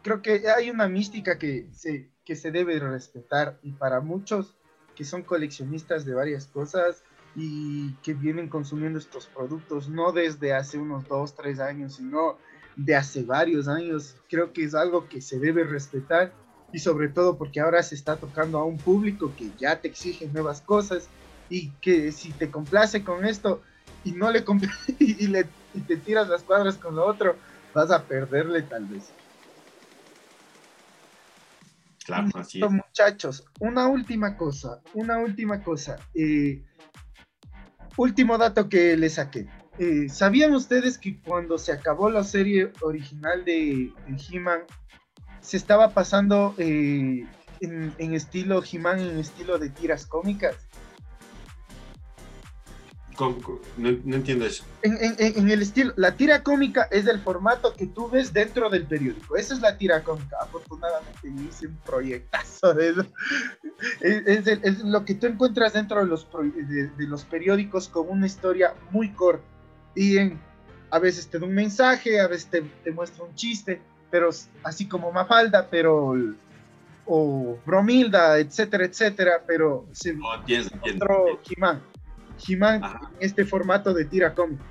[0.03, 4.55] creo que hay una mística que se, que se debe respetar y para muchos
[4.95, 7.03] que son coleccionistas de varias cosas
[7.35, 12.37] y que vienen consumiendo estos productos no desde hace unos dos, tres años, sino
[12.77, 16.31] de hace varios años, creo que es algo que se debe respetar
[16.71, 20.29] y sobre todo porque ahora se está tocando a un público que ya te exige
[20.29, 21.09] nuevas cosas
[21.49, 23.61] y que si te complace con esto
[24.05, 24.45] y no le
[24.99, 27.35] y, le, y te tiras las cuadras con lo otro,
[27.73, 29.11] vas a perderle tal vez.
[32.05, 32.71] Claro, así es.
[32.71, 35.97] Muchachos, una última cosa, una última cosa.
[36.13, 36.63] Eh,
[37.97, 39.47] último dato que le saqué.
[39.77, 44.61] Eh, ¿Sabían ustedes que cuando se acabó la serie original de, He-Man,
[45.39, 47.25] se estaba pasando eh,
[47.61, 50.55] en, en, estilo He-Man, en estilo de tiras cómicas?
[53.19, 54.63] No, entiendo eso.
[54.81, 59.35] En, el estilo, la tira cómica es el formato que tú ves dentro del periódico.
[59.35, 60.37] Esa es la tira cómica.
[60.41, 63.05] Afortunadamente hice un proyectazo de eso.
[64.01, 69.11] Es, lo que tú encuentras dentro de los, de, los periódicos con una historia muy
[69.11, 69.43] corta.
[69.95, 70.39] Y en,
[70.91, 72.49] a veces te da un mensaje, a veces
[72.83, 74.29] te, muestra un chiste, pero
[74.63, 76.15] así como Mafalda, pero
[77.05, 81.39] o Bromilda, etcétera, etcétera, pero se oh, entiendo,
[82.47, 84.63] He-Man en este formato de tira cómica.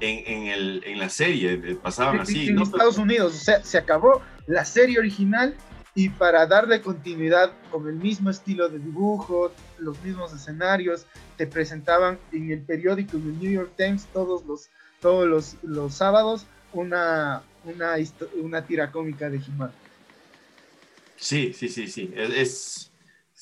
[0.00, 2.48] En, el, en la serie eh, pasaban así.
[2.48, 5.54] En, Estados Unidos, o sea, se acabó la serie original
[5.94, 11.06] y para darle continuidad con el mismo estilo de dibujo, los mismos escenarios,
[11.36, 14.70] te presentaban en el periódico, en el New York Times, todos los,
[15.00, 17.94] todos los, los sábados, una, una,
[18.40, 19.72] una tira cómica de He-Man.
[21.16, 22.12] Sí, sí, sí, sí.
[22.16, 22.91] es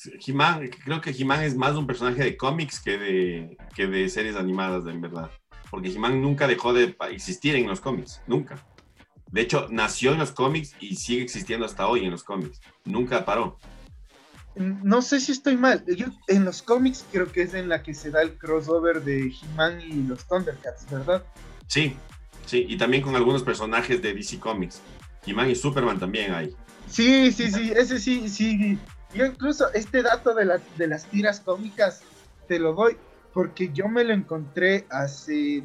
[0.05, 4.37] he creo que He-Man es más un personaje de cómics que de, que de series
[4.37, 5.31] animadas, en verdad.
[5.71, 8.65] Porque He-Man nunca dejó de existir en los cómics, nunca.
[9.31, 12.61] De hecho, nació en los cómics y sigue existiendo hasta hoy en los cómics.
[12.85, 13.59] Nunca paró.
[14.57, 15.85] No sé si estoy mal.
[15.87, 19.33] Yo, en los cómics creo que es en la que se da el crossover de
[19.33, 21.25] He-Man y los Thundercats, ¿verdad?
[21.69, 21.95] Sí,
[22.47, 22.67] sí.
[22.69, 24.81] Y también con algunos personajes de DC Comics.
[25.25, 26.51] He-Man y Superman también hay.
[26.89, 27.73] Sí, sí, sí.
[27.75, 28.79] Ese sí, sí.
[29.15, 32.03] Yo incluso este dato de, de las tiras cómicas
[32.47, 32.97] te lo doy
[33.33, 35.63] porque yo me lo encontré hace,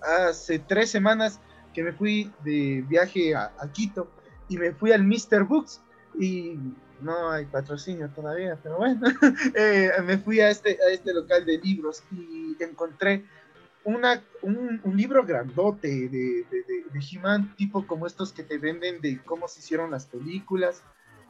[0.00, 1.40] hace tres semanas
[1.74, 4.10] que me fui de viaje a, Quito
[4.48, 5.44] y me fui al Mr.
[5.44, 5.80] Books
[6.18, 6.58] y
[7.00, 9.00] no hay patrocinio todavía, pero bueno,
[9.54, 13.24] eh, me fui a este, a este local de libros y encontré
[13.84, 19.20] una, un, libro grandote de, de, de, He-Man, tipo como estos que te venden de
[19.24, 20.82] cómo se hicieron las películas,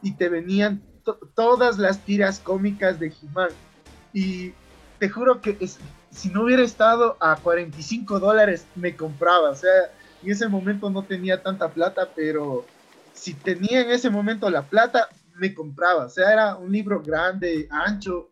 [0.03, 0.83] y te venían
[1.35, 3.51] todas las tiras cómicas de He-Man.
[4.13, 4.53] Y
[4.99, 5.59] te juro que
[6.11, 9.51] si no hubiera estado a 45 dólares, me compraba.
[9.51, 9.91] O sea,
[10.23, 12.65] en ese momento no tenía tanta plata, pero
[13.13, 16.07] si tenía en ese momento la plata, me compraba.
[16.07, 18.31] O sea, era un libro grande, ancho,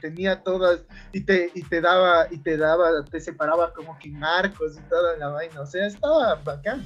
[0.00, 0.80] tenía todas,
[1.12, 4.88] y te, y te daba, y te daba, te separaba como que en arcos y
[4.88, 5.60] toda la vaina.
[5.60, 6.84] O sea, estaba bacán.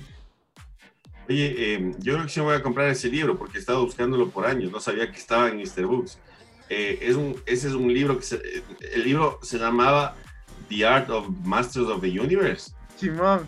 [1.29, 4.29] Oye, em, yo creo que sí voy a comprar ese libro porque he estado buscándolo
[4.29, 5.87] por años, no sabía que estaba en Mr.
[5.87, 6.19] Books.
[6.69, 8.25] Eh, es un, ese es un libro que
[8.93, 10.17] el libro se llamaba
[10.69, 12.73] The Art of Masters of the Universe.
[12.97, 13.47] Simón.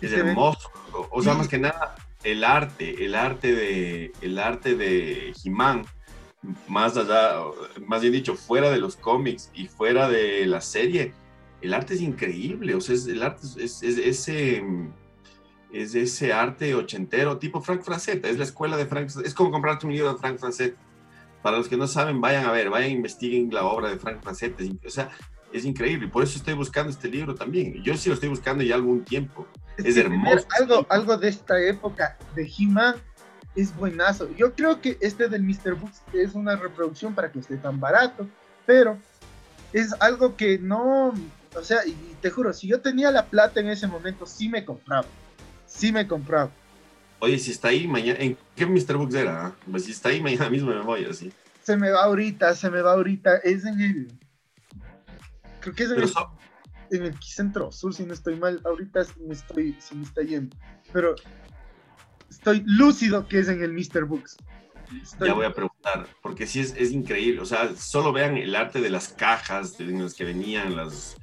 [0.00, 0.70] Es hermoso.
[1.10, 1.94] O sea, más que nada,
[2.24, 5.86] el arte, el arte de, el arte de He-Man,
[6.68, 7.40] más allá,
[7.86, 11.12] más bien dicho, fuera de los cómics y fuera de la serie,
[11.60, 12.74] el arte es increíble.
[12.74, 14.62] O sea, es, el arte es, es, ese
[15.72, 19.86] es ese arte ochentero, tipo Frank Frazetta, es la escuela de Frank, es como comprarte
[19.86, 20.80] un libro de Frank Frazetta.
[21.42, 24.22] Para los que no saben, vayan a ver, vayan a investiguen la obra de Frank
[24.22, 25.10] Frazetta, o sea,
[25.52, 27.82] es increíble, por eso estoy buscando este libro también.
[27.82, 29.46] Yo sí lo estoy buscando ya algún tiempo.
[29.76, 30.46] Es, hermoso.
[30.58, 32.96] Algo, algo de esta época de He-Man
[33.54, 34.28] es buenazo.
[34.36, 35.74] Yo creo que este del Mr.
[35.74, 38.26] Books es una reproducción para que esté tan barato,
[38.66, 38.98] pero
[39.72, 41.12] es algo que no,
[41.54, 44.64] o sea, y te juro, si yo tenía la plata en ese momento, sí me
[44.64, 45.06] compraba.
[45.76, 46.50] Sí me compraba.
[47.18, 48.96] Oye, si está ahí mañana, ¿en qué Mr.
[48.96, 49.54] Books era?
[49.70, 51.32] Pues si está ahí mañana mismo me voy así.
[51.62, 53.36] Se me va ahorita, se me va ahorita.
[53.38, 54.08] Es en el
[55.60, 55.90] Creo que es
[56.92, 58.60] en, el, centro sur, si no estoy mal.
[58.64, 60.56] Ahorita me estoy, se me está yendo.
[60.92, 61.14] Pero
[62.30, 64.04] estoy lúcido que es en el Mr.
[64.04, 64.36] Books.
[65.20, 67.40] Ya voy a preguntar, porque sí es, es, increíble.
[67.40, 71.16] O sea, solo vean el arte de las cajas en las que venían las,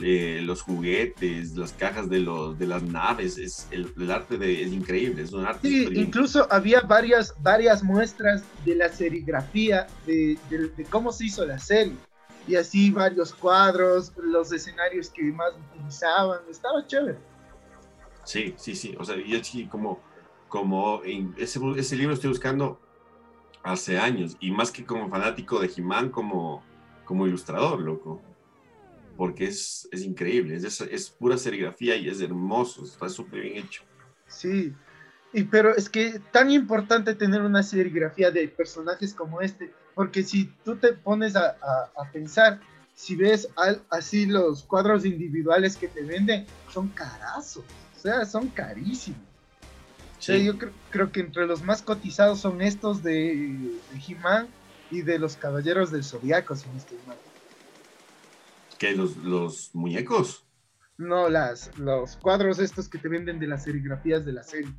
[0.00, 3.38] eh, los juguetes, las cajas de, los, de las naves.
[3.38, 5.68] Es, el, arte de, es increíble, es un arte.
[5.68, 11.58] Sí, incluso había varias, varias muestras de la serigrafía, de, de cómo se hizo la
[11.58, 11.96] serie
[12.48, 17.18] y así varios cuadros, los escenarios que más utilizaban, estaba chévere.
[18.24, 20.00] Sí, sí, sí, o sea, yo sí como,
[20.48, 22.80] como en ese, ese libro estoy buscando
[23.62, 25.70] hace años, y más que como fanático de
[26.10, 26.62] como,
[27.04, 28.22] como ilustrador, loco,
[29.18, 33.82] porque es, es increíble, es, es pura serigrafía y es hermoso, está súper bien hecho.
[34.28, 34.72] Sí,
[35.32, 40.44] y, pero es que tan importante tener una serigrafía de personajes como este, porque si
[40.64, 41.56] tú te pones a,
[42.12, 42.60] pensar,
[42.94, 43.48] si ves
[43.90, 47.64] así los cuadros individuales que te venden, son carazos,
[47.96, 49.20] o sea, son carísimos.
[50.20, 50.56] yo
[50.90, 53.12] creo, que entre los más cotizados son estos de,
[53.90, 54.46] de He-Man
[54.92, 57.16] y de los Caballeros del Zodiaco, si no estoy mal.
[58.78, 58.94] ¿Qué?
[58.94, 60.46] ¿Los, los muñecos?
[60.96, 64.72] No, las, los cuadros estos que te venden de las serigrafías de la serie.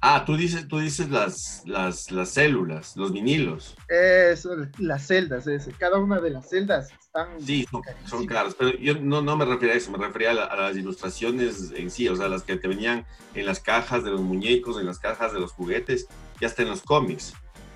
[0.00, 3.74] Ah, tú dices, tú dices las, las, las células, los vinilos.
[3.88, 5.72] Eso, las celdas, ese.
[5.72, 7.40] cada una de las celdas están...
[7.40, 7.66] Sí,
[8.06, 11.72] son, caras, pero yo no, no, me refería a eso, me refería a, las ilustraciones
[11.74, 14.86] en sí, o sea, las que te venían en las cajas de los muñecos, en
[14.86, 16.06] las cajas de los juguetes
[16.40, 17.34] y hasta en los cómics.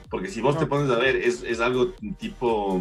[0.09, 2.80] Porque si vos te pones a ver, es, es algo tipo...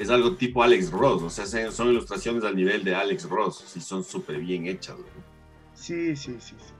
[0.00, 3.80] Es algo tipo Alex Ross, o sea, son ilustraciones al nivel de Alex Ross, y
[3.80, 4.96] son súper bien hechas.
[5.74, 6.74] Sí, sí, sí, sí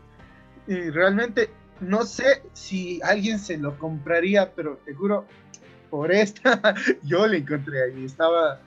[0.71, 5.25] y realmente no sé si alguien se lo compraría, pero te juro,
[5.91, 8.05] por esta yo le encontré ahí.
[8.05, 8.61] Estaba,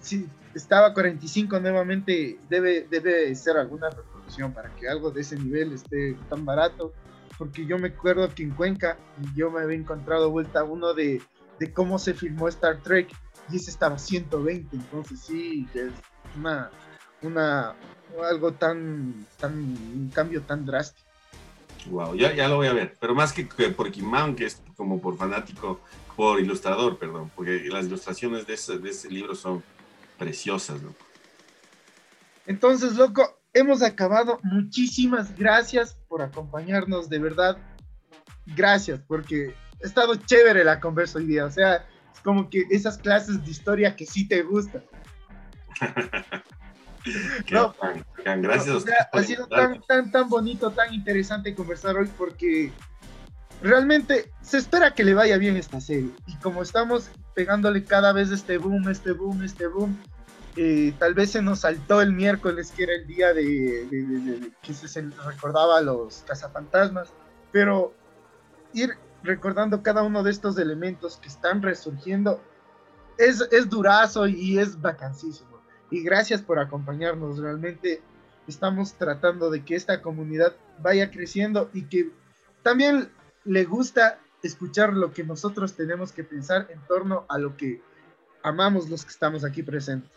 [0.00, 2.38] sí, estaba 45 nuevamente.
[2.48, 6.94] Debe, debe ser alguna reproducción para que algo de ese nivel esté tan barato.
[7.36, 8.96] Porque yo me acuerdo que en Cuenca
[9.34, 11.20] yo me había encontrado vuelta uno de,
[11.58, 13.08] de cómo se filmó Star Trek
[13.50, 14.76] y ese estaba 120.
[14.76, 15.92] Entonces sí, es
[16.36, 16.70] una,
[17.22, 17.74] una,
[18.28, 21.08] algo tan, tan, un cambio tan drástico.
[21.86, 25.00] Wow, ya, ya lo voy a ver, pero más que, por Kimán, que es como
[25.00, 25.80] por fanático,
[26.14, 29.62] por ilustrador, perdón, porque las ilustraciones de ese, de ese libro son
[30.18, 30.98] preciosas, loco.
[32.46, 34.38] Entonces, loco, hemos acabado.
[34.42, 37.56] Muchísimas gracias por acompañarnos, de verdad.
[38.44, 41.44] Gracias, porque ha estado chévere la conversa hoy día.
[41.46, 44.82] O sea, es como que esas clases de historia que sí te gustan.
[47.50, 47.74] no,
[48.24, 48.84] gracias.
[49.12, 52.72] ha sido tan, tan, tan bonito, tan interesante conversar hoy porque
[53.62, 56.10] realmente se espera que le vaya bien esta serie.
[56.26, 59.96] Y como estamos pegándole cada vez este boom, este boom, este boom,
[60.56, 65.02] eh, tal vez se nos saltó el miércoles, que era el día de, que se
[65.24, 67.08] recordaba a los cazafantasmas,
[67.52, 67.94] pero
[68.72, 72.40] ir recordando cada uno de estos elementos que están resurgiendo,
[73.18, 75.60] es, es durazo y es vacancísimo.
[75.90, 78.00] Y gracias por acompañarnos, realmente
[78.46, 82.10] estamos tratando de que esta comunidad vaya creciendo y que
[82.62, 83.08] también
[83.44, 87.82] le gusta escuchar lo que nosotros tenemos que pensar en torno a lo que
[88.42, 90.10] amamos los que estamos aquí presentes.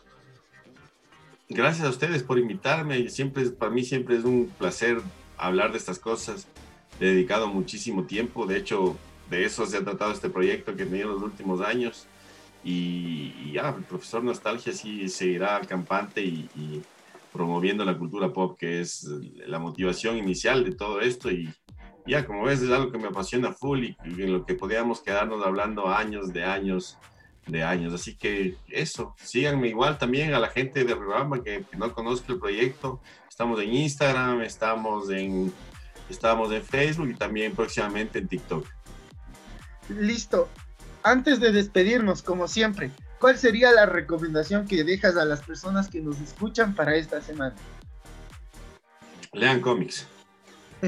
[1.50, 3.10] Gracias a ustedes por invitarme.
[3.10, 5.02] Siempre, para mí siempre es un placer
[5.38, 6.48] hablar de estas cosas.
[7.00, 8.46] He dedicado muchísimo tiempo.
[8.46, 8.98] De hecho,
[9.30, 12.08] de eso se ha tratado este proyecto que he tenido en los últimos años.
[12.64, 16.82] Y, ya, el profesor Nostalgia sí seguirá campante y,
[17.32, 19.06] promoviendo la cultura pop, que es
[19.48, 21.32] la motivación inicial de todo esto.
[21.32, 21.50] Y
[22.06, 25.44] ya, como ves, es algo que me apasiona full y, en lo que podíamos quedarnos
[25.46, 26.98] hablando años de años
[27.48, 27.94] de años.
[27.94, 32.32] Así que eso, síganme igual también a la gente de Ribamba que, que, no conozca
[32.32, 33.02] el proyecto.
[33.28, 35.52] Estamos en Instagram, estamos en,
[36.14, 38.66] estamos en Facebook y también próximamente en TikTok.
[39.90, 40.50] Listo.
[41.04, 46.00] Antes de despedirnos, como siempre, ¿cuál sería la recomendación que dejas a las personas que
[46.00, 47.56] nos escuchan para esta semana?
[49.34, 50.08] Lean cómics.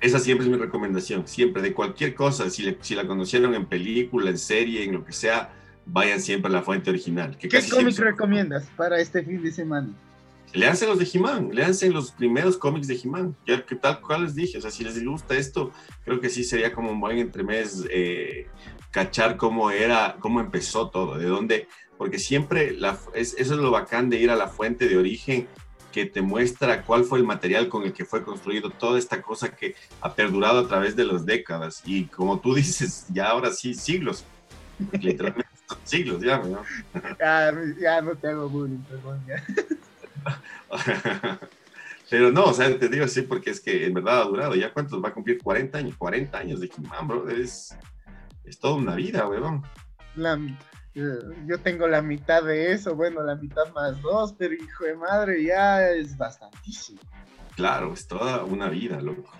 [0.00, 3.66] Esa siempre es mi recomendación, siempre, de cualquier cosa, si, le, si, la conocieron en
[3.66, 5.52] película, en serie, en lo que sea,
[5.86, 7.36] vayan siempre a la fuente original.
[7.36, 9.88] Que ¿Qué cómics recomiendas para este fin de semana?
[10.56, 14.34] Leanse los de He-Man, leanse los primeros cómics de He-Man, ya que tal cual les
[14.34, 15.70] dije, o sea, si les gusta esto,
[16.02, 18.46] creo que sí sería como un buen entremés eh,
[18.90, 21.68] cachar cómo era, cómo empezó todo, de dónde,
[21.98, 25.46] porque siempre, la, es, eso es lo bacán de ir a la fuente de origen,
[25.92, 29.54] que te muestra cuál fue el material con el que fue construido toda esta cosa
[29.54, 33.74] que ha perdurado a través de las décadas y como tú dices, ya ahora sí,
[33.74, 34.24] siglos,
[35.00, 35.50] literalmente
[35.84, 36.62] siglos ya, ¿no?
[37.20, 39.42] Ya, ya no te hago bullying, perdón, ya.
[42.10, 44.72] Pero no, o sea, te digo así porque es que en verdad ha durado, ya
[44.72, 47.76] cuántos va a cumplir 40 años, 40 años de He-Man, bro, es,
[48.44, 49.64] es toda una vida, weón.
[50.14, 50.38] La,
[50.94, 55.44] yo tengo la mitad de eso, bueno, la mitad más dos, pero hijo de madre,
[55.44, 57.00] ya es bastantísimo.
[57.56, 59.30] Claro, es toda una vida, loco.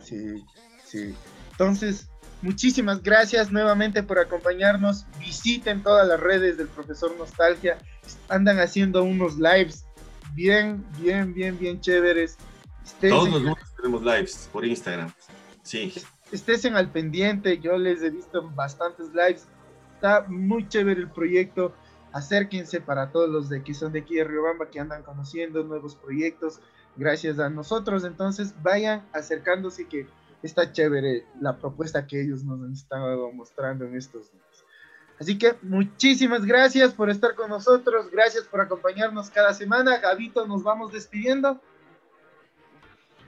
[0.00, 0.44] Sí,
[0.84, 1.14] sí.
[1.52, 2.08] Entonces,
[2.42, 5.06] muchísimas gracias nuevamente por acompañarnos.
[5.18, 7.78] Visiten todas las redes del profesor Nostalgia.
[8.28, 9.84] Andan haciendo unos lives
[10.34, 12.36] bien, bien, bien, bien chéveres.
[12.84, 15.12] Estés Todos los lunes tenemos lives por Instagram.
[15.62, 15.92] Sí.
[16.32, 17.58] Estés en al pendiente.
[17.58, 19.46] Yo les he visto bastantes lives
[20.00, 21.74] Está muy chévere el proyecto.
[22.14, 25.94] Acérquense para todos los de que son de aquí de Riobamba que andan conociendo nuevos
[25.94, 26.58] proyectos
[26.96, 28.04] gracias a nosotros.
[28.04, 30.06] Entonces vayan acercándose que
[30.42, 34.49] está chévere la propuesta que ellos nos han estado mostrando en estos días.
[35.20, 39.98] Así que muchísimas gracias por estar con nosotros, gracias por acompañarnos cada semana.
[39.98, 41.60] Gabito, nos vamos despidiendo.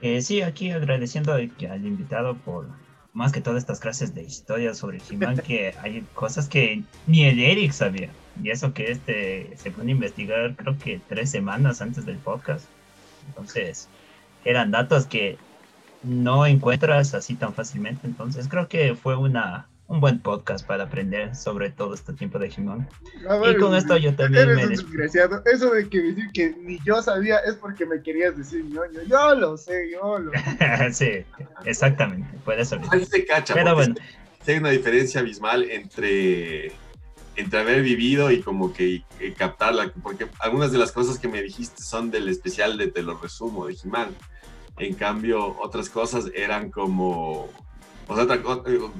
[0.01, 2.67] Eh, sí, aquí agradeciendo al invitado por,
[3.13, 7.39] más que todas estas clases de historia sobre He-Man, que hay cosas que ni el
[7.39, 8.09] Eric sabía.
[8.41, 12.65] Y eso que este se pone a investigar creo que tres semanas antes del podcast.
[13.27, 13.87] Entonces,
[14.43, 15.37] eran datos que
[16.01, 18.07] no encuentras así tan fácilmente.
[18.07, 22.49] Entonces, creo que fue una un buen podcast para aprender sobre todo este tiempo de
[22.49, 22.87] Jimón.
[23.49, 25.43] y con esto yo también me desgraciado.
[25.45, 29.01] Eso de que decir que ni yo sabía es porque me querías decir ñoño.
[29.07, 30.31] Yo lo sé, yo lo
[30.91, 31.25] Sí,
[31.65, 32.27] exactamente.
[32.45, 32.79] Puede ser.
[32.89, 33.53] Ahí se cacha.
[33.53, 33.95] Pero bueno.
[34.45, 36.73] Hay una diferencia abismal entre
[37.35, 39.03] entre haber vivido y como que
[39.37, 43.17] captarla, porque algunas de las cosas que me dijiste son del especial de Te lo
[43.17, 44.09] resumo, de Jimán.
[44.77, 47.49] En cambio, otras cosas eran como
[48.07, 48.41] o sea, otra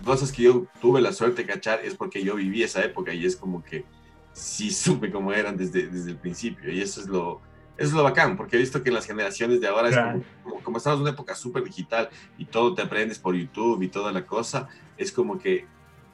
[0.03, 3.25] cosas que yo tuve la suerte de cachar es porque yo viví esa época y
[3.25, 3.85] es como que
[4.33, 6.71] sí supe cómo eran desde, desde el principio.
[6.71, 7.41] Y eso es lo,
[7.77, 10.61] eso es lo bacán, porque he visto que en las generaciones de ahora, es como,
[10.61, 14.11] como, estamos en una época súper digital y todo te aprendes por YouTube y toda
[14.11, 14.67] la cosa,
[14.97, 15.65] es como que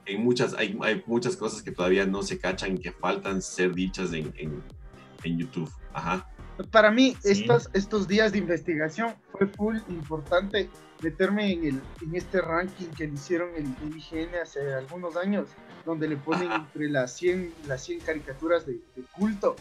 [0.06, 3.74] en muchas, hay, hay muchas cosas que todavía no se cachan y que faltan ser
[3.74, 4.64] dichas en, en,
[5.24, 5.70] en YouTube.
[5.94, 6.28] Ajá.
[6.72, 10.70] Para mí, estos, estos días de investigación fue full importante
[11.02, 13.66] meterme en, el, en este ranking que le hicieron el,
[13.96, 15.48] IGN hace algunos años,
[15.86, 18.80] donde le ponen entre las 100, las 100 caricaturas de,
[19.18, 19.56] culto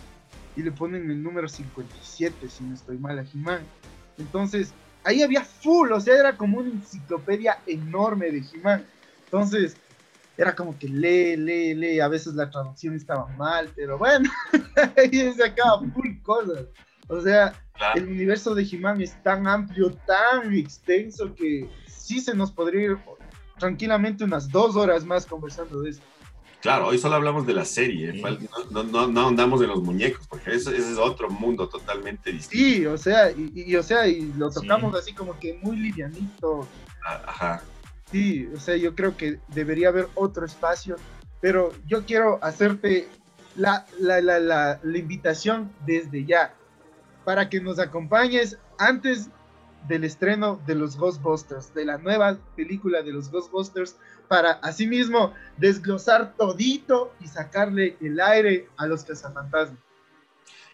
[0.56, 3.62] y le ponen el número 57, si no estoy mal, a He-Man.
[4.18, 4.72] Entonces,
[5.04, 8.84] ahí había full, o sea, era como una enciclopedia enorme de He-Man.
[9.26, 9.76] Entonces,
[10.36, 14.30] era como que lee, lee, lee, a veces la traducción estaba mal, pero bueno,
[14.96, 16.66] ahí se acaba full cosas.
[17.08, 17.54] O sea,
[17.94, 22.98] el universo de He-Man es tan amplio, tan extenso que sí se nos podría ir
[23.58, 26.02] tranquilamente unas dos horas más conversando de eso.
[26.60, 28.20] Claro, hoy solo hablamos de la serie,
[28.70, 32.66] no, no, no, andamos de los muñecos, porque ese, es otro mundo totalmente distinto.
[32.66, 36.66] Sí, o sea, y, o sea, y lo tocamos así como que muy livianito.
[37.06, 37.62] Ah, ajá.
[38.10, 40.96] Sí, o sea, yo creo que debería haber otro espacio,
[41.40, 43.08] pero yo quiero hacerte
[43.54, 46.54] la, la, la, la, invitación desde ya
[47.28, 49.28] para que nos acompañes antes
[49.86, 53.96] del estreno de los Ghostbusters, de la nueva película de los Ghostbusters,
[54.28, 59.78] para asimismo desglosar todito y sacarle el aire a los cazafantasmas.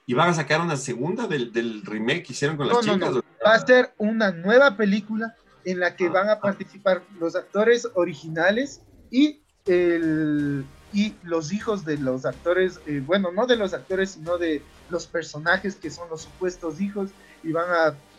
[0.07, 3.11] ¿Y van a sacar una segunda del, del remake que hicieron con las chicas?
[3.11, 3.25] No.
[3.45, 7.89] Va a ser una nueva película en la que ah, van a participar los actores
[7.95, 10.65] originales y el
[10.95, 15.09] y los hijos de los actores, eh, bueno, no de los actores, sino de los
[15.09, 17.11] personajes que son los supuestos hijos
[17.43, 17.67] y van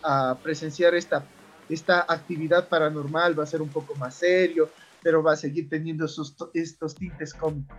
[0.03, 1.25] a, presenciar esta,
[1.67, 4.69] esta actividad paranormal, va a ser un poco más serio,
[5.01, 7.75] pero va a seguir teniendo sus, estos tintes cómicos.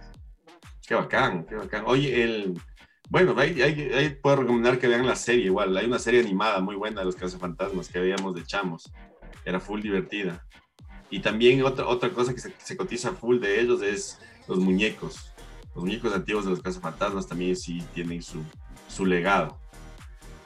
[0.84, 1.84] Qué bacán, qué bacán.
[1.86, 2.60] Oye, el,
[3.10, 6.74] bueno, ahí, ahí, puedo recomendar que vean la serie igual, hay una serie animada muy
[6.74, 8.90] buena de los cazafantasmas que veíamos de chamos,
[9.44, 10.44] era full divertida.
[11.10, 14.18] Y también otra, otra cosa que se, se cotiza full de ellos es
[14.48, 15.32] los muñecos.
[15.74, 18.42] Los muñecos antiguos de los cazafantasmas también sí tienen su,
[18.88, 19.58] su legado.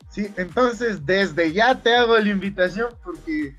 [0.08, 3.56] Sí, entonces desde ya te hago la invitación porque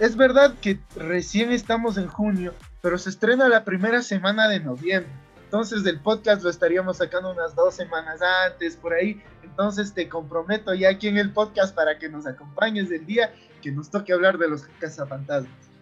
[0.00, 5.12] es verdad que recién estamos en junio, pero se estrena la primera semana de noviembre.
[5.44, 9.22] Entonces del podcast lo estaríamos sacando unas dos semanas antes, por ahí.
[9.42, 13.32] Entonces te comprometo ya aquí en el podcast para que nos acompañes el día
[13.62, 15.73] que nos toque hablar de los cazafantasmas.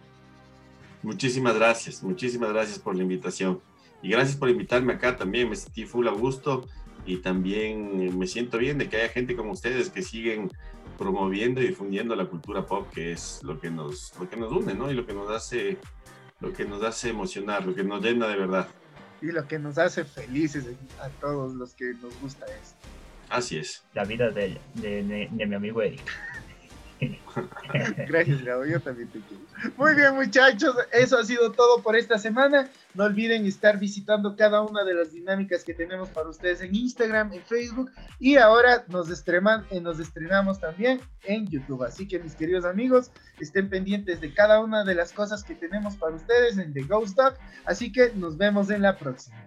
[1.03, 3.61] Muchísimas gracias, muchísimas gracias por la invitación.
[4.01, 6.67] Y gracias por invitarme acá también, me sentí full a gusto
[7.05, 10.49] y también me siento bien de que haya gente como ustedes que siguen
[10.97, 14.73] promoviendo y difundiendo la cultura pop, que es lo que nos, lo que nos une,
[14.73, 14.89] ¿no?
[14.89, 15.77] Y lo que nos hace,
[16.39, 18.67] lo que nos hace emocionar, lo que nos llena de verdad.
[19.21, 20.65] Y lo que nos hace felices
[21.01, 22.77] a todos los que nos gusta esto.
[23.29, 23.83] Así es.
[23.93, 26.03] La vida de, de, de mi amigo Eric.
[28.07, 29.43] Gracias, Gabo, yo también te quiero.
[29.77, 32.69] Muy bien, muchachos, eso ha sido todo por esta semana.
[32.93, 37.33] No olviden estar visitando cada una de las dinámicas que tenemos para ustedes en Instagram,
[37.33, 41.83] en Facebook y ahora nos, estreman, eh, nos estrenamos también en YouTube.
[41.83, 45.95] Así que, mis queridos amigos, estén pendientes de cada una de las cosas que tenemos
[45.95, 47.33] para ustedes en The Ghost Dog.
[47.65, 49.37] Así que nos vemos en la próxima.